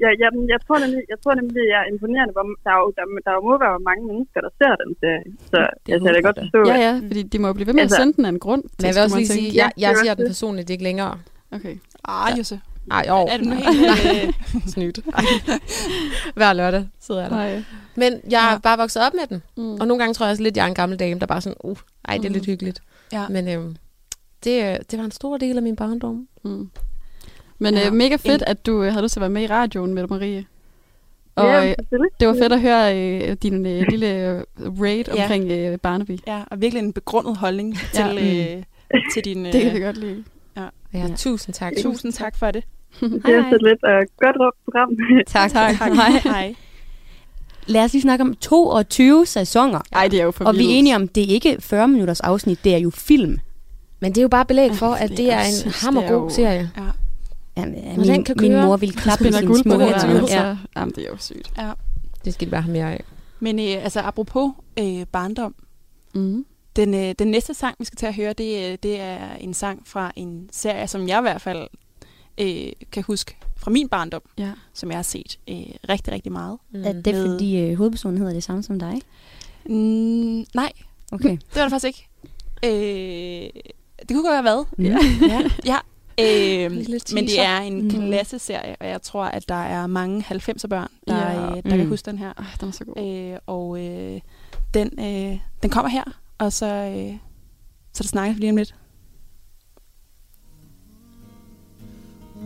Ja, 0.03 0.09
jamen, 0.23 0.43
jeg 0.53 0.59
tror 0.67 0.77
nemlig, 0.83 1.01
jeg 1.13 1.17
tror 1.23 1.33
nemlig, 1.39 1.53
det 1.55 1.67
er 1.79 1.83
imponerende, 1.93 2.33
hvor 2.35 2.43
der, 2.65 2.71
er 2.75 2.79
jo, 2.83 2.87
der, 2.97 3.03
der 3.27 3.33
må 3.47 3.53
være 3.65 3.79
mange 3.89 4.03
mennesker, 4.09 4.39
der 4.45 4.51
ser 4.59 4.73
den 4.83 4.91
serie. 5.01 5.25
Så 5.51 5.59
Det 5.85 5.93
altså, 5.93 6.07
jeg 6.07 6.15
kan 6.15 6.23
godt 6.29 6.37
jeg 6.37 6.43
forstå, 6.45 6.59
Ja, 6.71 6.75
at 6.75 6.81
ja, 6.87 6.91
fordi 7.09 7.21
de 7.23 7.37
må 7.39 7.47
jo 7.47 7.53
blive 7.53 7.67
ved 7.67 7.73
med 7.73 7.81
at 7.81 7.85
Altså- 7.85 8.01
sende 8.01 8.13
den 8.17 8.25
af 8.25 8.29
en 8.29 8.39
grund. 8.45 8.63
Men 8.63 8.85
jeg 8.87 8.93
vil 8.95 9.03
også 9.03 9.17
lige 9.17 9.27
sige, 9.37 9.47
jeg, 9.61 9.71
jeg 9.83 9.91
er 9.91 9.95
ser 10.03 10.13
den 10.13 10.25
personligt 10.27 10.69
ikke 10.69 10.83
længere. 10.89 11.13
Okay. 11.57 11.75
Ah, 12.03 12.37
Jose. 12.37 12.59
Ej, 12.91 13.05
jo. 13.07 13.15
Er 13.29 13.37
du 13.37 13.43
nu 13.43 13.55
helt... 13.55 14.27
øh, 14.27 14.33
snydt. 14.73 14.99
Hver 16.35 16.53
lørdag 16.53 16.87
sidder 16.99 17.21
jeg 17.21 17.29
der. 17.29 17.35
Nej. 17.37 17.63
Men 17.95 18.13
jeg 18.29 18.47
er 18.47 18.51
Ja. 18.51 18.57
bare 18.57 18.77
vokset 18.77 19.01
op 19.07 19.13
med 19.13 19.27
den. 19.29 19.43
Mm. 19.57 19.73
Og 19.73 19.87
nogle 19.87 19.99
gange 19.99 20.13
tror 20.13 20.25
jeg 20.25 20.31
også 20.31 20.43
lidt, 20.43 20.57
jeg 20.57 20.63
er 20.63 20.67
en 20.67 20.73
gammel 20.73 20.99
dame, 20.99 21.19
der 21.19 21.25
bare 21.25 21.41
sådan, 21.41 21.55
uh, 21.63 21.77
ej, 22.07 22.17
det 22.17 22.25
er 22.25 22.29
Mm. 22.29 22.33
lidt 22.33 22.45
hyggeligt. 22.45 22.81
Ja. 23.13 23.27
Men 23.27 23.47
øhm, 23.47 23.75
det, 24.43 24.63
øh, 24.63 24.77
det 24.91 24.99
var 24.99 25.05
en 25.05 25.11
stor 25.11 25.37
del 25.37 25.57
af 25.57 25.63
min 25.63 25.75
barndom. 25.75 26.27
Mm. 26.43 26.69
Men 27.59 27.73
Ja. 27.73 27.87
øh, 27.87 27.93
mega 27.93 28.15
fedt, 28.15 28.41
at 28.47 28.65
du 28.65 28.83
øh, 28.83 28.91
havde 28.91 29.03
lyst 29.03 29.11
til 29.13 29.19
at 29.19 29.21
være 29.21 29.29
med 29.29 29.41
i 29.43 29.47
radioen, 29.47 29.93
Mette 29.93 30.07
Marie. 30.13 30.45
Og 31.35 31.45
ja, 31.45 31.69
øh, 31.69 31.75
det 32.19 32.27
var 32.27 32.33
fedt 32.33 32.53
at 32.53 32.61
høre 32.61 32.97
øh, 32.97 33.37
din 33.43 33.65
øh, 33.65 33.83
lille 33.89 34.43
raid 34.57 35.03
Ja. 35.15 35.21
omkring 35.23 35.51
øh, 35.51 35.77
Barnaby. 35.77 36.17
Ja, 36.27 36.43
og 36.51 36.61
virkelig 36.61 36.83
en 36.83 36.93
begrundet 36.93 37.37
holdning 37.37 37.77
til, 37.93 38.05
Ja. 38.05 38.55
øh, 38.57 38.63
til 39.13 39.25
din... 39.25 39.45
Øh, 39.45 39.53
Det 39.53 39.61
kan 39.61 39.73
vi 39.73 39.79
godt 39.79 39.97
lide. 39.97 40.23
Ja, 40.93 40.99
Ja. 40.99 41.07
tusind 41.15 41.53
tak. 41.55 41.73
Tusind 41.81 42.13
tak 42.13 42.37
for 42.37 42.51
det. 42.51 42.63
Det 42.99 43.35
er 43.35 43.43
så 43.49 43.57
lidt 43.61 43.79
uh, 43.83 44.17
godt 44.19 44.55
program. 44.65 44.89
Tak. 45.27 45.51
Tak. 45.51 45.75
Hej. 45.95 46.09
Hej. 46.23 46.55
lad 47.67 47.83
os 47.83 47.93
lige 47.93 48.01
snakke 48.01 48.21
om 48.23 48.35
22 48.35 49.25
sæsoner. 49.25 49.79
Ej, 49.91 50.07
det 50.07 50.19
er 50.19 50.23
jo 50.23 50.31
for 50.31 50.45
Og 50.45 50.55
vi 50.55 50.65
er 50.65 50.69
enige 50.69 50.95
om, 50.95 51.07
det 51.07 51.23
er 51.23 51.27
ikke 51.33 51.57
40 51.59 51.87
minutters 51.87 52.19
afsnit, 52.19 52.63
det 52.63 52.73
er 52.73 52.77
jo 52.77 52.89
film. 52.89 53.37
Men 53.99 54.11
det 54.11 54.17
er 54.17 54.21
jo 54.21 54.27
bare 54.27 54.45
belæg 54.45 54.71
for, 54.75 54.95
Ja, 54.95 55.03
at 55.03 55.09
det 55.09 55.31
er 55.33 55.39
en 55.39 55.71
hammergod 55.71 56.25
er 56.29 56.33
serie. 56.33 56.71
Ja. 56.77 56.81
Jamen, 57.57 57.73
Når 57.83 57.95
min, 57.97 58.07
den 58.07 58.23
kan 58.23 58.35
min 58.39 58.51
køre, 58.51 58.65
mor 58.65 58.77
ville 58.77 58.95
klappe 58.95 59.23
sine 59.33 59.47
guld 59.47 59.61
små 59.61 59.73
på 59.73 59.79
det 59.81 60.01
hænder. 60.03 60.27
her. 60.27 60.47
Ja. 60.47 60.55
Jamen, 60.77 60.93
det 60.95 61.03
er 61.03 61.07
jo 61.11 61.17
sygt. 61.17 61.51
ja. 61.57 61.71
Det 62.25 62.33
skal 62.33 62.49
bare 62.49 62.61
have 62.61 62.73
mere 62.73 62.91
af. 62.91 63.03
Men 63.39 63.59
øh, 63.59 63.83
altså, 63.83 63.99
apropos 63.99 64.51
øh, 64.79 65.05
barndom, 65.11 65.55
Mm. 66.15 66.45
Den, 66.75 66.93
øh, 66.93 67.15
den 67.19 67.27
næste 67.27 67.53
sang, 67.53 67.75
vi 67.79 67.85
skal 67.85 67.97
til 67.97 68.05
at 68.05 68.15
høre, 68.15 68.33
det, 68.33 68.71
øh, 68.71 68.77
det 68.83 68.99
er 68.99 69.35
en 69.39 69.53
sang 69.53 69.81
fra 69.87 70.11
en 70.15 70.49
serie, 70.51 70.87
som 70.87 71.07
jeg 71.07 71.19
i 71.19 71.21
hvert 71.21 71.41
fald 71.41 71.67
øh, 72.37 72.71
kan 72.91 73.03
huske 73.03 73.37
fra 73.57 73.71
min 73.71 73.89
barndom, 73.89 74.21
Ja. 74.37 74.51
som 74.73 74.89
jeg 74.89 74.97
har 74.97 75.03
set 75.03 75.39
øh, 75.49 75.55
rigtig, 75.89 76.13
rigtig 76.13 76.31
meget. 76.31 76.57
Mm. 76.73 76.83
Er 76.83 76.91
det 76.93 77.13
Med- 77.13 77.31
fordi 77.33 77.57
øh, 77.59 77.77
hovedpersonen 77.77 78.17
hedder 78.17 78.33
det 78.33 78.43
samme 78.43 78.63
som 78.63 78.79
dig? 78.79 79.01
Mm, 79.65 80.45
nej, 80.55 80.71
Okay. 81.11 81.29
det 81.31 81.55
var 81.55 81.61
det 81.61 81.71
faktisk 81.71 81.85
ikke. 81.85 82.07
Øh, 82.65 83.49
det 83.99 84.15
kunne 84.15 84.23
godt 84.23 84.35
have 84.35 84.43
været. 84.43 84.65
Mm. 84.77 84.85
Ja. 84.85 84.97
ja. 85.27 85.41
ja. 85.65 85.77
Øh, 86.19 86.71
men 87.15 87.25
det 87.27 87.39
er 87.41 87.57
en 87.57 87.81
Mm. 87.83 87.89
klasseserie, 87.89 88.75
og 88.79 88.87
jeg 88.87 89.01
tror, 89.01 89.23
at 89.23 89.49
der 89.49 89.55
er 89.63 89.87
mange 89.87 90.23
90'er 90.29 90.67
børn, 90.67 90.87
der, 91.07 91.31
Ja. 91.31 91.49
øh, 91.57 91.63
der 91.63 91.69
kan 91.69 91.79
Mm. 91.83 91.89
huske 91.89 92.05
den 92.11 92.17
her. 92.17 92.33
Ej, 92.37 92.45
den 92.61 92.67
er 92.67 92.71
så 92.73 92.85
god. 92.85 93.03
Øh, 93.05 93.37
og 93.45 93.79
øh, 93.85 94.21
den, 94.73 94.89
øh, 94.99 95.39
den 95.63 95.69
kommer 95.69 95.89
her, 95.89 96.03
og 96.41 96.53
så, 96.53 96.65
øh, 96.65 97.17
så 97.93 98.01
er 98.01 98.03
der 98.03 98.07
snakker 98.07 98.33
vi 98.33 98.39
lige 98.39 98.51
om 98.51 98.57
lidt. 98.57 98.75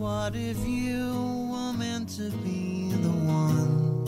What 0.00 0.34
if 0.34 0.58
you 0.66 1.04
were 1.52 1.72
meant 1.78 2.08
to 2.18 2.30
be 2.44 2.90
the 3.04 3.14
one? 3.42 4.04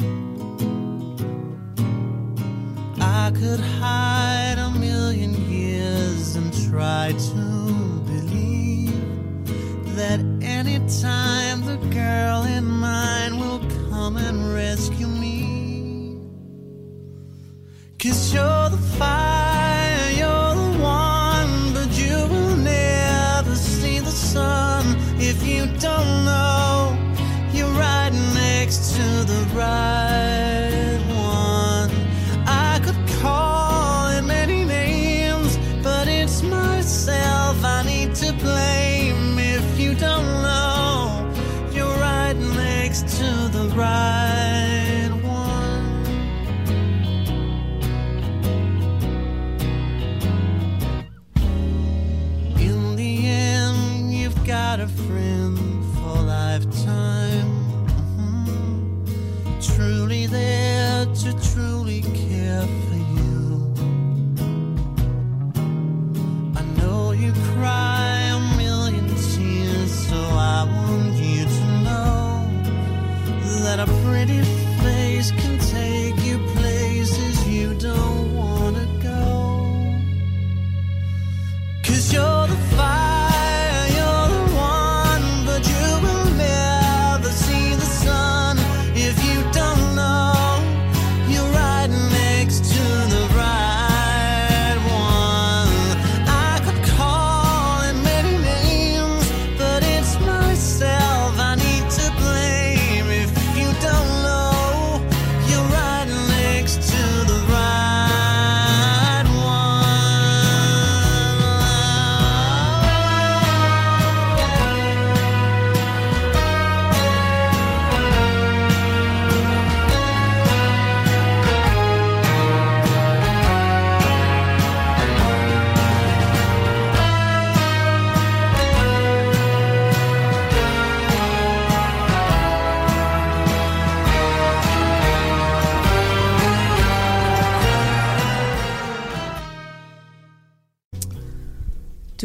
I 3.01 3.31
could 3.35 3.61
hide 3.61 4.08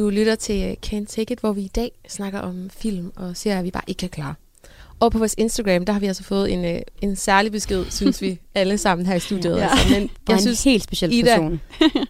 Du 0.04 0.10
lytter 0.10 0.36
til 0.36 0.64
øh, 0.64 0.72
Can't 0.86 1.06
Take 1.06 1.34
It, 1.34 1.40
hvor 1.40 1.52
vi 1.54 1.62
i 1.62 1.68
dag 1.76 1.92
snakker 2.08 2.40
om 2.40 2.70
film 2.78 3.12
og 3.16 3.38
serier, 3.38 3.62
vi 3.62 3.72
bare 3.72 3.84
ikke 3.88 4.00
kan 4.00 4.10
klare. 4.10 4.34
Og 5.00 5.12
på 5.12 5.18
vores 5.18 5.36
Instagram, 5.38 5.86
der 5.86 5.94
har 5.94 6.00
vi 6.00 6.06
altså 6.06 6.24
fået 6.24 6.52
en, 6.54 6.66
øh, 6.66 6.82
en 7.02 7.16
særlig 7.16 7.52
besked, 7.52 7.86
synes 7.90 8.22
vi 8.22 8.40
alle 8.56 8.78
sammen 8.78 9.06
her 9.06 9.16
i 9.16 9.20
studiet. 9.20 9.58
Ja. 9.58 9.68
Altså. 9.72 9.88
Men 9.94 10.04
Og 10.04 10.10
jeg 10.30 10.36
en 10.36 10.42
synes, 10.42 10.64
helt 10.64 10.84
speciel 10.84 11.12
Ida- 11.12 11.30
person. 11.36 11.62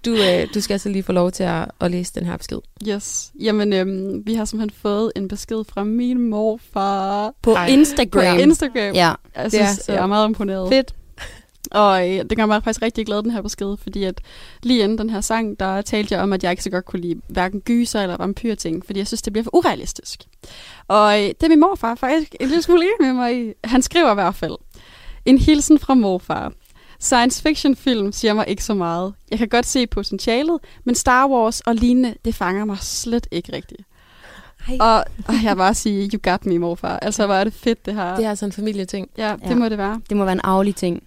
du, 0.06 0.12
øh, 0.15 0.47
du 0.53 0.62
skal 0.62 0.73
altså 0.73 0.89
lige 0.89 1.03
få 1.03 1.12
lov 1.12 1.32
til 1.32 1.43
at, 1.43 1.71
at 1.82 1.91
læse 1.91 2.13
den 2.15 2.25
her 2.25 2.38
besked. 2.38 2.60
Yes. 2.88 3.32
Jamen, 3.39 3.73
øhm, 3.73 4.21
vi 4.25 4.34
har 4.34 4.45
simpelthen 4.45 4.79
fået 4.82 5.12
en 5.15 5.27
besked 5.27 5.63
fra 5.69 5.84
min 5.84 6.29
morfar 6.29 7.34
På 7.41 7.53
Ej. 7.53 7.67
på 7.67 7.71
Instagram. 7.73 8.39
Instagram. 8.39 8.93
Ja. 8.95 9.13
Jeg 9.36 9.51
Det 9.51 9.62
er 9.62 9.65
synes, 9.65 9.79
så 9.86 9.93
jeg 9.93 10.01
er 10.03 10.08
meget 10.08 10.27
imponeret. 10.27 10.69
Fedt. 10.69 10.95
Og 11.73 12.09
øh, 12.09 12.25
det 12.29 12.38
gør 12.38 12.45
mig 12.45 12.63
faktisk 12.63 12.81
rigtig 12.81 13.05
glad, 13.05 13.23
den 13.23 13.31
her 13.31 13.41
besked, 13.41 13.77
fordi 13.83 14.03
at 14.03 14.21
lige 14.63 14.83
inden 14.83 14.97
den 14.97 15.09
her 15.09 15.21
sang, 15.21 15.59
der 15.59 15.81
talte 15.81 16.13
jeg 16.15 16.23
om, 16.23 16.33
at 16.33 16.43
jeg 16.43 16.51
ikke 16.51 16.63
så 16.63 16.69
godt 16.69 16.86
kunne 16.86 17.01
lide 17.01 17.21
hverken 17.27 17.62
gyser 17.62 18.01
eller 18.01 18.17
vampyrting, 18.17 18.86
fordi 18.86 18.99
jeg 18.99 19.07
synes, 19.07 19.21
det 19.21 19.33
bliver 19.33 19.43
for 19.43 19.55
urealistisk. 19.55 20.23
Og 20.88 21.21
øh, 21.21 21.27
det 21.27 21.43
er 21.43 21.49
min 21.49 21.59
morfar 21.59 21.95
faktisk 21.95 22.36
en 22.39 22.47
lille 22.47 22.62
smule 22.62 22.81
enig 22.83 22.93
med 22.99 23.13
mig 23.13 23.47
i. 23.49 23.53
Han 23.63 23.81
skriver 23.81 24.12
i 24.12 24.13
hvert 24.13 24.36
fald, 24.36 24.55
en 25.25 25.38
hilsen 25.38 25.79
fra 25.79 25.93
morfar. 25.93 26.53
Science 26.99 27.41
fiction 27.41 27.75
film 27.75 28.12
siger 28.12 28.33
mig 28.33 28.45
ikke 28.47 28.63
så 28.63 28.73
meget. 28.73 29.13
Jeg 29.31 29.38
kan 29.39 29.47
godt 29.49 29.65
se 29.65 29.88
potentialet, 29.88 30.59
men 30.83 30.95
Star 30.95 31.27
Wars 31.27 31.62
og 31.62 31.75
lignende, 31.75 32.15
det 32.25 32.36
fanger 32.36 32.65
mig 32.65 32.77
slet 32.81 33.27
ikke 33.31 33.53
rigtigt. 33.55 33.81
Ej. 34.69 34.77
Og, 34.79 35.05
og 35.28 35.34
jeg 35.43 35.57
bare 35.57 35.74
sige, 35.74 36.09
you 36.13 36.19
got 36.32 36.45
me, 36.45 36.57
morfar. 36.59 36.99
Altså, 36.99 37.26
hvor 37.26 37.36
er 37.36 37.43
det 37.43 37.53
fedt, 37.53 37.86
det 37.86 37.93
her. 37.93 38.15
Det 38.15 38.26
er 38.26 38.30
altså 38.30 38.45
en 38.45 38.51
familieting. 38.51 39.09
Ja, 39.17 39.36
det 39.43 39.49
Ja. 39.49 39.55
må 39.55 39.69
det 39.69 39.78
være. 39.78 40.01
Det 40.09 40.17
må 40.17 40.24
være 40.24 40.34
en 40.34 40.41
arvelig 40.43 40.76
ting. 40.76 41.03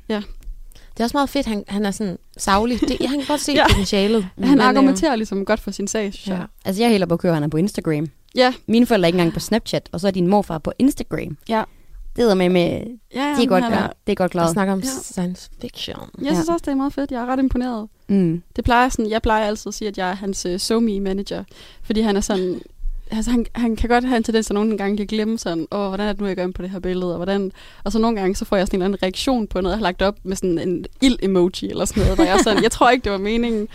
Det 0.96 1.00
er 1.00 1.04
også 1.04 1.16
meget 1.16 1.28
fedt, 1.28 1.46
han, 1.46 1.64
han 1.68 1.86
er 1.86 1.90
sådan 1.90 2.18
savlig. 2.36 2.80
Det, 2.80 3.08
han 3.08 3.18
kan 3.18 3.26
godt 3.28 3.40
se 3.40 3.52
Ja. 3.52 3.58
ja. 3.62 3.66
potentialet. 3.68 4.22
Han 4.38 4.48
Men, 4.50 4.60
øh, 4.60 4.66
argumenterer 4.68 5.16
ligesom 5.16 5.44
godt 5.44 5.60
for 5.60 5.70
sin 5.70 5.88
sag, 5.88 6.12
synes 6.14 6.28
Ja. 6.28 6.34
jeg. 6.34 6.46
Altså, 6.64 6.82
jeg 6.82 6.86
er 6.86 6.90
helt 6.90 7.02
oppe 7.02 7.12
at 7.12 7.18
køre, 7.18 7.34
han 7.34 7.42
er 7.42 7.48
på 7.48 7.56
Instagram. 7.56 8.06
Ja, 8.34 8.54
Mine 8.66 8.86
forældre 8.86 9.04
er 9.04 9.06
ikke 9.06 9.16
engang 9.18 9.32
på 9.34 9.40
Snapchat, 9.40 9.88
og 9.92 10.00
så 10.00 10.06
er 10.06 10.10
din 10.10 10.26
morfar 10.26 10.58
på 10.58 10.72
Instagram. 10.78 11.36
Ja. 11.48 11.62
Det 12.16 12.30
er 12.30 12.34
med 12.34 12.48
med, 12.48 12.62
ja, 13.14 13.34
det 13.36 13.44
er 13.44 13.46
godt, 13.46 13.64
ja, 13.64 13.68
det 14.06 14.12
er 14.12 14.14
godt 14.14 14.18
Jeg 14.20 14.30
klaret. 14.30 14.50
snakker 14.52 14.72
om 14.72 14.78
Ja. 14.80 14.86
science 15.02 15.50
fiction. 15.60 15.96
Jeg 16.22 16.32
synes 16.34 16.48
også, 16.48 16.62
det 16.64 16.70
er 16.70 16.74
meget 16.74 16.92
fedt. 16.92 17.10
Jeg 17.10 17.22
er 17.22 17.26
ret 17.26 17.38
imponeret. 17.38 17.88
Mm. 18.08 18.42
Det 18.56 18.64
plejer 18.64 18.88
sådan, 18.88 19.10
jeg 19.10 19.22
plejer 19.22 19.46
altid 19.46 19.68
at 19.70 19.74
sige, 19.74 19.88
at 19.88 19.98
jeg 19.98 20.10
er 20.10 20.14
hans 20.14 20.46
uh, 20.46 20.56
SoMe 20.56 21.00
manager, 21.00 21.44
fordi 21.82 22.00
han 22.00 22.16
er 22.16 22.20
sådan, 22.20 22.60
altså 23.10 23.30
han, 23.30 23.46
han 23.54 23.76
kan 23.76 23.88
godt 23.88 24.04
have 24.04 24.16
en 24.16 24.22
tendens 24.22 24.46
til 24.46 24.54
nogle 24.54 24.78
gange 24.78 24.96
kan 24.96 25.06
glemme 25.06 25.38
sådan, 25.38 25.66
åh, 25.72 25.88
hvordan 25.88 26.08
er 26.08 26.12
det 26.12 26.20
nu, 26.20 26.26
jeg 26.26 26.36
gør 26.36 26.50
på 26.50 26.62
det 26.62 26.70
her 26.70 26.78
billede, 26.78 27.10
og 27.12 27.16
hvordan, 27.16 27.52
og 27.84 27.92
så 27.92 27.98
nogle 27.98 28.20
gange, 28.20 28.36
så 28.36 28.44
får 28.44 28.56
jeg 28.56 28.66
sådan 28.66 28.78
en 28.78 28.82
eller 28.82 28.86
anden 28.96 29.02
reaktion 29.02 29.46
på 29.46 29.60
noget, 29.60 29.72
jeg 29.72 29.78
har 29.78 29.82
lagt 29.82 30.02
op 30.02 30.16
med 30.22 30.36
sådan 30.36 30.58
en 30.58 30.86
ild-emoji 31.00 31.70
eller 31.70 31.84
sådan 31.84 32.02
noget, 32.02 32.16
hvor 32.16 32.24
jeg 32.24 32.38
sådan, 32.44 32.62
jeg 32.62 32.70
tror 32.70 32.90
ikke, 32.90 33.04
det 33.04 33.12
var 33.12 33.18
meningen, 33.18 33.68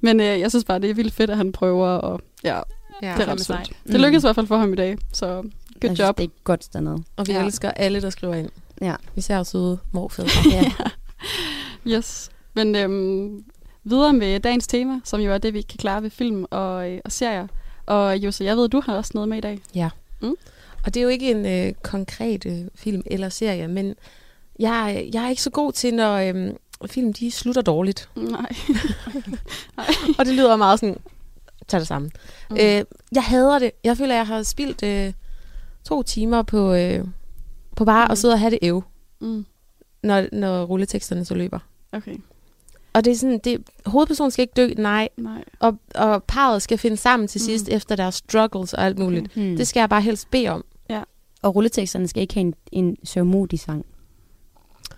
men 0.00 0.20
uh, 0.20 0.26
jeg 0.26 0.50
synes 0.50 0.64
bare, 0.64 0.78
det 0.78 0.90
er 0.90 0.94
vildt 0.94 1.14
fedt, 1.14 1.30
at 1.30 1.36
han 1.36 1.52
prøver, 1.52 1.88
og 1.88 2.20
ja, 2.44 2.60
Ja. 3.02 3.14
det 3.16 3.22
er 3.22 3.32
ret 3.32 3.40
sejt. 3.40 3.66
sødt. 3.66 3.76
Det 3.92 4.00
lykkedes 4.00 4.24
i 4.24 4.26
hvert 4.26 4.34
fald 4.34 4.46
for 4.46 4.56
ham 4.56 4.72
i 4.72 4.76
dag, 4.76 4.98
så 5.12 5.26
Jeg 5.26 5.34
good 5.34 5.50
synes, 5.80 5.98
job. 6.00 6.18
det 6.18 6.24
er 6.24 6.28
godt 6.44 6.68
dernede. 6.72 6.98
Og 7.16 7.26
vi 7.26 7.32
Ja. 7.32 7.38
ja. 7.38 7.44
elsker 7.44 7.70
alle, 7.70 8.00
der 8.02 8.10
skriver 8.10 8.34
ind. 8.34 8.50
Ja. 8.80 8.94
Især 9.16 9.42
søde 9.42 9.78
morfædre. 9.92 10.28
Ja. 10.52 10.72
Yes. 11.86 12.30
Men 12.54 12.74
øhm, 12.76 13.44
videre 13.84 14.12
med 14.12 14.40
dagens 14.40 14.66
tema, 14.66 15.00
som 15.04 15.20
jo 15.20 15.32
er 15.32 15.38
det, 15.38 15.54
vi 15.54 15.60
kan 15.62 15.78
klare 15.78 16.02
ved 16.02 16.10
film 16.10 16.44
og, 16.50 16.90
øh, 16.92 17.00
og 17.04 17.12
serier. 17.12 17.46
Og 17.88 18.16
Jose, 18.18 18.44
jeg 18.44 18.56
ved, 18.56 18.68
du 18.68 18.82
har 18.86 18.96
også 18.96 19.10
noget 19.14 19.28
med 19.28 19.38
i 19.38 19.40
dag. 19.40 19.60
Og 20.84 20.94
det 20.94 20.96
er 21.00 21.02
jo 21.02 21.08
ikke 21.08 21.30
en 21.30 21.46
øh, 21.46 21.74
konkret 21.82 22.46
øh, 22.46 22.58
film 22.74 23.02
eller 23.06 23.28
serie, 23.28 23.68
men 23.68 23.94
jeg, 24.58 25.08
jeg 25.12 25.24
er 25.24 25.28
ikke 25.28 25.42
så 25.42 25.50
god 25.50 25.72
til, 25.72 25.94
når 25.94 26.16
øh, 26.16 26.52
film 26.86 27.12
de 27.12 27.30
slutter 27.30 27.62
dårligt. 27.62 28.08
Nej. 28.16 28.52
Og 30.18 30.24
det 30.26 30.34
lyder 30.34 30.56
meget 30.56 30.80
sådan, 30.80 30.96
tag 31.68 31.80
det 31.80 31.88
sammen. 31.88 32.10
Mm. 32.50 32.54
Mm. 32.56 32.60
Øh, 32.62 32.84
jeg 33.12 33.22
hader 33.24 33.58
det. 33.58 33.70
Jeg 33.84 33.96
føler, 33.96 34.14
jeg 34.14 34.26
har 34.26 34.42
spildt 34.42 34.82
øh, 34.82 35.12
to 35.84 36.02
timer 36.02 36.42
på, 36.42 36.72
øh, 36.74 37.04
på 37.76 37.84
bare 37.84 38.06
Mm. 38.06 38.12
at 38.12 38.18
sidde 38.18 38.34
og 38.34 38.40
have 38.40 38.50
det 38.50 38.58
æv, 38.62 38.84
Mm. 39.20 39.46
når, 40.02 40.24
når 40.32 40.64
rulleteksterne 40.64 41.24
så 41.24 41.34
løber. 41.34 41.58
Okay. 41.92 42.16
Og 42.92 43.04
det 43.04 43.10
er 43.10 43.16
sådan, 43.16 43.40
det, 43.44 43.62
hovedpersonen 43.86 44.30
skal 44.30 44.42
ikke 44.42 44.52
dø, 44.56 44.68
nej. 44.78 45.08
Nej. 45.16 45.44
Og, 45.60 45.78
og 45.94 46.24
parret 46.24 46.62
skal 46.62 46.78
finde 46.78 46.96
sammen 46.96 47.28
til 47.28 47.38
Mm. 47.38 47.44
sidst 47.44 47.68
efter 47.68 47.96
deres 47.96 48.14
struggles 48.14 48.74
og 48.74 48.84
alt 48.84 48.98
muligt. 48.98 49.34
Hmm. 49.34 49.56
Det 49.56 49.68
skal 49.68 49.80
jeg 49.80 49.88
bare 49.88 50.02
helst 50.02 50.30
bede 50.30 50.48
om. 50.48 50.64
Og 51.42 51.54
rulleteksterne 51.56 52.08
skal 52.08 52.20
ikke 52.22 52.34
have 52.34 52.40
en, 52.46 52.54
en 52.72 52.96
sørmodig 53.04 53.60
sang. 53.60 53.84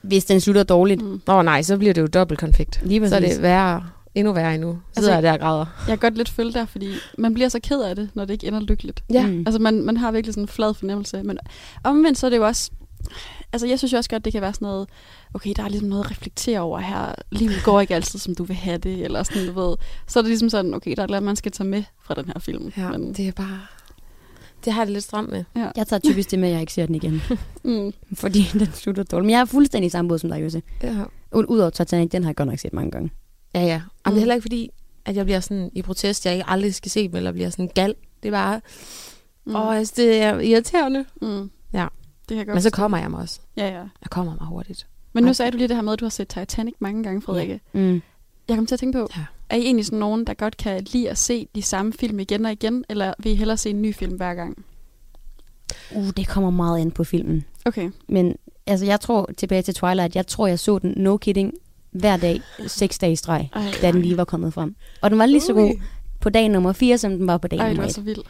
Hvis 0.03 0.25
den 0.25 0.41
slutter 0.41 0.63
dårligt. 0.63 1.03
Mm. 1.03 1.21
Nå 1.27 1.43
nej, 1.43 1.63
så 1.63 1.79
bliver 1.79 1.95
det 1.95 2.01
jo 2.03 2.07
dobbelt 2.07 2.41
konflikt. 2.41 2.81
Lige 2.85 3.09
Så 3.09 3.17
er 3.17 3.21
det 3.21 3.43
værre, 3.43 3.87
endnu 4.15 4.33
værre 4.33 4.55
endnu. 4.55 4.71
Så 4.73 4.77
Altså- 4.89 5.01
sidder 5.01 5.15
jeg 5.15 5.23
der 5.23 5.33
og 5.33 5.41
græder. 5.41 5.67
Jeg 5.89 5.99
kan 5.99 6.11
godt 6.11 6.17
lidt 6.17 6.29
følge 6.29 6.53
der, 6.53 6.67
fordi 6.67 6.89
man 7.19 7.35
bliver 7.35 7.49
så 7.49 7.61
ked 7.63 7.81
af 7.81 7.97
det, 7.97 8.11
når 8.15 8.25
det 8.25 8.33
ikke 8.33 8.47
ender 8.47 8.61
lykkeligt. 8.61 9.05
Ja. 9.13 9.27
Mm. 9.27 9.39
Altså, 9.47 9.59
man, 9.59 9.83
man 9.83 9.97
har 9.97 10.13
virkelig 10.13 10.35
sådan 10.35 10.45
en 10.45 10.49
flad 10.49 10.75
fornemmelse. 10.75 11.23
Men 11.23 11.39
omvendt 11.85 12.19
så 12.19 12.27
er 12.27 12.31
det 12.31 12.37
jo 12.37 12.47
også... 12.47 12.71
Altså, 13.53 13.67
jeg 13.67 13.79
synes 13.79 13.93
jo 13.93 13.97
også 13.99 14.11
godt, 14.11 14.25
det 14.25 14.33
kan 14.33 14.43
være 14.43 14.55
sådan 14.55 14.67
noget... 14.67 14.89
Okay, 15.35 15.53
der 15.57 15.63
er 15.63 15.69
ligesom 15.69 15.89
noget 15.89 16.05
at 16.05 16.11
reflektere 16.11 16.61
over 16.61 16.79
her. 16.79 17.15
Livet 17.33 17.55
går 17.65 17.81
ikke 17.81 17.95
altid, 17.95 18.19
som 18.19 18.35
du 18.35 18.45
vil 18.45 18.57
have 18.57 18.79
det. 18.79 19.05
Eller 19.05 19.23
sådan, 19.23 19.47
du 19.47 19.53
ved. 19.53 19.77
Så 20.07 20.19
er 20.19 20.23
det 20.23 20.29
ligesom 20.29 20.51
sådan, 20.51 20.75
okay, 20.75 20.97
der 20.97 21.03
er 21.03 21.07
noget, 21.07 21.23
man 21.23 21.37
skal 21.37 21.53
tage 21.53 21.69
med 21.69 21.83
fra 22.03 22.15
den 22.15 22.27
her 22.27 22.39
film. 22.39 22.73
Ja, 22.77 22.91
Men, 22.91 23.13
det 23.13 23.29
er 23.29 23.33
bare... 23.33 23.61
Det 24.65 24.73
har 24.73 24.81
jeg 24.81 24.87
det 24.87 24.93
lidt 24.93 25.05
stramt 25.05 25.31
med. 25.31 25.45
Jeg 25.77 25.87
tager 25.87 26.01
typisk 26.01 26.31
det 26.31 26.39
med, 26.39 26.49
at 26.49 26.53
jeg 26.53 26.61
ikke 26.61 26.73
ser 26.73 26.87
den 26.87 26.95
igen. 26.95 27.23
mm, 27.65 27.93
fordi 28.15 28.43
den 28.59 28.73
slutter 28.73 29.03
dårligt. 29.03 29.27
Men 29.27 29.31
jeg 29.31 29.41
er 29.41 29.45
fuldstændig 29.45 29.87
i 29.87 29.91
samme 29.91 30.09
båd 30.09 30.19
som 30.19 30.31
dig, 30.31 30.43
Jose. 30.43 30.63
Ja, 30.83 30.95
Udover 31.33 31.71
Titanic, 31.71 32.11
den 32.11 32.23
har 32.23 32.31
jeg 32.31 32.37
godt 32.37 32.49
nok 32.49 32.59
set 32.59 32.73
mange 32.73 32.91
gange. 32.91 33.11
ja. 33.55 33.61
ja. 33.61 33.67
Jamen, 33.67 33.81
Mm. 34.07 34.11
det 34.11 34.17
er 34.17 34.19
heller 34.21 34.35
ikke 34.35 34.43
fordi, 34.45 34.71
at 35.05 35.17
jeg 35.17 35.25
bliver 35.25 35.41
sådan 35.41 35.71
i 35.75 35.83
protest, 35.83 36.27
jeg 36.27 36.35
ikke 36.35 36.45
aldrig 36.49 36.75
skal 36.75 36.91
se 36.91 37.09
dem, 37.09 37.17
eller 37.17 37.33
bliver 37.33 37.51
sådan 37.51 37.71
gal. 37.75 37.95
Det 38.23 38.29
er 38.29 38.33
bare, 38.33 38.61
mm, 39.47 39.55
åh, 39.57 39.77
altså, 39.77 39.95
det 39.97 40.23
er 40.23 40.39
irriterende. 40.41 41.05
mm. 41.23 41.51
Ja. 41.73 41.87
Det 42.29 42.29
kan 42.29 42.37
jeg 42.37 42.47
godt 42.47 42.55
Men 42.55 42.63
så 42.63 42.71
kommer 42.71 42.99
jeg 42.99 43.11
mig 43.11 43.21
også. 43.21 43.41
Ja, 43.57 43.67
ja. 43.67 43.79
Jeg 43.81 44.11
kommer 44.11 44.35
mig 44.41 44.47
hurtigt. 44.49 44.87
Men 45.13 45.25
nu 45.25 45.29
Ej. 45.29 45.33
sagde 45.33 45.51
du 45.53 45.57
lige 45.57 45.69
det 45.69 45.77
her 45.77 45.83
med, 45.83 45.93
at 45.93 46.01
du 46.01 46.05
har 46.05 46.11
set 46.11 46.29
Titanic 46.29 46.75
mange 46.79 47.03
gange, 47.03 47.23
Frederikke. 47.23 47.61
Mm. 47.73 48.03
Jeg 48.49 48.57
kom 48.57 48.67
til 48.67 48.75
at 48.75 48.79
tænke 48.81 48.99
på, 48.99 49.09
Ja. 49.17 49.25
er 49.51 49.57
I 49.57 49.61
egentlig 49.61 49.87
sådan 49.87 49.99
nogen, 49.99 50.25
der 50.27 50.35
godt 50.35 50.57
kan 50.57 50.85
lide 50.93 51.11
at 51.11 51.19
se 51.19 51.49
de 51.55 51.63
samme 51.63 51.93
film 51.93 52.19
igen 52.21 52.47
og 52.47 52.53
igen, 52.53 52.85
eller 52.89 53.15
vil 53.19 53.33
I 53.33 53.35
hellere 53.35 53.57
se 53.57 53.71
en 53.71 53.83
ny 53.83 53.95
film 53.95 54.13
hver 54.17 54.35
gang? 54.35 54.65
Uh, 55.97 56.09
det 56.17 56.29
kommer 56.29 56.51
meget 56.51 56.81
an 56.81 56.91
på 56.91 57.05
filmen. 57.05 57.45
Okay. 57.65 57.91
Men 58.09 58.37
altså, 58.67 58.87
jeg 58.87 59.01
tror, 59.01 59.31
tilbage 59.37 59.63
til 59.63 59.75
Twilight, 59.75 60.17
jeg 60.17 60.27
tror, 60.27 60.47
jeg 60.47 60.59
så 60.59 60.79
den, 60.79 60.95
no 60.97 61.17
kidding, 61.17 61.53
hver 61.91 62.17
dag, 62.17 62.41
seks 62.67 62.99
dage 62.99 63.13
i 63.13 63.17
streg, 63.17 63.49
Ej, 63.53 63.63
da 63.83 63.93
den 63.93 64.03
lige 64.03 64.17
var 64.17 64.25
kommet 64.25 64.55
frem. 64.55 64.75
Og 65.03 65.11
den 65.11 65.19
var 65.19 65.27
lige 65.27 65.41
så 65.41 65.53
god 65.53 65.75
på 66.21 66.31
dag 66.31 66.49
nummer 66.49 66.73
4, 66.73 66.99
som 66.99 67.17
den 67.19 67.27
var 67.27 67.39
på 67.39 67.49
dag 67.49 67.59
Ej, 67.59 67.65
du 67.65 67.69
nummer 67.71 67.83
er 67.83 67.89
1. 67.89 67.95
så 67.95 68.01
vild. 68.01 68.23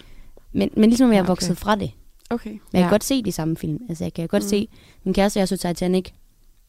Men, 0.53 0.71
men 0.77 0.91
ligesom 0.91 1.09
jeg 1.09 1.15
er 1.15 1.17
Ja, 1.19 1.23
okay. 1.23 1.29
vokset 1.31 1.59
fra 1.59 1.77
det. 1.77 1.91
Okay. 2.31 2.51
Men 2.51 2.61
jeg 2.73 2.81
kan 2.81 2.89
Ja. 2.89 2.91
godt 2.91 3.05
se 3.05 3.23
de 3.23 3.33
samme 3.33 3.57
film. 3.57 3.79
Altså, 3.89 4.05
jeg 4.05 4.13
kan 4.15 4.29
godt 4.29 4.43
mm. 4.43 4.49
se, 4.49 4.69
min 5.05 5.15
kæreste 5.15 5.37
og 5.37 5.41
jeg 5.41 5.49
så 5.49 5.57
Titanic 5.57 6.05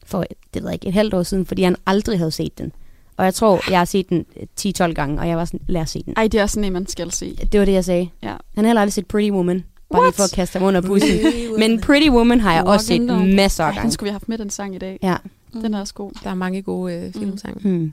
for, 0.06 0.24
det 0.54 0.62
ved 0.62 0.68
jeg 0.70 0.74
ikke, 0.74 0.86
et 0.88 0.94
halvt 0.94 1.14
år 1.14 1.22
siden, 1.22 1.46
fordi 1.46 1.62
han 1.62 1.76
aldrig 1.86 2.18
havde 2.18 2.30
set 2.30 2.58
den. 2.58 2.72
Og 3.16 3.24
jeg 3.24 3.34
tror, 3.34 3.70
jeg 3.70 3.80
har 3.80 3.84
set 3.84 4.08
den 4.08 4.26
øh, 4.36 4.72
10-12 4.88 4.92
gange, 4.92 5.20
og 5.20 5.28
jeg 5.28 5.36
var 5.36 5.44
sådan, 5.44 5.60
lad 5.68 5.80
os 5.80 5.90
se 5.90 6.02
den. 6.02 6.14
Ej, 6.16 6.26
det 6.28 6.40
er 6.40 6.46
sådan 6.46 6.64
en, 6.64 6.72
man 6.72 6.86
skal 6.86 7.12
se. 7.12 7.36
Det 7.52 7.60
var 7.60 7.66
det, 7.66 7.72
jeg 7.72 7.84
sagde. 7.84 8.08
Ja. 8.22 8.28
Han 8.28 8.64
har 8.64 8.66
heller 8.66 8.80
aldrig 8.80 8.92
set 8.92 9.06
Pretty 9.06 9.30
Woman. 9.30 9.64
Bare 9.92 10.00
What? 10.00 10.06
lige 10.12 10.16
for 10.16 10.22
at 10.24 10.32
kaste 10.32 10.58
ham 10.58 10.68
under 10.68 10.80
bussen. 10.80 11.10
Men 11.58 11.80
Pretty 11.80 12.08
Woman 12.08 12.40
har 12.40 12.52
jeg 12.54 12.64
Walk 12.64 12.74
også 12.74 12.86
set 12.86 13.00
the- 13.08 13.34
masser 13.36 13.64
af 13.64 13.68
Ej, 13.68 13.72
den 13.72 13.76
gange. 13.78 13.92
skulle 13.92 14.06
vi 14.06 14.10
have 14.10 14.14
haft 14.14 14.28
med, 14.28 14.38
den 14.38 14.50
sang 14.50 14.74
i 14.74 14.78
dag. 14.78 14.98
Ja. 15.02 15.16
Den 15.52 15.74
er 15.74 15.80
også 15.80 15.94
god. 15.94 16.12
Der 16.24 16.30
er 16.30 16.34
mange 16.34 16.62
gode 16.62 16.94
øh, 16.94 17.12
filmsange. 17.12 17.68
Mm. 17.68 17.92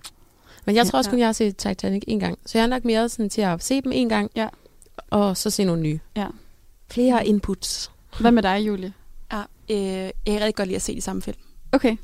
Men 0.65 0.75
jeg 0.75 0.87
tror 0.87 0.97
også 0.97 1.09
Ja. 1.09 1.11
kun, 1.11 1.19
jeg 1.19 1.27
har 1.27 1.33
set 1.33 1.57
Titanic 1.57 2.03
en 2.07 2.19
gang. 2.19 2.37
Så 2.45 2.57
jeg 2.57 2.63
er 2.63 2.67
nok 2.67 2.85
mere 2.85 3.09
sådan 3.09 3.29
til 3.29 3.41
at 3.41 3.63
se 3.63 3.81
dem 3.81 3.91
en 3.95 4.09
gang, 4.09 4.31
Ja. 4.35 4.47
og 5.09 5.37
så 5.37 5.49
se 5.49 5.63
nogle 5.63 5.81
nye. 5.81 5.99
Ja. 6.17 6.25
Flere 6.91 7.27
inputs. 7.27 7.91
Hvad 8.19 8.31
med 8.31 8.43
dig, 8.43 8.67
Julie? 8.67 8.93
Ja, 9.33 9.41
øh, 9.69 9.77
jeg 9.77 10.11
kan 10.27 10.35
rigtig 10.35 10.55
godt 10.55 10.67
lide 10.67 10.75
at 10.75 10.81
se 10.81 10.95
de 10.95 11.01
samme 11.01 11.21
film. 11.21 11.37
Okay. 11.71 11.97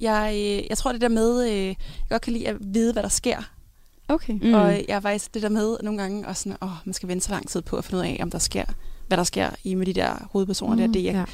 Jeg, 0.00 0.30
øh, 0.34 0.66
jeg 0.70 0.78
tror 0.78 0.92
det 0.92 1.00
der 1.00 1.08
med, 1.08 1.48
øh, 1.50 1.66
jeg 1.66 1.76
godt 2.10 2.22
kan 2.22 2.32
lide 2.32 2.48
at 2.48 2.56
vide, 2.60 2.92
hvad 2.92 3.02
der 3.02 3.08
sker. 3.08 3.36
Okay. 4.08 4.32
Mm. 4.42 4.54
Og 4.54 4.72
jeg 4.72 4.84
er 4.88 5.00
faktisk 5.00 5.34
det 5.34 5.42
der 5.42 5.48
med 5.48 5.76
nogle 5.82 6.00
gange, 6.02 6.28
og 6.28 6.36
sådan, 6.36 6.56
åh, 6.62 6.70
man 6.84 6.92
skal 6.92 7.08
vente 7.08 7.24
så 7.26 7.30
lang 7.32 7.48
tid 7.48 7.62
på 7.62 7.76
at 7.76 7.84
finde 7.84 8.00
ud 8.00 8.06
af, 8.06 8.18
om 8.22 8.30
der 8.30 8.38
sker, 8.38 8.64
hvad 9.08 9.18
der 9.18 9.24
sker 9.24 9.50
i 9.64 9.74
med 9.74 9.86
de 9.86 9.92
der 9.92 10.28
hovedpersoner 10.32 10.74
Mm, 10.74 10.80
der. 10.80 10.86
Det, 11.00 11.08
er 11.08 11.12
jeg, 11.12 11.26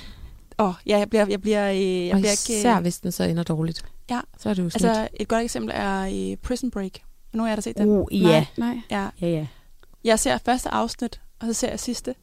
Ja. 0.58 0.64
åh, 0.64 0.74
ja, 0.86 0.98
jeg 0.98 1.10
bliver, 1.10 1.26
jeg 1.28 1.40
bliver, 1.40 1.70
øh, 1.70 2.06
jeg 2.06 2.14
Og 2.14 2.20
bliver 2.20 2.32
især 2.32 2.58
ikke... 2.58 2.76
øh, 2.76 2.82
hvis 2.82 2.98
den 3.00 3.12
så 3.12 3.24
ender 3.24 3.42
dårligt. 3.42 3.84
Ja. 4.10 4.20
Så 4.38 4.48
er 4.50 4.54
det 4.54 4.62
jo 4.64 4.70
slut. 4.70 4.88
Altså, 4.90 5.08
et 5.14 5.28
godt 5.28 5.42
eksempel 5.44 5.70
er 5.74 6.30
øh, 6.30 6.36
Prison 6.36 6.70
Break. 6.70 6.92
Nu 7.32 7.42
har 7.42 7.48
jeg 7.50 7.56
da 7.56 7.60
set 7.60 7.78
den. 7.78 7.88
Uh, 7.88 8.06
ja. 8.22 8.46
Nej. 8.56 8.80
Ja, 8.90 9.08
Ja, 9.20 9.26
ja. 9.28 9.46
jeg 10.04 10.18
ser 10.18 10.38
første 10.44 10.68
afsnit, 10.68 11.20
og 11.40 11.46
så 11.46 11.52
ser 11.52 11.68
jeg 11.68 11.80
sidste. 11.80 12.14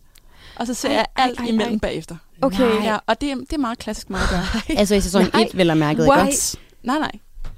Og 0.55 0.67
så 0.67 0.73
ser 0.73 0.89
Ej, 0.89 0.95
jeg 0.95 1.05
ej, 1.17 1.23
alt 1.27 1.39
ej, 1.39 1.45
imellem 1.45 1.73
ej. 1.73 1.79
bagefter. 1.79 2.15
Okay. 2.41 2.83
Ja, 2.83 2.97
og 3.07 3.21
det, 3.21 3.31
er- 3.31 3.35
det 3.35 3.53
er 3.53 3.57
meget 3.57 3.79
klassisk 3.79 4.09
mig 4.09 4.21
at 4.21 4.29
gøre. 4.29 4.45
Altså 4.79 4.95
i 4.95 5.01
sæson 5.01 5.21
Nej. 5.33 5.41
1, 5.43 5.57
vel 5.57 5.69
at 5.69 5.77
mærke, 5.77 6.01
ikke 6.01 6.11
What? 6.11 6.27
også? 6.27 6.57
Nej, 6.83 6.99
nej. 6.99 7.11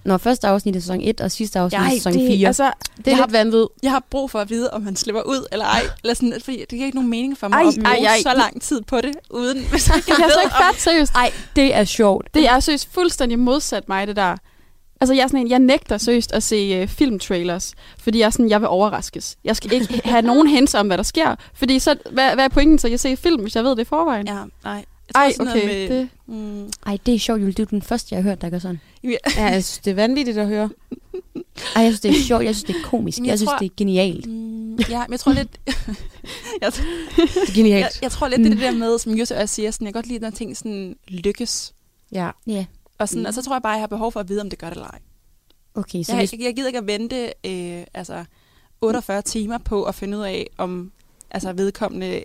Når 0.06 0.18
første 0.18 0.48
afsnit 0.48 0.76
er 0.76 0.80
sæson 0.80 1.02
1, 1.02 1.22
og 1.22 1.32
sidste 1.32 1.60
afsnit 1.60 1.82
er 1.82 1.90
sæson 1.90 2.14
4. 2.14 2.48
altså, 2.48 2.72
det 2.98 3.08
er 3.08 3.12
jeg 3.12 3.18
lidt 3.20 3.32
vanvid. 3.34 3.66
Jeg 3.84 3.92
har 3.92 4.04
brug 4.10 4.32
for 4.32 4.40
at 4.40 4.50
vide, 4.50 4.72
om 4.72 4.84
han 4.84 4.96
slipper 4.96 5.22
ud 5.22 5.46
eller 5.52 5.66
ej. 5.66 5.82
Eller 6.04 6.14
sådan, 6.14 6.34
fordi 6.44 6.58
det 6.60 6.70
giver 6.70 6.86
ikke 6.86 6.98
nogen 6.98 7.10
mening 7.10 7.38
for 7.38 7.48
mig 7.48 7.56
Ej, 7.56 7.68
at 7.68 7.74
bruge 7.76 7.88
ej, 8.08 8.14
ej. 8.16 8.22
så 8.22 8.34
lang 8.38 8.62
tid 8.62 8.82
på 8.82 9.02
det, 9.02 9.12
uden 9.30 9.66
hvis 9.70 9.88
jeg 9.90 9.98
ikke 9.98 10.12
Jeg 10.18 10.26
er 10.26 10.30
så 10.30 10.36
ved, 10.40 10.44
ikke 10.44 10.56
fat 10.74 10.82
seriøst. 10.82 11.14
Ej, 11.16 11.32
det 11.56 11.76
er 11.76 11.84
sjovt. 11.84 12.28
Det 12.34 12.48
er 12.50 12.60
seriøst 12.60 12.90
fuldstændig 12.94 13.40
modsat 13.40 13.90
mig, 13.90 14.08
det 14.08 14.16
der. 14.16 14.38
Altså, 15.06 15.14
jeg, 15.14 15.24
er 15.24 15.28
sådan 15.28 15.40
en, 15.40 15.50
jeg 15.50 15.60
nægter 15.60 15.98
seriøst 15.98 16.32
at 16.32 16.44
se 16.44 16.82
uh, 16.82 16.88
filmtrailers, 16.88 17.74
fordi 18.00 18.20
jeg 18.20 18.26
er 18.26 18.30
sådan, 18.30 18.50
jeg 18.50 18.62
vil 18.62 18.68
overraskes. 18.68 19.38
Jeg 19.44 19.56
skal 19.56 19.74
ikke 19.74 20.02
have 20.06 20.22
nogen 20.22 20.48
hints 20.48 20.74
om, 20.74 20.88
hvad 20.88 20.98
der 20.98 21.04
sker, 21.04 21.36
fordi 21.54 21.80
så, 21.80 21.96
hvad, 22.12 22.34
hvad 22.34 22.44
er 22.46 22.50
pointen, 22.50 22.80
så 22.80 22.88
jeg 22.88 23.00
ser 23.00 23.16
film, 23.16 23.42
hvis 23.42 23.56
jeg 23.56 23.64
ved 23.64 23.72
det 23.72 23.80
i 23.82 23.84
forvejen? 23.86 24.28
Ja, 24.28 24.44
nej. 24.64 24.86
Jeg 25.16 25.16
Ej, 25.16 25.34
okay. 25.40 25.66
Med, 25.66 25.90
Det, 25.90 26.10
mm, 26.28 26.72
Ej, 26.86 26.98
det 27.06 27.16
er 27.16 27.20
sjovt, 27.20 27.42
Julie. 27.42 27.54
Du 27.54 27.62
er 27.62 27.66
den 27.66 27.82
første, 27.82 28.16
jeg 28.16 28.24
har 28.24 28.30
hørt, 28.30 28.42
der 28.42 28.50
gør 28.50 28.60
sådan. 28.60 28.80
Ja, 29.04 29.16
jeg 29.38 29.52
synes, 29.64 29.78
det 29.86 29.92
er 29.92 29.96
vanvittigt 29.96 30.38
at 30.38 30.48
høre. 30.48 30.70
Ej, 31.76 31.82
jeg 31.82 31.92
synes, 31.92 32.00
det 32.00 32.12
er 32.12 32.24
sjovt. 32.24 32.44
Jeg 32.46 32.56
synes, 32.56 32.64
det 32.64 32.76
er 32.76 32.90
komisk. 32.90 33.20
Jeg, 33.20 33.28
jeg 33.28 33.38
synes, 33.38 33.50
tror- 33.50 33.58
det 33.58 33.66
er 33.66 33.74
genialt. 33.78 34.26
mm, 34.26 34.76
ja, 34.90 35.00
men 35.08 35.12
jeg 35.12 35.20
tror 35.20 35.32
lidt... 35.34 35.50
jeg, 36.62 36.72
Det 36.72 37.50
er 37.50 37.54
genialt. 37.56 37.84
jeg, 37.84 37.90
jeg 38.02 38.12
tror 38.12 38.28
lidt, 38.28 38.40
det 38.40 38.46
er 38.46 38.50
det 38.50 38.62
der 38.62 38.72
med, 38.72 39.00
som 39.00 39.14
Jose 39.14 39.38
også 39.38 39.56
siger, 39.56 39.72
sådan, 39.72 39.86
jeg 39.86 39.94
kan 39.94 40.02
godt 40.02 40.08
lide, 40.08 40.20
når 40.20 40.30
ting 40.30 40.58
sådan 40.58 40.96
lykkes. 41.08 41.74
Ja. 42.12 42.30
Ja. 42.48 42.66
Og, 43.00 43.10
sådan, 43.10 43.26
og 43.26 43.34
så 43.34 43.42
tror 43.42 43.56
jeg 43.56 43.62
bare, 43.62 43.72
jeg 43.74 43.80
har 43.82 43.88
behov 43.88 44.12
for 44.12 44.20
at 44.20 44.30
vide, 44.30 44.42
om 44.42 44.50
det 44.50 44.60
gør 44.60 44.68
det 44.68 44.76
eller 44.76 44.88
ej. 44.88 45.00
Okay, 45.76 46.04
så 46.04 46.12
Jeg, 46.12 46.20
hvis... 46.20 46.32
jeg, 46.34 46.42
jeg 46.42 46.56
gider 46.56 46.68
ikke 46.68 46.80
at 46.80 46.88
vente 46.88 47.34
øh, 47.46 47.84
altså 47.94 48.26
48 48.82 49.22
timer 49.22 49.58
på 49.58 49.84
at 49.84 49.96
finde 49.96 50.18
ud 50.18 50.24
af, 50.24 50.48
om 50.58 50.92
altså, 51.32 51.54
vedkommende 51.54 52.24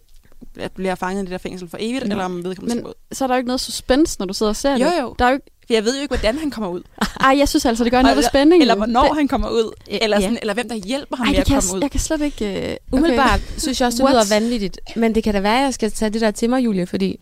at 0.58 0.72
bliver 0.72 0.94
fanget 0.94 1.22
i 1.22 1.24
det 1.24 1.30
der 1.32 1.38
fængsel 1.38 1.68
for 1.68 1.76
evigt, 1.80 2.06
Nå. 2.08 2.10
eller 2.12 2.24
om 2.24 2.44
vedkommende 2.44 2.74
Men- 2.74 2.82
skal 2.84 2.88
ud. 2.88 2.94
så 3.12 3.24
er 3.24 3.26
der 3.28 3.34
jo 3.34 3.38
ikke 3.38 3.46
noget 3.46 3.60
suspense, 3.60 4.16
når 4.18 4.26
du 4.26 4.34
sidder 4.34 4.50
og 4.50 4.56
ser 4.56 4.72
det. 4.72 4.80
Jo, 4.80 4.90
jo. 5.00 5.14
Der 5.18 5.24
er 5.24 5.28
jo 5.28 5.34
ikke, 5.34 5.46
For 5.66 5.74
jeg 5.74 5.84
ved 5.84 5.94
jo 5.96 6.02
ikke, 6.02 6.14
hvordan 6.16 6.38
han 6.38 6.50
kommer 6.50 6.70
ud. 6.70 6.82
ej, 7.20 7.38
jeg 7.38 7.48
synes 7.48 7.66
altså, 7.66 7.84
det 7.84 7.92
gør 7.92 8.02
noget 8.02 8.16
ved 8.16 8.22
Eller- 8.22 8.28
spændingen. 8.30 8.60
Eller 8.62 8.74
hvornår 8.76 9.14
han 9.14 9.28
kommer 9.28 9.48
ud. 9.48 9.72
Ja, 9.90 9.98
Eller, 10.02 10.16
ja. 10.16 10.22
sådan, 10.22 10.38
eller 10.42 10.54
hvem 10.54 10.68
der 10.68 10.74
hjælper 10.74 11.16
ham 11.16 11.24
Ej, 11.26 11.30
med 11.30 11.34
det 11.34 11.40
at 11.40 11.46
kan 11.46 11.54
jeg, 11.54 11.62
komme 11.62 11.76
ud. 11.76 11.80
jeg 11.82 11.90
kan 11.90 12.00
slet 12.00 12.20
ikke... 12.20 12.44
Øh, 12.56 12.62
okay. 12.62 12.76
Umiddelbart 12.92 13.40
synes 13.58 13.80
jeg 13.80 13.86
også, 13.86 13.96
det 13.96 14.04
What? 14.14 14.26
lyder 14.28 14.40
vanvittigt. 14.40 14.80
Men 14.96 15.14
det 15.14 15.24
kan 15.24 15.34
da 15.34 15.40
være, 15.40 15.58
at 15.58 15.64
jeg 15.64 15.74
skal 15.74 15.90
tage 15.92 16.10
det 16.10 16.20
der 16.20 16.30
til 16.30 16.50
mig, 16.50 16.64
Julie, 16.64 16.86
fordi 16.86 17.20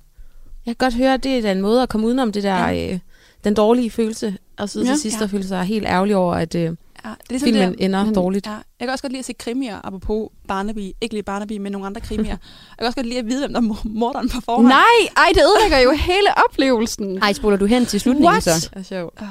jeg 0.67 0.77
kan 0.77 0.87
godt 0.87 0.95
høre, 0.95 1.15
at 1.15 1.25
det 1.25 1.45
er 1.47 1.53
en 1.53 1.61
måde 1.61 1.83
at 1.83 1.89
komme 1.89 2.07
udenom 2.07 2.33
det 2.33 2.43
der, 2.43 2.69
Ja. 2.69 2.93
øh, 2.93 2.99
den 3.45 3.55
dårlige 3.55 3.91
følelse, 3.91 4.37
og 4.59 4.69
så 4.69 4.81
Ja. 4.81 4.87
til 4.87 4.99
sidst 5.01 5.19
Ja. 5.19 5.25
at 5.25 5.31
føle 5.31 5.45
sig 5.49 5.65
helt 5.65 5.87
ærgerlig 5.87 6.17
over, 6.17 6.35
at 6.35 6.55
øh, 6.55 6.63
Ja, 6.63 6.69
det 6.69 6.77
er 7.05 7.15
ligesom 7.29 7.47
filmen 7.47 7.73
det, 7.73 7.85
ender 7.85 8.05
men- 8.05 8.15
dårligt. 8.15 8.47
Ja, 8.47 8.51
jeg 8.53 8.63
kan 8.81 8.89
også 8.91 9.03
godt 9.03 9.13
lide 9.13 9.19
at 9.19 9.25
se 9.25 9.33
krimier, 9.33 9.87
apropos 9.87 10.29
Barnaby. 10.49 10.91
Ikke 11.01 11.15
lige 11.15 11.23
Barnaby, 11.23 11.57
men 11.59 11.73
nogle 11.73 11.87
andre 11.87 12.01
krimier. 12.01 12.27
jeg 12.71 12.79
kan 12.79 12.87
også 12.87 12.97
godt 12.97 13.07
lide 13.07 13.19
at 13.19 13.27
vide, 13.27 13.41
hvem 13.41 13.53
der 13.53 13.61
er 13.61 13.65
mor- 13.65 13.83
morderen 13.85 14.29
på 14.29 14.41
forhånd. 14.45 14.67
Nej, 14.67 14.83
ej, 15.17 15.29
det 15.35 15.43
ødelægger 15.43 15.79
jo 15.79 15.91
hele 16.13 16.29
oplevelsen. 16.51 17.19
Ej, 17.23 17.33
spoler 17.33 17.57
du 17.57 17.67
hen 17.67 17.87
til 17.87 18.01
slutningen 18.01 18.31
What? 18.31 18.43
så? 18.45 18.51
Det 18.75 18.79
er 18.79 18.83
sjovt. 18.83 19.15
Ah, 19.23 19.27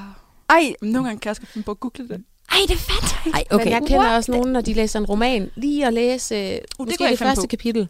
Ej, 0.50 0.74
nogle 0.82 1.08
gange 1.08 1.20
kan 1.20 1.28
jeg 1.28 1.32
også 1.32 1.42
finde 1.54 1.66
på 1.66 1.72
at 1.72 1.80
google 1.80 2.08
det. 2.08 2.24
ej, 2.52 2.58
det 2.68 2.74
er 2.74 2.78
fedt. 2.78 3.34
Ej, 3.36 3.44
Okay. 3.52 3.66
Men 3.66 3.74
jeg 3.74 3.82
kender 3.88 4.10
også 4.10 4.32
nogen, 4.32 4.54
når 4.54 4.62
de 4.62 4.74
læser 4.74 5.00
en 5.00 5.06
roman, 5.06 5.50
lige 5.56 5.86
at 5.88 5.94
læse 5.94 6.60
måske 6.80 7.04
jeg 7.04 7.10
det 7.12 7.18
finde 7.20 7.30
første 7.30 7.42
på. 7.42 7.48
kapitel, 7.48 7.88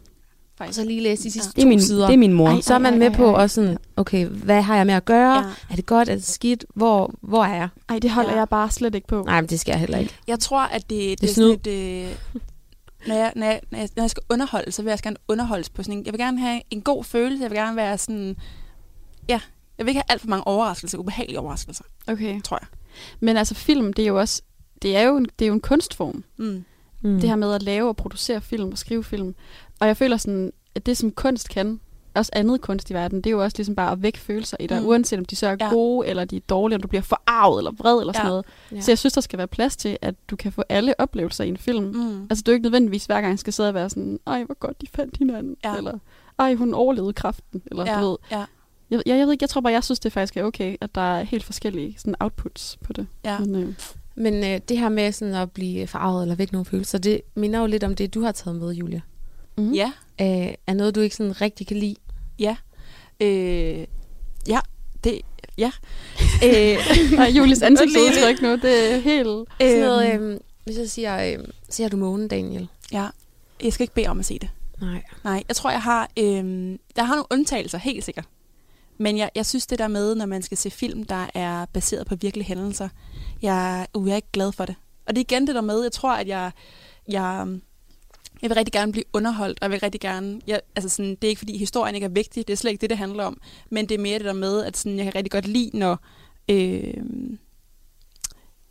og 0.60 0.64
Faktisk. 0.66 0.76
så 0.80 0.86
lige 0.86 1.02
læse 1.02 1.24
de 1.24 1.32
sidste 1.32 1.52
Det 1.52 1.58
er, 1.58 1.62
to 1.64 1.70
min, 1.70 1.82
sider. 1.82 2.06
det 2.06 2.14
er 2.14 2.18
min 2.18 2.34
mor. 2.34 2.48
Ej, 2.50 2.62
så 2.62 2.74
er 2.74 2.78
man 2.78 2.94
ej, 2.94 3.00
med 3.00 3.08
ej, 3.08 3.16
på 3.16 3.26
ej. 3.36 3.42
også 3.44 3.56
sådan, 3.56 3.78
okay, 3.98 4.26
hvad 4.28 4.62
har 4.62 4.76
jeg 4.78 4.86
med 4.86 4.94
at 4.94 5.06
gøre? 5.06 5.36
Ja. 5.36 5.44
Er 5.72 5.76
det 5.76 5.86
godt? 5.86 6.10
Er 6.10 6.14
det 6.16 6.24
skidt? 6.26 6.66
Hvor, 6.76 7.14
hvor 7.22 7.44
er 7.46 7.56
jeg? 7.56 7.70
Ej, 7.90 8.00
det 8.00 8.12
holder 8.12 8.32
Ja. 8.32 8.38
jeg 8.38 8.50
bare 8.50 8.72
slet 8.72 8.96
ikke 8.96 9.08
på. 9.08 9.24
Nej, 9.26 9.42
men 9.42 9.50
det 9.50 9.60
skal 9.60 9.72
jeg 9.72 9.80
heller 9.80 9.98
ikke. 9.98 10.14
Jeg 10.28 10.40
tror, 10.40 10.62
at 10.62 10.90
det, 10.90 11.22
det, 11.22 11.28
er 11.28 11.32
er 11.32 11.34
sådan 11.34 11.52
et... 11.52 11.68
Øh, 11.68 12.16
når, 13.08 13.16
jeg, 13.16 13.32
når, 13.36 13.46
jeg, 13.46 13.62
når, 13.72 13.78
jeg, 13.80 13.90
når 13.96 14.04
jeg 14.04 14.10
skal 14.10 14.24
underholde, 14.30 14.72
så 14.72 14.82
vil 14.84 14.90
jeg 14.90 15.00
gerne 15.04 15.18
underholdes 15.28 15.70
på 15.70 15.84
sådan 15.84 15.98
en... 16.00 16.06
Jeg 16.06 16.14
vil 16.14 16.20
gerne 16.20 16.40
have 16.40 16.62
en 16.72 16.82
god 16.82 17.04
følelse. 17.04 17.44
Jeg 17.44 17.52
vil 17.52 17.58
gerne 17.58 17.76
være 17.76 17.98
sådan... 17.98 18.36
Ja, 19.30 19.40
jeg 19.78 19.86
vil 19.86 19.90
ikke 19.90 20.00
have 20.00 20.12
alt 20.12 20.22
for 20.22 20.28
mange 20.28 20.48
overraskelser, 20.48 20.98
ubehagelige 20.98 21.40
overraskelser, 21.40 21.84
Okay. 22.08 22.42
tror 22.42 22.58
jeg. 22.62 22.68
Men 23.20 23.38
altså 23.38 23.56
film, 23.56 23.94
det 23.94 24.04
er 24.04 24.08
jo 24.08 24.20
også, 24.20 24.42
det 24.82 24.96
er 24.98 25.02
jo 25.02 25.18
en, 25.18 25.28
det 25.40 25.46
er 25.46 25.48
jo 25.48 25.54
en 25.54 25.60
kunstform. 25.62 26.24
Mm. 26.38 26.64
Mm. 27.04 27.20
Det 27.20 27.30
her 27.30 27.36
med 27.36 27.54
at 27.54 27.64
lave 27.64 27.88
og 27.88 27.96
producere 27.96 28.42
film 28.42 28.72
og 28.72 28.78
skrive 28.78 29.04
film. 29.04 29.36
Og 29.80 29.88
jeg 29.88 29.98
føler 29.98 30.18
sådan, 30.18 30.52
at 30.76 30.86
det 30.86 30.98
som 30.98 31.12
kunst 31.12 31.50
kan, 31.50 31.80
også 32.16 32.32
andet 32.36 32.62
kunst 32.62 32.90
i 32.90 32.94
verden, 32.94 33.18
det 33.18 33.26
er 33.28 33.32
jo 33.32 33.44
også 33.44 33.58
ligesom 33.58 33.76
bare 33.76 33.92
at 33.92 34.02
vække 34.04 34.20
følelser 34.20 34.58
i 34.60 34.68
dig, 34.68 34.82
Mm. 34.82 34.88
uanset 34.88 35.20
om 35.20 35.26
de 35.26 35.36
så 35.36 35.48
er 35.48 35.56
Ja. 35.60 35.70
gode, 35.70 36.08
eller 36.08 36.26
de 36.26 36.36
er 36.36 36.40
dårlige, 36.50 36.76
om 36.76 36.82
du 36.82 36.88
bliver 36.88 37.02
forarvet 37.02 37.60
eller 37.60 37.72
vred 37.72 38.00
eller 38.00 38.14
sådan 38.14 38.26
Ja. 38.26 38.30
noget. 38.30 38.46
Ja. 38.72 38.82
Så 38.82 38.92
jeg 38.92 38.98
synes, 38.98 39.14
der 39.14 39.22
skal 39.22 39.38
være 39.38 39.48
plads 39.48 39.78
til, 39.78 39.98
at 40.02 40.16
du 40.30 40.36
kan 40.36 40.52
få 40.52 40.64
alle 40.70 41.00
oplevelser 41.00 41.44
i 41.44 41.48
en 41.48 41.58
film. 41.58 41.84
Mm. 41.86 42.22
Altså, 42.30 42.44
du 42.46 42.52
er 42.52 42.54
ikke 42.54 42.64
nødvendigvis 42.64 43.06
hver 43.06 43.22
gang 43.22 43.40
skal 43.40 43.54
sidde 43.54 43.70
og 43.70 43.74
være 43.76 43.90
sådan, 43.90 44.20
ej, 44.28 44.44
hvor 44.44 44.56
godt 44.60 44.82
de 44.82 44.88
fandt 44.96 45.18
hinanden, 45.18 45.56
Ja. 45.64 45.76
eller 45.78 45.98
ej, 46.40 46.54
hun 46.56 46.74
overlevede 46.74 47.14
kræften, 47.14 47.62
eller 47.66 47.86
ja, 47.92 48.02
du 48.02 48.08
ved. 48.10 48.18
ja, 48.32 48.38
Jeg, 48.90 49.02
jeg, 49.06 49.18
jeg 49.18 49.26
ved 49.26 49.32
ikke, 49.34 49.44
jeg 49.44 49.50
tror 49.50 49.62
bare, 49.62 49.74
jeg 49.74 49.84
synes, 49.84 50.00
det 50.00 50.12
faktisk 50.14 50.38
er 50.38 50.44
okay, 50.44 50.76
at 50.82 50.96
der 50.96 51.02
er 51.02 51.24
helt 51.24 51.44
forskellige 51.44 51.96
sådan 51.98 52.16
outputs 52.20 52.78
på 52.84 52.94
det. 52.94 53.08
ja. 53.26 53.40
Men, 53.40 53.56
øh, 53.56 53.74
Men 54.16 54.34
øh, 54.34 54.60
det 54.70 54.78
her 54.78 54.90
med 54.90 55.12
sådan 55.12 55.34
at 55.34 55.52
blive 55.52 55.88
farvet 55.88 56.22
eller 56.22 56.36
vække 56.36 56.54
nogle 56.54 56.66
følelser, 56.66 56.98
det 56.98 57.22
minder 57.36 57.60
jo 57.60 57.66
lidt 57.66 57.84
om 57.84 57.96
det, 57.96 58.14
du 58.14 58.22
har 58.22 58.32
taget 58.32 58.60
med, 58.60 58.72
Julia. 58.72 59.02
Mm. 59.58 59.74
ja. 59.74 59.92
Øh, 60.22 60.54
er 60.68 60.74
noget, 60.74 60.96
du 60.96 61.00
ikke 61.00 61.16
sådan 61.16 61.42
rigtig 61.42 61.68
kan 61.68 61.78
lide? 61.78 61.96
Øh, 63.20 63.86
ja, 64.48 64.60
det, 65.04 65.22
ja. 65.58 65.72
øh, 66.46 66.78
Nej, 67.12 67.28
Julies 67.30 67.62
ansigtsudtryk 67.62 68.42
nu, 68.46 68.52
det 68.56 68.94
er 68.94 68.98
helt... 68.98 69.28
Sådan 69.62 69.80
noget, 69.82 70.14
øhm, 70.14 70.32
øh, 70.32 70.40
hvis 70.66 70.78
jeg 70.78 70.90
siger, 70.90 71.34
øh, 71.34 71.46
ser 71.70 71.88
du 71.88 71.98
månen, 71.98 72.28
Daniel? 72.28 72.68
ja, 72.92 73.08
jeg 73.64 73.74
skal 73.74 73.84
ikke 73.84 73.94
bede 73.94 74.08
om 74.08 74.20
at 74.20 74.26
se 74.26 74.40
det. 74.40 74.50
Nej. 74.82 75.04
Nej, 75.24 75.44
jeg 75.48 75.56
tror, 75.56 75.72
jeg 75.72 75.82
har, 75.82 76.10
øhm, 76.20 76.80
der 76.96 77.04
har 77.04 77.16
nogle 77.16 77.28
undtagelser, 77.32 77.78
helt 77.78 78.04
sikkert. 78.06 78.26
Men 78.98 79.18
jeg, 79.18 79.30
jeg 79.36 79.46
synes 79.46 79.68
det 79.68 79.80
der 79.80 79.88
med, 79.88 80.16
når 80.16 80.26
man 80.26 80.42
skal 80.42 80.58
se 80.58 80.72
film, 80.72 81.04
der 81.04 81.28
er 81.34 81.66
baseret 81.66 82.08
på 82.08 82.16
virkelige 82.16 82.48
hændelser, 82.48 82.90
jeg, 83.42 83.88
uh, 83.94 84.08
jeg 84.08 84.12
er 84.14 84.16
ikke 84.16 84.32
glad 84.32 84.52
for 84.52 84.66
det. 84.66 84.76
Og 85.06 85.16
det 85.16 85.22
er 85.22 85.26
igen 85.34 85.48
det 85.48 85.56
der 85.56 85.62
med, 85.62 85.82
jeg 85.82 85.92
tror, 85.92 86.14
at 86.14 86.28
jeg, 86.28 86.52
jeg, 87.10 87.48
jeg 88.42 88.50
vil 88.50 88.56
rigtig 88.56 88.74
gerne 88.74 88.92
blive 88.92 89.04
underholdt, 89.14 89.60
og 89.62 89.64
jeg 89.66 89.72
vil 89.72 89.80
rigtig 89.80 90.02
gerne, 90.02 90.42
jeg, 90.48 90.62
altså 90.76 90.90
sådan, 90.90 91.10
det 91.16 91.24
er 91.24 91.30
ikke 91.30 91.40
fordi 91.40 91.58
historien 91.58 91.96
ikke 91.96 92.06
er 92.06 92.10
vigtig, 92.10 92.48
det 92.48 92.54
er 92.54 92.58
slet 92.58 92.72
ikke 92.72 92.82
det, 92.82 92.90
det 92.90 92.98
handler 92.98 93.24
om, 93.24 93.42
men 93.72 93.90
det 93.90 93.96
er 93.96 94.00
mere 94.02 94.18
det 94.20 94.26
der 94.26 94.34
med, 94.34 94.64
at 94.66 94.78
sådan, 94.78 94.98
jeg 94.98 95.06
kan 95.06 95.16
rigtig 95.16 95.32
godt 95.32 95.48
lide, 95.48 95.78
når, 95.80 96.00
øh, 96.50 96.94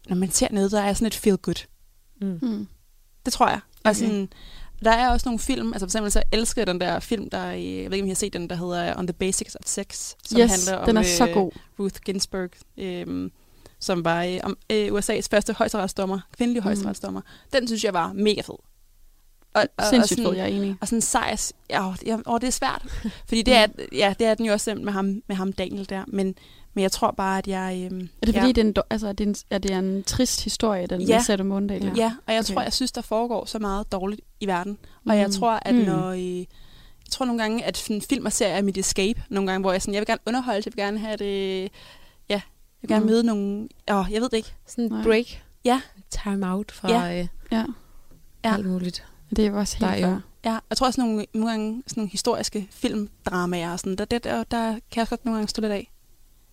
når 0.09 0.17
man 0.17 0.31
ser 0.31 0.49
noget, 0.51 0.73
der 0.73 0.81
er 0.81 0.93
sådan 0.93 1.07
et 1.07 1.15
feel 1.15 1.37
good. 1.37 1.67
Mm. 2.21 2.39
Mm. 2.43 2.67
Det 3.25 3.33
tror 3.33 3.49
jeg. 3.49 3.61
Og 3.85 3.91
Okay. 3.91 3.95
sådan, 4.01 4.29
der 4.85 4.91
er 4.91 5.11
også 5.11 5.29
nogle 5.29 5.39
film, 5.39 5.73
altså 5.73 5.87
for 5.87 5.89
eksempel 5.89 6.13
så 6.13 6.23
elsker 6.33 6.61
jeg 6.63 6.67
den 6.67 6.81
der 6.81 7.01
film, 7.01 7.31
der 7.31 7.39
er 7.39 7.53
i, 7.53 7.83
jeg 7.83 7.91
ved 7.91 7.97
ikke, 7.97 8.05
om 8.05 8.07
I 8.07 8.11
har 8.11 8.15
set 8.15 8.33
den, 8.33 8.51
der 8.51 8.57
hedder 8.57 8.99
On 8.99 9.07
the 9.07 9.13
Basics 9.15 9.55
of 9.55 9.63
Sex, 9.67 10.15
som 10.25 10.41
Yes, 10.41 10.51
handler 10.51 10.77
om 10.77 10.87
den 10.87 10.97
er 10.97 11.03
så 11.03 11.27
øh, 11.29 11.35
god. 11.35 11.53
Ruth 11.79 12.01
Ginsburg, 12.05 12.51
øh, 12.79 13.31
som 13.81 14.05
var 14.05 14.25
øh, 14.25 14.39
om, 14.43 14.57
øh, 14.73 14.87
USA's 14.93 15.27
første 15.31 15.53
højesteretsdommer, 15.53 16.21
kvindelige 16.37 16.61
Mm. 16.61 16.65
højesteretsdommer. 16.65 17.21
Den 17.53 17.67
synes 17.67 17.85
jeg 17.85 17.95
var 17.95 18.13
mega 18.13 18.41
fed. 18.41 18.55
Og, 19.57 19.69
og, 19.77 19.85
Sindssygt 19.91 20.21
og 20.21 20.27
fed, 20.27 20.37
jeg 20.37 20.43
er 20.53 20.57
enig. 20.57 20.77
og 20.81 20.89
sådan 20.89 21.01
sejrs, 21.03 21.53
ja, 21.71 21.87
åh, 22.27 22.41
det 22.41 22.47
er 22.47 22.51
svært. 22.51 22.83
Fordi 23.29 23.43
det 23.43 23.55
er, 23.57 23.67
Mm. 23.67 23.73
ja, 23.93 24.15
det 24.19 24.27
er 24.27 24.35
den 24.35 24.47
jo 24.47 24.53
også 24.53 24.75
med 24.75 24.93
ham, 24.93 25.23
med 25.27 25.37
ham 25.37 25.53
Daniel 25.53 25.89
der. 25.89 26.05
Men, 26.09 26.35
men 26.75 26.83
jeg 26.83 26.93
tror 26.93 27.11
bare, 27.11 27.39
at 27.39 27.47
jeg... 27.49 27.89
Øhm, 27.93 28.01
Er 28.01 28.27
det 28.27 28.35
fordi, 28.35 28.39
ja, 28.47 28.53
det 28.53 28.59
er 28.59 28.63
en, 28.65 28.75
altså, 28.91 29.09
er 29.09 29.13
det 29.13 29.27
en, 29.27 29.35
er 29.51 29.59
det 29.59 29.71
en 29.71 30.03
trist 30.03 30.45
historie, 30.45 30.87
den 30.87 31.01
Ja. 31.01 31.07
ja. 31.15 31.23
Sætte 31.23 31.45
Måndal? 31.45 31.85
Ja. 31.85 31.93
Ja, 31.97 32.13
og 32.27 32.33
jeg 32.35 32.41
Okay. 32.41 32.55
tror, 32.55 32.63
jeg 32.63 32.73
synes, 32.73 32.93
der 32.93 33.01
foregår 33.01 33.45
så 33.45 33.59
meget 33.59 33.93
dårligt 33.93 34.21
i 34.41 34.47
verden. 34.47 34.79
Og 35.09 35.19
jeg 35.19 35.27
Mm. 35.27 35.33
tror, 35.33 35.59
at 35.63 35.75
Mm. 35.75 35.81
når... 35.81 36.07
øh, 36.09 36.39
Jeg 36.39 37.11
tror 37.11 37.27
nogle 37.27 37.43
gange, 37.43 37.65
at 37.65 37.77
film 38.09 38.27
og 38.27 38.33
serier 38.33 38.55
er 38.55 38.63
mit 38.63 38.79
escape. 38.79 39.23
Nogle 39.29 39.51
gange, 39.51 39.61
hvor 39.61 39.73
jeg 39.73 39.83
sådan, 39.83 39.95
jeg 39.95 40.01
vil 40.01 40.07
gerne 40.07 40.21
underholde, 40.27 40.63
jeg 40.67 40.73
vil 40.77 40.85
gerne 40.85 40.99
have 40.99 41.17
det... 41.17 41.63
Ja, 42.29 42.35
jeg 42.35 42.43
vil 42.83 42.89
gerne 42.89 43.05
Mm. 43.05 43.11
møde 43.11 43.25
nogle... 43.25 43.69
Åh, 43.91 44.07
jeg 44.11 44.21
ved 44.23 44.29
det 44.29 44.37
ikke. 44.37 44.55
Sådan 44.67 44.93
en 44.93 45.03
break? 45.05 45.27
Ja. 45.65 45.81
Time 46.11 46.53
out 46.53 46.73
fra 46.73 46.91
Ja. 46.93 47.01
ja. 47.05 47.21
øh, 47.21 47.29
Ja, 47.53 47.65
Ja. 48.45 48.55
alt 48.55 48.67
muligt. 48.67 49.05
Det 49.31 49.39
er 49.47 49.51
jo 49.51 49.59
også 49.59 49.77
Der 49.81 49.87
helt 49.91 50.05
er 50.05 50.09
jo- 50.09 50.15
fair. 50.15 50.21
Ja, 50.53 50.59
jeg 50.71 50.77
tror 50.77 50.87
også 50.87 51.01
nogle, 51.01 51.27
nogle 51.35 51.51
gange 51.51 51.83
sådan 51.87 52.01
nogle 52.01 52.11
historiske 52.11 52.69
filmdramaer 52.71 53.73
og 53.73 53.79
sådan, 53.79 53.97
der, 53.97 54.05
der, 54.05 54.19
der, 54.19 54.45
der 54.45 54.71
kan 54.73 54.81
jeg 54.97 55.03
også 55.03 55.11
godt 55.11 55.25
nogle 55.25 55.37
gange 55.39 55.49
stå 55.49 55.63
lidt 55.63 55.73
af. 55.73 55.91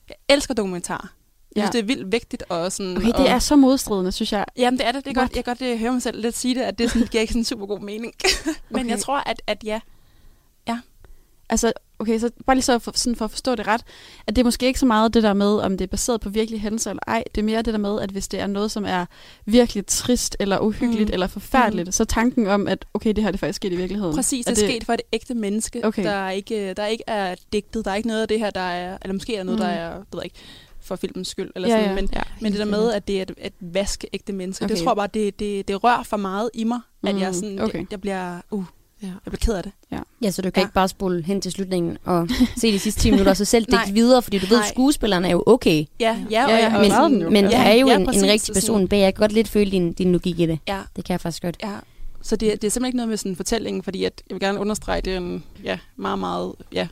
Jeg 0.09 0.15
elsker 0.29 0.53
dokumentarer. 0.53 1.07
Jeg 1.55 1.61
Ja. 1.61 1.65
synes, 1.65 1.71
det 1.71 1.79
er 1.79 1.83
vildt 1.95 2.11
vigtigt 2.11 2.43
og 2.49 2.71
sådan... 2.71 2.97
Okay, 2.97 3.07
det 3.07 3.15
og, 3.15 3.25
er 3.27 3.39
så 3.39 3.55
modstridende, 3.55 4.11
synes 4.11 4.31
jeg. 4.33 4.45
Jamen, 4.57 4.77
det 4.79 4.87
er 4.87 4.91
det. 4.91 5.05
det 5.05 5.11
er 5.11 5.19
What? 5.19 5.29
godt, 5.29 5.35
jeg 5.35 5.45
kan 5.45 5.55
godt 5.57 5.61
øh, 5.73 5.79
høre 5.79 5.91
mig 5.91 6.01
selv 6.01 6.21
lidt 6.21 6.37
sige 6.37 6.55
det, 6.55 6.61
at 6.61 6.77
det 6.77 6.91
sådan, 6.91 7.07
giver 7.07 7.21
ikke 7.21 7.33
sådan 7.33 7.39
en 7.41 7.45
super 7.45 7.65
god 7.65 7.79
mening. 7.79 8.13
Men 8.69 8.79
Okay. 8.79 8.89
jeg 8.89 8.99
tror, 8.99 9.17
at, 9.17 9.41
at 9.47 9.63
ja, 9.63 9.79
Altså, 11.49 11.73
okay, 11.99 12.19
så 12.19 12.29
bare 12.45 12.55
lige 12.55 12.63
så 12.63 12.79
for, 12.79 12.91
sådan 12.95 13.15
for 13.15 13.25
at 13.25 13.31
forstå 13.31 13.55
det 13.55 13.67
ret, 13.67 13.81
at 14.27 14.35
det 14.35 14.41
er 14.41 14.45
måske 14.45 14.65
ikke 14.65 14.79
så 14.79 14.85
meget 14.85 15.13
det 15.13 15.23
der 15.23 15.33
med, 15.33 15.47
om 15.57 15.77
det 15.77 15.85
er 15.85 15.87
baseret 15.89 16.21
på 16.21 16.29
virkelige 16.29 16.59
hændelser 16.59 16.89
eller 16.91 17.01
ej. 17.07 17.23
Det 17.35 17.41
er 17.41 17.45
mere 17.45 17.61
det 17.61 17.73
der 17.73 17.79
med, 17.79 18.01
at 18.01 18.09
hvis 18.11 18.27
det 18.27 18.39
er 18.39 18.47
noget, 18.47 18.71
som 18.71 18.85
er 18.87 19.05
virkelig 19.45 19.85
trist 19.85 20.35
eller 20.39 20.59
uhyggeligt 20.59 20.99
Mm. 20.99 21.11
mm. 21.11 21.13
eller 21.13 21.27
forfærdeligt, 21.27 21.87
mm. 21.87 21.91
så 21.91 22.05
tanken 22.05 22.47
om, 22.47 22.67
at 22.67 22.85
okay, 22.93 23.09
det 23.13 23.23
her 23.23 23.31
det 23.31 23.37
er 23.37 23.39
faktisk 23.39 23.55
sket 23.55 23.71
i 23.73 23.75
virkeligheden. 23.75 24.15
Præcis, 24.15 24.47
Er 24.47 24.53
det 24.53 24.63
er 24.63 24.67
sket 24.67 24.83
for 24.83 24.93
et 24.93 25.01
ægte 25.13 25.33
menneske, 25.35 25.85
Okay. 25.85 26.03
der, 26.03 26.29
ikke, 26.29 26.73
der 26.73 26.85
ikke 26.85 27.03
er 27.07 27.35
digtet. 27.53 27.85
Der 27.85 27.91
er 27.91 27.95
ikke 27.95 28.07
noget 28.07 28.21
af 28.21 28.27
det 28.27 28.39
her, 28.39 28.49
der 28.49 28.61
er... 28.61 28.97
Eller 29.01 29.13
måske 29.13 29.35
er 29.35 29.43
noget, 29.43 29.59
Mm. 29.59 29.65
der 29.65 29.71
er, 29.71 29.89
ved 29.95 30.03
jeg 30.13 30.23
ikke, 30.23 30.35
for 30.81 30.95
filmens 30.95 31.27
skyld. 31.27 31.51
Eller 31.55 31.67
Ja, 31.69 31.73
sådan, 31.75 31.89
ja. 31.89 31.95
Men, 32.01 32.09
Ja, 32.13 32.21
men 32.41 32.51
det 32.51 32.59
der 32.59 32.65
med, 32.65 32.91
at 32.91 33.07
det 33.07 33.17
er 33.17 33.21
et, 33.21 33.31
et 33.41 33.53
vaskeægte 33.59 34.33
menneske, 34.33 34.65
okay. 34.65 34.75
det 34.75 34.83
tror 34.83 34.91
jeg 34.91 34.95
bare, 34.97 35.07
det, 35.13 35.39
det, 35.39 35.67
det 35.67 35.83
rører 35.83 36.03
for 36.03 36.17
meget 36.17 36.49
i 36.53 36.63
mig, 36.63 36.79
at 37.07 37.15
Mm, 37.15 37.21
jeg, 37.21 37.35
sådan, 37.35 37.59
okay. 37.59 37.77
jeg, 37.79 37.87
jeg 37.91 38.01
bliver... 38.01 38.41
Uh, 38.51 38.65
Ja. 39.03 39.07
jeg 39.07 39.15
bliver 39.31 39.37
ked 39.41 39.53
af 39.53 39.63
det. 39.63 39.71
Ja, 40.21 40.31
så 40.31 40.41
du 40.41 40.49
kan 40.51 40.53
Ja. 40.55 40.61
ja. 40.61 40.65
ikke 40.67 40.73
bare 40.73 40.87
spole 40.87 41.23
hen 41.23 41.41
til 41.41 41.51
slutningen 41.51 41.97
og 42.05 42.27
se 42.61 42.71
de 42.71 42.79
sidste 42.79 43.01
10 43.01 43.11
minutter, 43.11 43.31
og 43.31 43.37
så 43.37 43.45
selv 43.45 43.65
dække 43.65 43.93
videre, 43.93 44.21
fordi 44.21 44.39
du 44.39 44.45
ved, 44.45 44.59
at 44.59 44.65
skuespilleren 44.69 45.25
er 45.25 45.29
jo 45.29 45.43
okay. 45.45 45.85
Ja, 45.99 46.25
ja, 46.31 46.41
Ja, 46.49 46.77
og, 46.77 46.85
ja, 46.87 47.07
men- 47.07 47.21
jo. 47.21 47.29
Men 47.29 47.45
Ja. 47.45 47.51
der 47.51 47.57
er 47.57 47.73
jo 47.73 47.87
Ja, 47.87 47.95
en, 47.97 48.05
præcis, 48.05 48.23
en 48.23 48.29
rigtig 48.29 48.53
person 48.53 48.87
bag. 48.87 48.99
Jeg 48.99 49.13
kan 49.13 49.19
godt 49.19 49.31
lidt 49.31 49.47
føle 49.47 49.71
din, 49.71 49.93
din 49.93 50.11
logik 50.11 50.39
i 50.39 50.45
det. 50.45 50.59
Ja, 50.67 50.81
Det 50.95 51.05
kan 51.05 51.11
jeg 51.13 51.21
faktisk 51.21 51.41
godt. 51.43 51.57
ja. 51.63 51.75
Så 52.21 52.35
det, 52.35 52.61
det 52.61 52.67
er 52.67 52.71
simpelthen 52.71 52.85
ikke 52.85 52.97
noget 52.97 53.09
med 53.09 53.17
sådan 53.17 53.31
en 53.31 53.35
fortælling, 53.35 53.83
fordi 53.83 54.03
at, 54.03 54.21
jeg 54.29 54.35
vil 54.35 54.39
gerne 54.41 54.59
understrege, 54.59 55.01
det 55.01 55.13
er 55.13 55.17
en 55.17 55.43
ja, 55.63 55.79
meget, 55.95 56.19
meget... 56.19 56.53
Ja, 56.73 56.87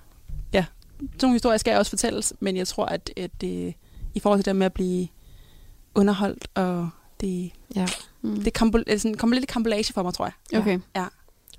ja. 0.54 0.66
Sådan 1.00 1.10
nogle 1.22 1.36
historier 1.36 1.58
skal 1.58 1.78
også 1.78 1.90
fortælles, 1.90 2.34
men 2.40 2.58
jeg 2.58 2.68
tror, 2.68 2.86
at, 2.86 3.10
at 3.18 3.32
det, 3.42 3.74
i 4.14 4.20
forhold 4.20 4.40
til 4.40 4.46
det 4.46 4.56
med 4.56 4.66
at 4.66 4.74
blive 4.74 5.08
underholdt, 5.96 6.48
og 6.56 6.90
det, 7.22 7.52
Ja. 7.76 7.86
Mm. 8.22 8.44
det 8.44 8.54
kommer 8.54 8.84
sådan, 8.98 9.16
kommer 9.16 9.36
lidt 9.36 9.44
i 9.44 9.54
kampolage 9.54 9.94
for 9.94 10.04
mig, 10.04 10.14
tror 10.14 10.26
jeg. 10.52 10.60
Okay. 10.62 10.80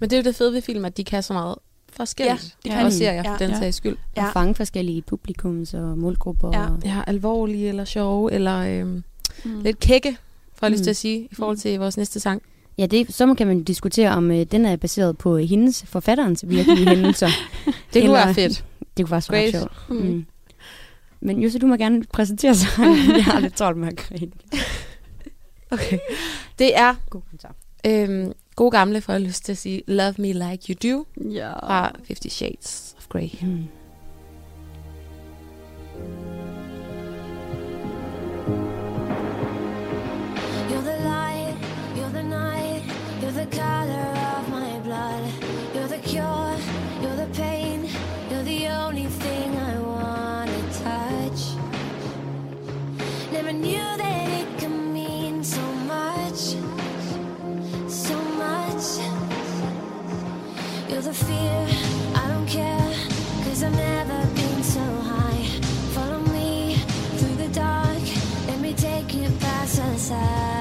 Men 0.03 0.11
det 0.11 0.17
er 0.17 0.21
jo 0.21 0.25
det 0.25 0.37
fede 0.37 0.53
ved 0.53 0.63
film, 0.63 0.85
at 0.85 0.97
de 0.97 1.05
kan 1.05 1.23
så 1.23 1.33
meget 1.33 1.55
forskelligt. 1.93 2.43
Ja, 2.65 2.69
de 2.71 2.75
ja. 2.75 2.79
kan 2.79 2.87
også 2.87 2.99
serier, 2.99 3.23
Ja. 3.25 3.33
for 3.33 3.39
den 3.39 3.51
Ja. 3.51 3.59
sags 3.59 3.77
skyld. 3.77 3.97
Ja. 4.17 4.23
Ja. 4.23 4.27
Og 4.27 4.33
fange 4.33 4.55
forskellige 4.55 5.03
publikums 5.03 5.75
og 5.75 5.99
målgrupper. 5.99 6.51
Ja. 6.53 6.67
Og, 6.71 6.81
Ja, 6.85 7.01
alvorlige 7.07 7.69
eller 7.69 7.85
sjove, 7.85 8.33
eller 8.33 8.59
øhm, 8.81 9.05
Mm. 9.45 9.61
lidt 9.61 9.81
kække, 9.81 10.17
får 10.55 10.67
jeg 10.67 10.71
lyst 10.73 10.81
Mm. 10.81 10.85
til 10.85 10.91
at 10.91 10.97
sige, 10.97 11.29
i 11.31 11.35
forhold 11.35 11.57
til 11.57 11.79
vores 11.79 11.97
næste 11.97 12.21
sang. 12.21 12.43
ja, 12.79 12.87
det, 12.87 13.15
så 13.15 13.35
kan 13.35 13.47
man 13.47 13.63
diskutere, 13.63 14.11
om 14.11 14.31
øh, 14.31 14.43
den 14.45 14.65
er 14.65 14.77
baseret 14.77 15.19
på 15.19 15.37
hendes, 15.39 15.83
forfatterens 15.87 16.45
virkelige 16.49 16.89
hændelser. 16.89 17.29
Det 17.67 17.75
kunne 17.93 18.03
Eller- 18.03 18.13
være 18.25 18.35
fedt. 18.35 18.65
Det 18.97 19.05
kunne 19.05 19.11
være 19.11 19.21
Great. 19.29 19.51
sjovt. 19.51 19.73
Mm. 19.89 19.97
Mm. 19.97 20.27
Men 21.21 21.41
Jose, 21.43 21.59
du 21.59 21.67
må 21.67 21.77
gerne 21.77 22.05
præsentere 22.13 22.55
sig. 22.55 22.69
jeg 23.17 23.25
har 23.25 23.41
lidt 23.41 23.55
travlt 23.57 23.79
med 23.79 23.89
at 23.89 23.97
grine. 23.97 24.33
Okay. 25.71 25.99
Det 26.59 26.77
er 26.79 26.95
God 27.11 27.21
kommentar. 27.21 27.55
øhm, 27.87 28.33
gode 28.57 28.71
gamle, 28.71 29.01
får 29.01 29.13
jeg 29.13 29.23
lyst 29.23 29.45
til 29.45 29.53
at 29.53 29.59
sige, 29.59 29.83
Love 29.87 30.15
Me 30.19 30.33
Like 30.33 30.75
You 30.75 30.93
Do, 30.93 31.07
Ja. 31.31 31.53
fra 31.53 31.93
Fifty 32.05 32.29
Shades 32.29 32.95
of 32.99 33.07
Grey. 33.09 33.29
Mm. 33.43 33.65
The 61.03 61.13
fear, 61.13 61.67
I 62.15 62.29
don't 62.29 62.47
care, 62.47 62.95
cause 63.45 63.65
I've 63.65 63.75
never 63.75 64.25
been 64.35 64.63
so 64.63 64.81
high. 64.81 65.43
Follow 65.95 66.21
me 66.33 66.77
through 67.17 67.37
the 67.37 67.49
dark, 67.49 68.03
let 68.47 68.61
me 68.61 68.73
take 68.73 69.13
you 69.13 69.29
past 69.41 69.81
the. 69.81 70.52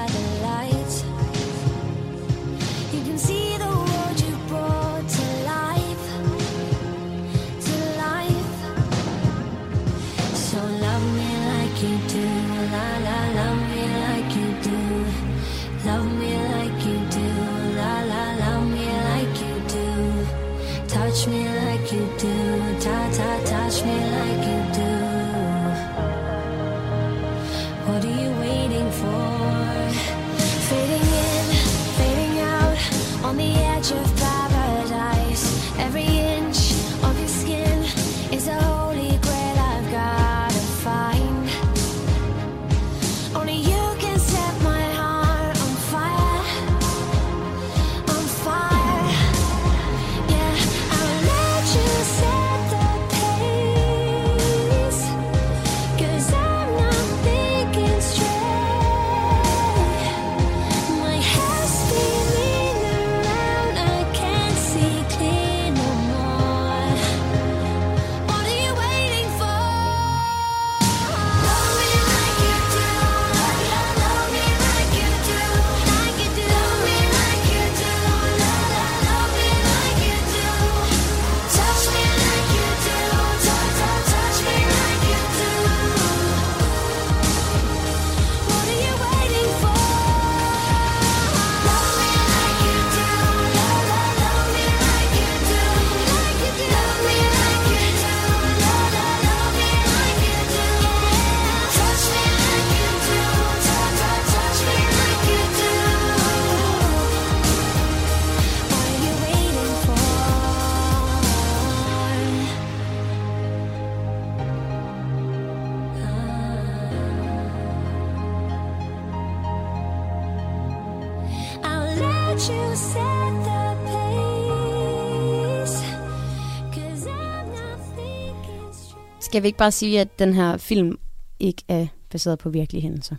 Skal 129.32 129.42
vi 129.42 129.46
ikke 129.46 129.58
bare 129.58 129.72
sige, 129.72 130.00
at 130.00 130.18
den 130.18 130.34
her 130.34 130.56
film 130.56 130.98
ikke 131.40 131.62
er 131.68 131.86
baseret 132.10 132.38
på 132.38 132.50
virkelige 132.50 132.82
hændelser? 132.82 133.16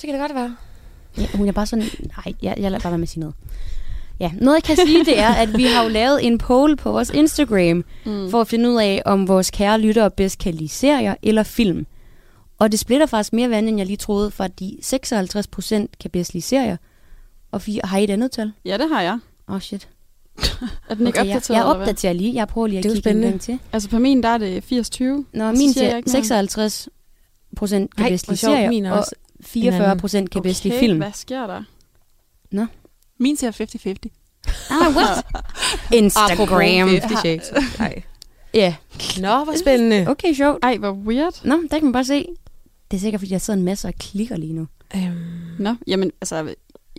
Det 0.00 0.04
kan 0.04 0.14
det 0.14 0.20
godt 0.20 0.34
være. 0.34 0.56
Ja, 1.18 1.26
hun 1.34 1.48
er 1.48 1.52
bare 1.52 1.66
sådan... 1.66 1.84
Nej, 2.16 2.34
jeg, 2.42 2.54
jeg 2.58 2.70
lader 2.70 2.82
bare 2.82 2.90
være 2.92 2.98
med 2.98 3.02
at 3.06 3.08
sige 3.08 3.20
noget. 3.20 3.34
Ja, 4.20 4.32
noget 4.40 4.54
jeg 4.56 4.62
kan 4.62 4.76
sige, 4.86 5.04
det 5.04 5.18
er, 5.18 5.28
at 5.34 5.56
vi 5.56 5.64
har 5.64 5.82
jo 5.82 5.88
lavet 5.88 6.26
en 6.26 6.38
poll 6.38 6.76
på 6.76 6.92
vores 6.92 7.10
Instagram, 7.10 7.84
Mm. 8.04 8.30
for 8.30 8.40
at 8.40 8.48
finde 8.48 8.70
ud 8.70 8.80
af, 8.80 9.02
om 9.06 9.28
vores 9.28 9.50
kære 9.50 9.80
lyttere 9.80 10.10
bedst 10.10 10.38
kan 10.38 10.54
lide 10.54 10.68
serier 10.68 11.14
eller 11.22 11.42
film. 11.42 11.86
Og 12.58 12.72
det 12.72 12.80
splitter 12.80 13.06
faktisk 13.06 13.32
mere 13.32 13.50
vand, 13.50 13.68
end 13.68 13.76
jeg 13.78 13.86
lige 13.86 13.96
troede, 13.96 14.30
for 14.30 14.46
de 14.46 14.78
56 14.82 15.46
procent 15.46 15.98
kan 15.98 16.10
bedst 16.10 16.32
lide 16.34 16.42
serier, 16.44 16.76
og 17.50 17.62
fire, 17.62 17.80
har 17.84 17.98
I 17.98 18.04
et 18.04 18.10
andet 18.10 18.30
tal? 18.32 18.52
Ja, 18.64 18.78
det 18.78 18.88
har 18.92 19.02
jeg. 19.02 19.18
Åh, 19.48 19.54
oh, 19.54 19.60
shit. 19.60 19.88
Er 20.88 20.94
den 20.94 21.06
ikke 21.06 21.18
Okay, 21.20 21.28
jeg, 21.28 21.36
opdateret, 21.36 21.48
jeg 21.56 21.62
eller 21.62 21.74
hvad? 21.76 21.82
opdaterer 21.86 22.12
lige. 22.12 22.34
Jeg 22.34 22.48
prøver 22.48 22.66
lige 22.66 22.78
at 22.78 22.84
Det 22.84 22.92
kigge 22.92 22.98
en 22.98 23.02
spændende. 23.02 23.28
gang 23.28 23.40
til. 23.40 23.58
Altså 23.72 23.88
på 23.88 23.98
min, 23.98 24.22
der 24.22 24.28
er 24.28 24.38
det 24.38 24.62
80-20. 24.62 24.68
Nå, 24.68 24.72
min 24.72 24.92
siger 24.92 25.44
jeg 25.44 25.72
siger 25.72 25.96
ikke 25.96 26.06
noget. 26.12 26.26
56 26.26 26.88
procent 27.56 27.96
kan 27.96 28.18
Min 28.68 28.84
er 28.84 28.92
og 28.92 28.98
også 28.98 29.14
44 29.40 29.96
procent 29.96 30.30
kan 30.30 30.42
bedst 30.42 30.64
lide 30.64 30.78
film. 30.78 30.98
hvad 30.98 31.12
sker 31.14 31.46
der? 31.46 31.62
Min 33.18 33.36
siger 33.36 33.50
50-50. 33.50 34.10
Ah, 34.70 34.96
what? 34.96 35.24
Instagram. 36.02 36.88
50 36.88 37.20
Shades. 37.20 37.52
Nej. 37.78 38.02
Ja, 38.54 38.74
Nå, 39.20 39.44
hvor 39.44 39.58
spændende. 39.58 40.04
okay, 40.08 40.34
sjovt. 40.34 40.58
Ej, 40.64 40.76
hvor 40.76 40.90
weird. 40.92 41.40
Nå, 41.44 41.54
der 41.70 41.78
kan 41.78 41.84
man 41.84 41.92
bare 41.92 42.04
se. 42.04 42.26
Det 42.90 42.96
er 42.96 43.00
sikkert, 43.00 43.20
fordi 43.20 43.32
jeg 43.32 43.40
sidder 43.40 43.58
en 43.58 43.64
masse 43.64 43.88
og 43.88 43.94
klikker 43.94 44.36
lige 44.36 44.52
nu. 44.52 44.66
Øhm, 44.96 45.14
Nå, 45.58 45.74
jamen, 45.86 46.10
altså, 46.20 46.54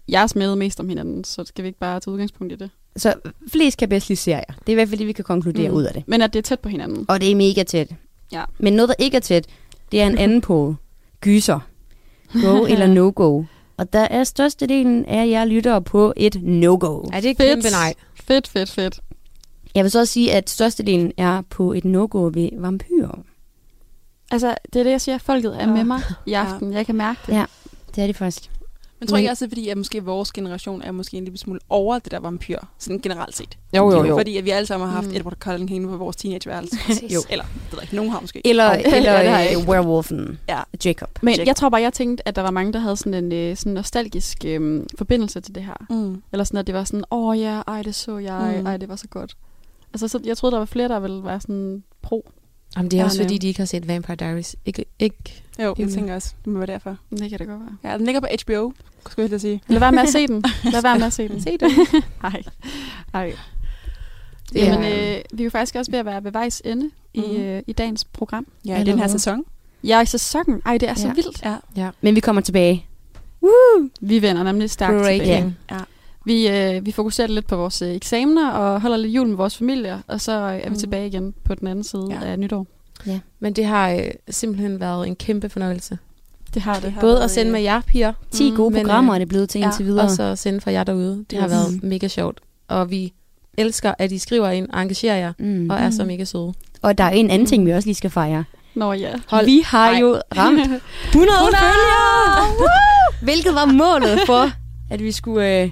jeg 0.08 0.24
er 0.24 0.28
smedet 0.28 0.58
mest 0.58 0.80
om 0.80 0.90
hinanden, 0.90 1.24
så 1.24 1.44
skal 1.46 1.64
vi 1.64 1.68
ikke 1.68 1.80
bare 1.80 2.00
tage 2.00 2.12
udgangspunkt 2.14 2.54
i 2.54 2.56
det. 2.56 2.70
Så 2.98 3.14
flest 3.52 3.78
kan 3.78 3.90
bedst 3.90 4.10
lide 4.10 4.20
serier. 4.20 4.44
Det 4.60 4.68
er 4.68 4.72
i 4.72 4.74
hvert 4.74 4.90
fald 4.90 5.00
det, 5.00 5.08
vi 5.08 5.12
kan 5.12 5.24
konkludere 5.26 5.70
Mm. 5.70 5.76
ud 5.76 5.84
af 5.84 5.94
det. 5.94 6.04
Men 6.08 6.22
at 6.22 6.34
det 6.34 6.40
er 6.40 6.44
tæt 6.44 6.60
på 6.60 6.70
hinanden. 6.70 7.06
Og 7.08 7.22
det 7.22 7.32
er 7.32 7.36
mega 7.36 7.64
tæt. 7.64 7.90
Ja. 8.32 8.44
Men 8.60 8.74
noget, 8.74 8.90
der 8.90 8.96
ikke 9.00 9.18
er 9.18 9.22
tæt, 9.22 9.46
det 9.92 10.02
er 10.02 10.08
en 10.08 10.18
anden 10.18 10.42
på 10.42 10.76
gyser. 11.22 11.60
Go 12.42 12.66
eller 12.72 12.88
no-go. 12.88 13.44
Og 13.78 13.94
der 13.94 14.00
er 14.00 14.24
størstedelen 14.24 15.06
af 15.06 15.28
jer 15.28 15.46
lyttere 15.46 15.82
på 15.82 16.14
et 16.18 16.44
no-go. 16.44 17.02
er 17.14 17.20
det 17.22 17.30
et 17.30 17.38
Fedt. 17.38 17.50
kæmpe 17.64 17.70
nej? 17.70 17.94
Fedt, 18.24 18.48
fedt, 18.48 18.70
fedt. 18.72 19.00
Jeg 19.76 19.84
vil 19.84 19.92
så 19.92 20.00
også 20.00 20.14
sige, 20.14 20.34
at 20.34 20.50
størstedelen 20.50 21.12
er 21.18 21.42
på 21.50 21.74
et 21.74 21.86
no-go 21.86 22.30
ved 22.34 22.50
vampyrer. 22.58 23.20
Altså, 24.32 24.56
det 24.74 24.80
er 24.80 24.84
det, 24.84 24.92
jeg 24.92 25.02
siger. 25.02 25.18
Folket 25.18 25.62
er 25.62 25.66
Nå. 25.66 25.74
med 25.76 25.84
mig 25.84 26.02
i 26.26 26.34
aften. 26.34 26.74
Jeg 26.74 26.86
kan 26.86 26.96
mærke 26.96 27.20
det. 27.28 27.34
Ja. 27.34 27.46
Det 27.96 28.02
er 28.04 28.08
det 28.08 28.16
faktisk. 28.16 28.52
Men 29.02 29.08
tror 29.08 29.18
jeg 29.18 29.32
også, 29.32 29.46
det 29.46 29.52
er 29.52 29.56
fordi, 29.56 29.70
at 29.70 29.78
måske 29.78 30.04
vores 30.04 30.32
generation 30.32 30.82
er 30.82 30.92
måske 30.92 31.18
en 31.18 31.24
lille 31.24 31.38
smule 31.38 31.60
over 31.70 32.00
det 32.00 32.12
der 32.12 32.20
vampyr, 32.20 32.58
sådan 32.78 33.00
generelt 33.00 33.36
set. 33.38 33.58
Jo, 33.78 33.92
jo, 33.92 34.04
jo. 34.06 34.18
Fordi 34.18 34.38
at 34.38 34.46
vi 34.46 34.50
alle 34.50 34.66
sammen 34.68 34.88
har 34.90 34.96
haft 34.96 35.08
Mm. 35.08 35.16
Edward 35.16 35.36
Cullen 35.40 35.70
hængende 35.70 35.92
på 35.94 35.98
vores 35.98 36.16
teenageværelse. 36.16 36.76
Jo. 37.16 37.20
Eller, 37.30 37.44
det 37.46 37.72
ved 37.72 37.78
jeg 37.80 37.84
ikke, 37.84 37.96
nogen 37.96 38.12
har 38.12 38.20
måske. 38.20 38.42
Eller, 38.48 38.74
det 38.78 38.94
eller 38.98 39.12
har 39.12 39.20
jeg 39.40 39.48
øh, 39.54 39.58
ikke. 39.60 39.72
werewolfen. 39.72 40.40
Ja. 40.50 40.60
Jacob. 40.86 41.10
Men 41.22 41.34
Check. 41.34 41.48
jeg 41.48 41.56
tror 41.56 41.70
bare, 41.70 41.82
jeg 41.82 41.94
tænkte, 41.94 42.28
at 42.28 42.36
der 42.36 42.42
var 42.42 42.52
mange, 42.52 42.74
der 42.74 42.80
havde 42.80 42.98
sådan 42.98 43.14
en 43.14 43.32
øh, 43.32 43.58
sådan 43.58 43.74
nostalgisk 43.74 44.38
øh, 44.46 44.84
forbindelse 44.98 45.42
til 45.42 45.56
det 45.56 45.64
her. 45.64 45.86
Mm. 45.90 46.22
Eller 46.32 46.44
sådan, 46.44 46.58
at 46.60 46.68
det 46.68 46.76
var 46.76 46.84
sådan, 46.84 47.04
åh 47.12 47.28
oh, 47.30 47.40
ja, 47.40 47.62
ej, 47.68 47.82
det 47.82 47.96
så 47.96 48.18
jeg, 48.18 48.56
Mm. 48.60 48.66
ej, 48.66 48.78
det 48.78 48.90
var 48.90 48.96
så 48.96 49.08
godt. 49.08 49.38
Altså, 49.94 50.08
så, 50.08 50.20
jeg 50.24 50.38
troede, 50.38 50.52
der 50.52 50.60
var 50.60 50.66
flere, 50.66 50.88
der 50.88 51.00
ville 51.00 51.24
være 51.24 51.42
sådan 51.42 51.84
pro. 52.02 52.32
Jamen, 52.78 52.92
det 52.92 53.00
er 53.00 53.04
også 53.04 53.18
Gerne. 53.18 53.28
fordi, 53.30 53.38
de 53.38 53.48
ikke 53.48 53.60
har 53.60 53.66
set 53.66 53.88
Vampire 53.88 54.16
Diaries. 54.16 54.56
Ikke, 54.66 54.86
ikke. 55.00 55.44
Jo, 55.60 55.74
Helt 55.78 55.88
det 55.88 55.94
tænker 55.96 56.10
jeg 56.10 56.16
også. 56.16 56.34
Det 56.46 56.54
må 56.54 56.60
være 56.60 56.68
derfor. 56.68 56.98
Det 57.10 57.30
kan 57.30 57.40
det 57.40 57.48
godt 57.48 57.60
være. 57.84 57.92
Ja, 57.92 57.98
den 57.98 58.06
ligger 58.06 58.22
på 58.22 58.28
HBO, 58.46 58.74
skulle 59.10 59.26
jeg 59.28 59.34
at 59.34 59.42
sige. 59.42 59.62
Lad 59.68 59.80
være 59.80 59.92
med 59.92 60.00
at 60.02 60.10
se 60.10 60.28
den. 60.28 60.44
Lad 60.74 60.82
være 60.82 60.98
med 60.98 61.06
at 61.06 61.14
se 61.14 61.28
den. 61.28 61.42
Se 61.42 61.52
det. 61.58 61.72
Ej. 62.24 62.44
Ej. 63.14 63.34
Det 64.54 64.64
er- 64.64 64.74
Jamen, 64.74 64.86
øh, 65.18 65.22
vi 65.34 65.44
er 65.44 65.46
jo 65.46 65.50
faktisk 65.50 65.76
også 65.76 65.92
ved 65.92 66.00
at 66.00 66.06
være 66.06 66.24
ved 66.24 66.32
vejs 66.32 66.62
ende 66.66 66.90
i, 67.14 67.20
Mhm. 67.22 67.36
øh, 67.42 67.62
i 67.68 67.74
dagens 67.74 68.04
program. 68.06 68.48
Ja, 68.66 68.82
i 68.82 68.84
den 68.84 69.00
her 69.00 69.08
sæson. 69.08 69.44
Jeg 69.84 69.98
er 69.98 70.02
i 70.02 70.06
sæsonen. 70.06 70.62
Ej, 70.66 70.78
det 70.78 70.90
er 70.90 70.94
så 70.94 71.08
Ja. 71.08 71.14
vildt. 71.14 71.44
Ja. 71.76 71.90
Men 72.02 72.16
vi 72.16 72.20
kommer 72.20 72.42
tilbage. 72.42 72.86
Vi 74.02 74.22
vender 74.22 74.44
nemlig 74.44 74.70
stærkt 74.70 74.92
Breaking. 75.02 75.24
tilbage. 75.26 75.56
Ja. 75.72 75.78
Vi, 76.26 76.48
øh, 76.50 76.86
vi 76.86 76.92
fokuserer 76.92 77.28
lidt 77.28 77.48
på 77.48 77.56
vores 77.56 77.82
øh, 77.82 77.90
eksamener 77.96 78.52
og 78.52 78.82
holder 78.82 78.98
lidt 78.98 79.16
jul 79.16 79.28
med 79.28 79.38
vores 79.38 79.58
familier, 79.58 80.00
og 80.08 80.22
så 80.22 80.32
øh, 80.32 80.54
er 80.56 80.64
vi 80.64 80.70
Mhm. 80.70 80.78
tilbage 80.80 81.08
igen 81.08 81.34
på 81.46 81.56
den 81.56 81.68
anden 81.68 81.84
side 81.84 82.08
Ja. 82.10 82.26
af 82.26 82.40
nytår. 82.40 82.68
Men 83.40 83.54
det 83.54 83.66
har 83.66 83.90
øh, 83.92 84.00
simpelthen 84.30 84.80
været 84.80 85.08
en 85.08 85.16
kæmpe 85.16 85.50
fornøjelse. 85.50 85.98
Det 86.54 86.62
har 86.62 86.80
det. 86.80 86.92
har 86.92 87.02
Både 87.02 87.14
været, 87.14 87.24
at 87.24 87.32
sende 87.32 87.52
med 87.52 87.62
jer, 87.62 87.82
piger, 87.82 88.14
10 88.32 88.50
Mm, 88.52 88.56
gode 88.58 88.70
men, 88.74 88.82
programmer 88.84 89.14
øh, 89.14 89.16
er 89.16 89.20
det 89.20 89.28
blevet 89.30 89.50
til 89.50 89.60
ja, 89.60 89.66
indtil 89.66 89.86
videre. 89.86 90.06
og 90.06 90.12
så 90.12 90.36
sende 90.36 90.62
for 90.62 90.70
jer 90.70 90.84
derude. 90.84 91.26
Det 91.30 91.40
har 91.40 91.48
Yes. 91.48 91.52
været 91.52 91.84
mega 91.84 92.08
sjovt. 92.08 92.40
Og 92.68 92.90
vi 92.92 93.14
elsker, 93.58 93.94
at 94.00 94.12
I 94.12 94.18
skriver 94.18 94.50
ind 94.50 94.70
og 94.70 94.82
engagerer 94.82 95.16
jer, 95.18 95.34
Mm. 95.40 95.70
og 95.70 95.78
er 95.78 95.90
så 95.90 96.06
mega 96.06 96.24
søde. 96.24 96.54
Og 96.82 96.98
der 96.98 97.04
er 97.04 97.10
en 97.10 97.30
anden 97.30 97.48
ting, 97.48 97.66
vi 97.66 97.72
også 97.72 97.88
lige 97.88 97.96
skal 97.96 98.10
fejre. 98.10 98.44
Nå 98.76 98.94
ja. 98.94 99.12
Hold. 99.28 99.46
Vi 99.46 99.62
har 99.66 99.90
Ej. 99.92 100.00
jo 100.00 100.22
ramt 100.38 100.60
100 100.60 101.38
følgere! 101.64 102.48
Woo! 102.60 102.68
Hvilket 103.24 103.56
var 103.56 103.66
målet 103.66 104.20
for, 104.26 104.52
at 104.90 105.04
vi 105.04 105.12
skulle... 105.12 105.62
Øh, 105.62 105.70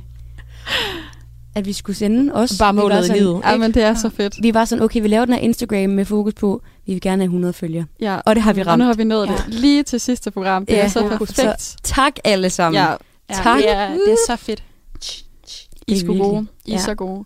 at 1.55 1.65
vi 1.65 1.73
skulle 1.73 1.95
sende 1.95 2.33
os. 2.33 2.53
Bare 2.59 2.73
målet 2.73 3.03
i 3.03 3.07
sådan- 3.07 3.21
livet. 3.21 3.41
Ja, 3.45 3.57
men 3.57 3.73
det 3.73 3.83
er 3.83 3.93
så 3.93 4.09
fedt. 4.09 4.35
Vi 4.43 4.53
var 4.53 4.65
sådan, 4.65 4.83
okay, 4.83 5.01
vi 5.01 5.07
laver 5.07 5.25
den 5.25 5.33
her 5.33 5.41
Instagram 5.41 5.89
med 5.89 6.05
fokus 6.05 6.33
på, 6.33 6.61
vi 6.85 6.93
vil 6.93 7.01
gerne 7.01 7.21
have 7.21 7.25
100 7.27 7.53
følgere. 7.53 7.85
Ja. 8.01 8.19
Og 8.25 8.35
det 8.35 8.43
har 8.43 8.53
vi 8.53 8.59
Og 8.61 8.65
nu 8.65 8.71
ramt. 8.71 8.83
har 8.83 8.93
vi 8.93 9.03
nået 9.03 9.27
Ja. 9.27 9.33
det 9.33 9.53
lige 9.53 9.83
til 9.83 9.99
sidste 9.99 10.31
program. 10.31 10.65
Det 10.65 10.73
Ja. 10.73 10.83
er 10.83 10.87
så 10.87 10.99
Ja. 11.05 11.17
perfekt. 11.17 11.75
Tak 11.83 12.13
alle 12.23 12.49
sammen. 12.49 12.81
Ja, 12.81 12.89
Ja, 13.29 13.33
Tak. 13.35 13.57
Det 13.57 13.71
er, 13.71 13.89
det 13.89 14.11
er 14.11 14.15
så 14.27 14.35
fedt. 14.35 14.63
I 14.99 15.91
er 15.91 15.95
Det 15.95 15.95
er 15.95 15.99
sgu 15.99 16.17
gode. 16.17 16.47
I 16.65 16.71
er 16.71 16.75
Ja. 16.75 16.81
så 16.81 16.95
gode. 16.95 17.25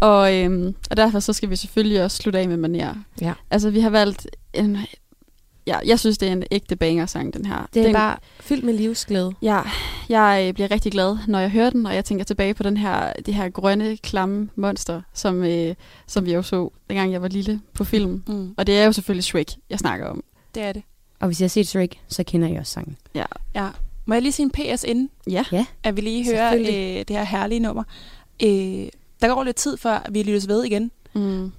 Og, 0.00 0.34
øhm, 0.34 0.74
og 0.90 0.96
derfor 0.96 1.20
så 1.20 1.32
skal 1.32 1.50
vi 1.50 1.56
selvfølgelig 1.56 2.04
også 2.04 2.16
slutte 2.16 2.38
af 2.38 2.48
med 2.48 2.68
manér. 2.82 2.96
Ja. 3.20 3.32
Altså, 3.50 3.70
vi 3.70 3.80
har 3.80 3.90
valgt 3.90 4.26
en... 4.54 4.78
Ja, 5.68 5.78
jeg 5.86 5.98
synes, 5.98 6.18
det 6.18 6.28
er 6.28 6.32
en 6.32 6.44
ægte 6.50 6.76
banger-sang, 6.76 7.34
den 7.34 7.44
her. 7.46 7.68
Det 7.74 7.80
er 7.80 7.84
den, 7.84 7.92
bare 7.94 8.16
fyldt 8.40 8.64
med 8.64 8.74
livsglæde. 8.74 9.32
Ja, 9.42 9.60
jeg 10.08 10.44
øh, 10.48 10.54
bliver 10.54 10.70
rigtig 10.70 10.92
glad, 10.92 11.16
når 11.26 11.38
jeg 11.38 11.50
hører 11.50 11.70
den, 11.70 11.86
og 11.86 11.94
jeg 11.94 12.04
tænker 12.04 12.24
tilbage 12.24 12.54
på 12.54 12.62
den 12.62 12.76
her, 12.76 13.12
det 13.26 13.34
her 13.34 13.48
grønne, 13.48 13.96
klamme 13.96 14.48
monster, 14.56 15.02
som, 15.14 15.44
øh, 15.44 15.74
som 16.06 16.26
vi 16.26 16.32
jo 16.34 16.42
så, 16.42 16.70
dengang 16.88 17.12
jeg 17.12 17.22
var 17.22 17.28
lille 17.28 17.60
på 17.74 17.84
film. 17.84 18.22
Mm. 18.28 18.54
Og 18.56 18.66
det 18.66 18.78
er 18.78 18.84
jo 18.84 18.92
selvfølgelig 18.92 19.24
Shrek, 19.24 19.50
jeg 19.70 19.78
snakker 19.78 20.06
om. 20.06 20.24
Det 20.54 20.62
er 20.62 20.72
det. 20.72 20.82
Og 21.20 21.26
hvis 21.26 21.40
jeg 21.40 21.44
har 21.44 21.48
set 21.48 21.68
Shrek, 21.68 22.00
så 22.08 22.22
kender 22.24 22.48
jeg 22.48 22.60
også 22.60 22.72
sangen. 22.72 22.96
Ja. 23.14 23.24
Ja. 23.54 23.68
Må 24.06 24.14
jeg 24.14 24.22
lige 24.22 24.32
sige 24.32 24.44
en 24.44 24.50
PS 24.76 24.84
inden, 24.84 25.10
Ja. 25.30 25.44
Ja. 25.52 25.66
at 25.82 25.96
vi 25.96 26.00
lige 26.00 26.24
hører 26.24 26.54
øh, 26.54 26.64
det 26.98 27.10
her 27.10 27.24
herlige 27.24 27.60
nummer. 27.60 27.82
Øh, 28.42 28.48
der 29.20 29.34
går 29.34 29.44
lidt 29.44 29.56
tid, 29.56 29.76
før 29.76 30.06
vi 30.10 30.22
lyttes 30.22 30.48
ved 30.48 30.64
igen. 30.64 30.90
Mm. 31.14 31.44
Øh, 31.44 31.50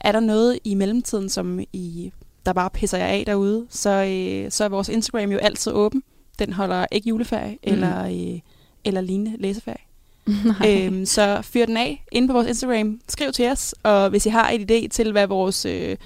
er 0.00 0.12
der 0.12 0.20
noget 0.20 0.58
i 0.64 0.74
mellemtiden, 0.74 1.28
som 1.28 1.60
I, 1.72 2.12
der 2.46 2.52
bare 2.52 2.70
pisser 2.70 2.98
jer 2.98 3.06
af 3.06 3.22
derude, 3.26 3.66
så, 3.70 3.90
øh, 3.90 4.50
så 4.50 4.64
er 4.64 4.68
vores 4.68 4.88
Instagram 4.88 5.30
jo 5.30 5.38
altid 5.38 5.72
åben. 5.72 6.02
den 6.38 6.52
holder 6.52 6.86
ikke 6.92 7.08
juleferie 7.08 7.50
Mhm. 7.50 7.58
eller, 7.62 8.04
øh, 8.06 8.40
eller 8.84 9.00
lignende 9.00 9.36
læseferie. 9.38 9.78
Nej. 10.60 10.86
Øhm, 10.86 11.06
så 11.06 11.42
fyr 11.42 11.66
den 11.66 11.76
af 11.76 12.04
inde 12.12 12.28
på 12.28 12.32
vores 12.32 12.46
Instagram. 12.48 13.00
Skriv 13.08 13.32
til 13.32 13.48
os, 13.50 13.74
og 13.82 14.10
hvis 14.10 14.26
I 14.26 14.28
har 14.28 14.50
et 14.50 14.70
idé 14.70 14.88
til, 14.88 15.12
hvad, 15.12 15.26
vores, 15.26 15.64
øh, 15.66 15.96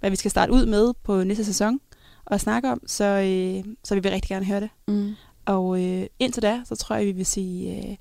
hvad 0.00 0.10
vi 0.10 0.16
skal 0.16 0.30
starte 0.30 0.52
ud 0.52 0.66
med 0.66 0.92
på 1.02 1.24
næste 1.24 1.44
sæson 1.44 1.80
og 2.24 2.40
snakke 2.40 2.70
om, 2.72 2.80
så, 2.86 3.04
øh, 3.04 3.74
så 3.84 3.94
vil 3.94 4.04
vi 4.04 4.08
rigtig 4.10 4.28
gerne 4.28 4.44
høre 4.46 4.60
det. 4.60 4.68
Mm. 4.88 5.14
Og 5.46 5.82
øh, 5.84 6.06
indtil 6.18 6.42
da, 6.42 6.60
så 6.64 6.76
tror 6.76 6.96
jeg, 6.96 7.06
vi 7.06 7.12
vil 7.12 7.26
sige 7.26 7.76
øh, 7.76 7.96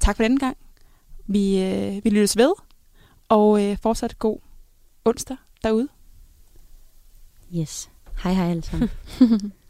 tak 0.00 0.16
for 0.16 0.22
denne 0.22 0.38
gang. 0.38 0.56
Vi, 1.26 1.62
øh, 1.62 2.04
vi 2.04 2.10
lyttes 2.10 2.36
ved, 2.36 2.52
og 3.28 3.64
øh, 3.64 3.76
fortsat 3.82 4.18
god 4.18 4.38
onsdag 5.04 5.36
derude. 5.64 5.88
Yes. 7.56 7.90
Hej 8.22 8.34
hej 8.34 8.50
alle 8.50 8.62
sammen. 8.62 8.90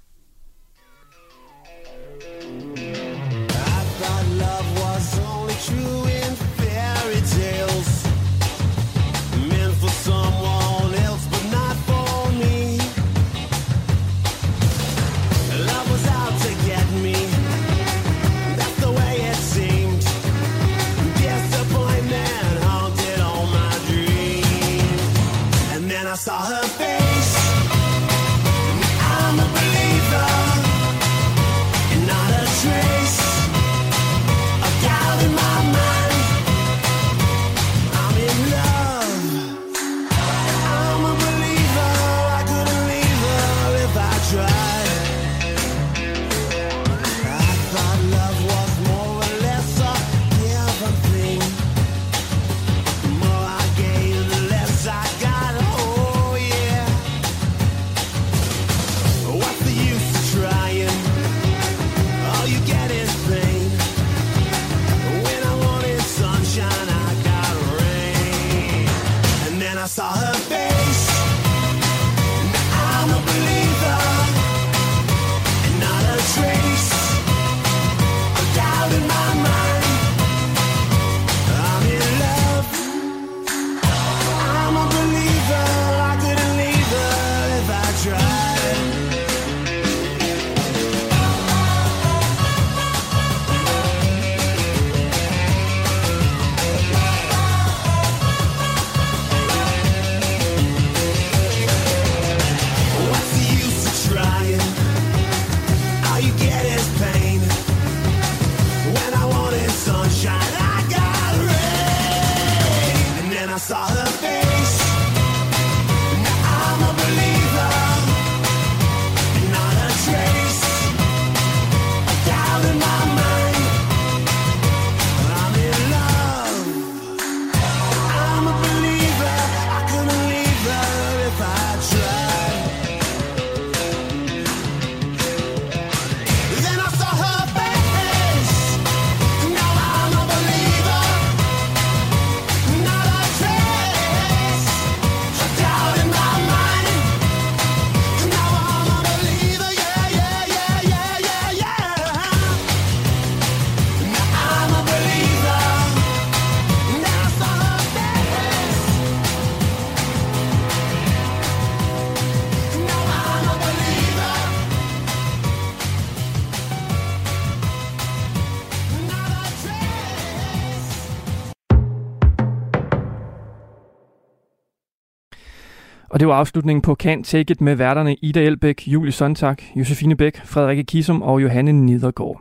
det 176.26 176.30
var 176.30 176.38
afslutningen 176.38 176.82
på 176.82 176.94
Can 176.94 177.22
Take 177.22 177.52
It 177.52 177.60
med 177.60 177.74
værterne 177.74 178.14
Ida 178.14 178.42
Elbæk, 178.42 178.82
Julie 178.86 179.12
Sontag, 179.12 179.56
Josefine 179.76 180.16
Bæk, 180.16 180.40
Frederikke 180.44 180.84
Kisum 180.84 181.22
og 181.22 181.42
Johanne 181.42 181.72
Niedergaard. 181.72 182.40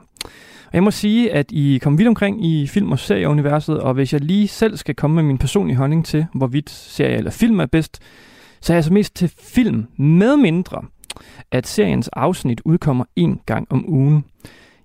Og 0.66 0.74
jeg 0.74 0.84
må 0.84 0.92
sige, 0.92 1.34
at 1.34 1.52
I 1.52 1.80
kom 1.82 1.98
vidt 1.98 2.08
omkring 2.08 2.46
i 2.46 2.68
film- 2.68 2.92
og 2.92 3.00
serieuniverset, 3.00 3.80
og 3.80 3.94
hvis 3.94 4.14
jeg 4.14 4.22
lige 4.22 4.48
selv 4.48 4.78
skal 4.78 4.96
komme 4.96 5.16
med 5.16 5.24
min 5.24 5.38
personlige 5.38 5.78
holdning 5.78 6.06
til, 6.06 6.26
hvorvidt 6.34 6.70
serie 6.70 7.18
eller 7.18 7.32
film 7.32 7.60
er 7.60 7.66
bedst, 7.66 8.00
så 8.62 8.74
er 8.74 8.78
jeg 8.78 8.84
så 8.84 8.94
mest 8.94 9.16
til 9.16 9.34
film, 9.40 9.86
med 9.98 10.38
mindre, 10.38 10.82
at 11.52 11.68
seriens 11.68 12.08
afsnit 12.08 12.62
udkommer 12.66 13.06
en 13.16 13.40
gang 13.46 13.68
om 13.70 13.90
ugen. 13.90 14.26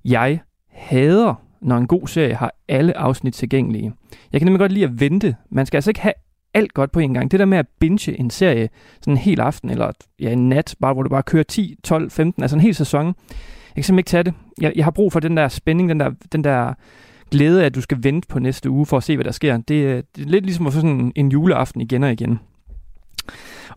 Jeg 0.05 0.41
hader, 0.73 1.35
når 1.63 1.77
en 1.77 1.87
god 1.87 2.09
serie 2.09 2.35
har 2.35 2.53
alle 2.69 2.97
afsnit 2.97 3.35
tilgængelige. 3.35 3.93
Jeg 4.33 4.41
kan 4.41 4.47
nemlig 4.47 4.61
godt 4.61 4.73
lide 4.73 4.85
at 4.85 5.01
vente. 5.01 5.37
Man 5.51 5.67
skal 5.67 5.77
altså 5.77 5.91
ikke 5.91 6.01
have 6.01 6.15
alt 6.55 6.75
godt 6.75 6.93
på 6.93 7.01
en 7.01 7.15
gang. 7.15 7.31
Det 7.31 7.41
der 7.41 7.47
med 7.47 7.59
at 7.59 7.67
binge 7.81 8.19
en 8.21 8.31
serie 8.31 8.69
sådan 9.01 9.13
en 9.15 9.19
hel 9.19 9.41
aften, 9.41 9.71
eller 9.71 9.91
ja, 10.21 10.31
en 10.33 10.49
nat, 10.49 10.75
bare 10.81 10.93
hvor 10.93 11.03
du 11.03 11.09
bare 11.09 11.23
kører 11.23 11.43
10, 11.43 11.75
12, 11.85 12.11
15, 12.11 12.43
altså 12.43 12.57
en 12.57 12.61
hel 12.61 12.75
sæson. 12.75 13.07
Jeg 13.07 13.15
kan 13.75 13.85
simpelthen 13.85 13.99
ikke 13.99 14.09
tage 14.11 14.23
det. 14.23 14.35
Jeg, 14.61 14.73
jeg 14.77 14.85
har 14.85 14.91
brug 14.91 15.13
for 15.13 15.21
den 15.21 15.37
der 15.37 15.49
spænding, 15.49 15.89
den 15.89 16.01
der, 16.01 16.11
den 16.33 16.45
der 16.45 16.75
glæde 17.31 17.63
af, 17.63 17.67
at 17.67 17.75
du 17.75 17.81
skal 17.81 17.99
vente 18.03 18.29
på 18.29 18.39
næste 18.39 18.71
uge 18.71 18.87
for 18.87 18.97
at 18.97 19.03
se, 19.03 19.17
hvad 19.17 19.25
der 19.25 19.31
sker. 19.33 19.57
Det, 19.57 19.87
er- 19.91 20.03
det 20.17 20.25
er 20.25 20.29
lidt 20.29 20.45
ligesom 20.45 20.67
at 20.67 20.73
få 20.73 20.81
sådan 20.81 21.13
en, 21.17 21.29
juleaften 21.33 21.81
igen 21.81 22.05
og 22.05 22.13
igen. 22.13 22.39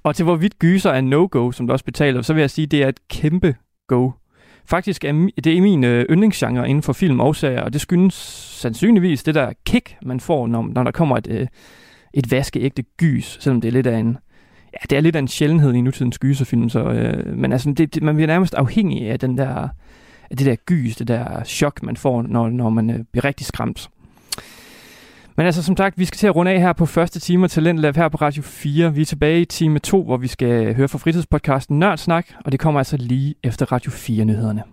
Og 0.04 0.16
til 0.16 0.24
hvorvidt 0.24 0.60
gyser 0.60 0.90
er 0.92 1.02
no-go, 1.02 1.52
som 1.52 1.68
du 1.68 1.74
også 1.74 1.86
betaler, 1.86 2.22
så 2.22 2.34
vil 2.34 2.42
jeg 2.42 2.50
sige, 2.50 2.66
at 2.66 2.72
det 2.72 2.84
er 2.84 2.88
et 2.88 3.08
kæmpe 3.08 3.56
go. 3.88 4.12
Faktisk 4.66 5.04
er 5.04 5.30
det 5.44 5.58
er 5.58 5.62
min 5.62 5.84
øh, 5.84 6.06
yndlingsgenre 6.10 6.70
inden 6.70 6.84
for 6.84 6.94
film 6.94 7.20
og 7.20 7.36
serier, 7.36 7.62
og 7.62 7.74
det 7.74 7.82
skyldes 7.82 8.14
sandsynligvis 8.62 9.24
det 9.24 9.36
der 9.36 9.54
kick, 9.66 9.96
man 10.06 10.20
får, 10.20 10.48
når, 10.48 10.68
når 10.76 10.84
der 10.84 10.92
kommer 10.92 11.18
et, 11.18 11.28
øh, 11.32 11.48
et 12.14 12.32
vaskeægte 12.32 12.84
gys, 12.97 13.38
selvom 13.41 13.61
det 13.61 13.68
er 13.68 13.72
lidt 13.72 13.88
af 13.88 13.97
en, 13.97 14.18
ja, 14.74 14.78
det 14.89 14.97
er 14.97 15.01
lidt 15.01 15.16
af 15.16 15.20
en 15.20 15.28
sjældenhed 15.28 15.74
i 15.74 15.82
nutidens 15.82 16.20
gyserfilm, 16.20 16.70
så, 16.70 16.80
øh, 16.80 17.38
men 17.38 17.51
altså, 17.51 17.72
det, 17.72 17.95
det, 17.95 18.03
man 18.03 18.16
bliver 18.16 18.28
nærmest 18.28 18.53
afhængig 18.53 19.09
af 19.09 19.20
den 19.20 19.38
der, 19.38 19.68
af 20.30 20.38
det 20.38 20.45
der 20.45 20.55
gys, 20.55 20.95
det 20.95 21.07
der 21.07 21.43
chok, 21.43 21.84
man 21.84 21.97
får, 21.97 22.22
når, 22.22 22.49
når 22.49 22.70
man 22.70 22.89
øh, 22.89 22.99
bliver 23.11 23.26
rigtig 23.26 23.45
skræmt. 23.45 23.89
Men 25.38 25.45
altså, 25.45 25.64
som 25.64 25.78
sagt, 25.78 25.99
vi 25.99 26.05
skal 26.05 26.18
til 26.18 26.28
at 26.28 26.36
runde 26.36 26.51
af 26.51 26.59
her 26.59 26.74
på 26.74 26.86
første 26.86 27.20
time 27.20 27.43
af 27.43 27.49
Talentlab 27.49 27.95
her 27.95 28.09
på 28.09 28.18
Radio 28.18 28.43
4. 28.43 28.93
Vi 28.93 29.01
er 29.01 29.05
tilbage 29.05 29.41
i 29.41 29.45
time 29.45 29.80
2, 29.80 30.03
hvor 30.03 30.18
vi 30.18 30.28
skal 30.28 30.76
høre 30.76 30.88
fra 30.88 30.97
fritidspodcasten 30.97 31.80
Nørdsnak, 31.80 32.26
og 32.45 32.51
det 32.51 32.59
kommer 32.59 32.80
altså 32.80 32.97
lige 32.97 33.36
efter 33.43 33.72
Radio 33.72 33.91
4-nyhederne. 33.91 34.64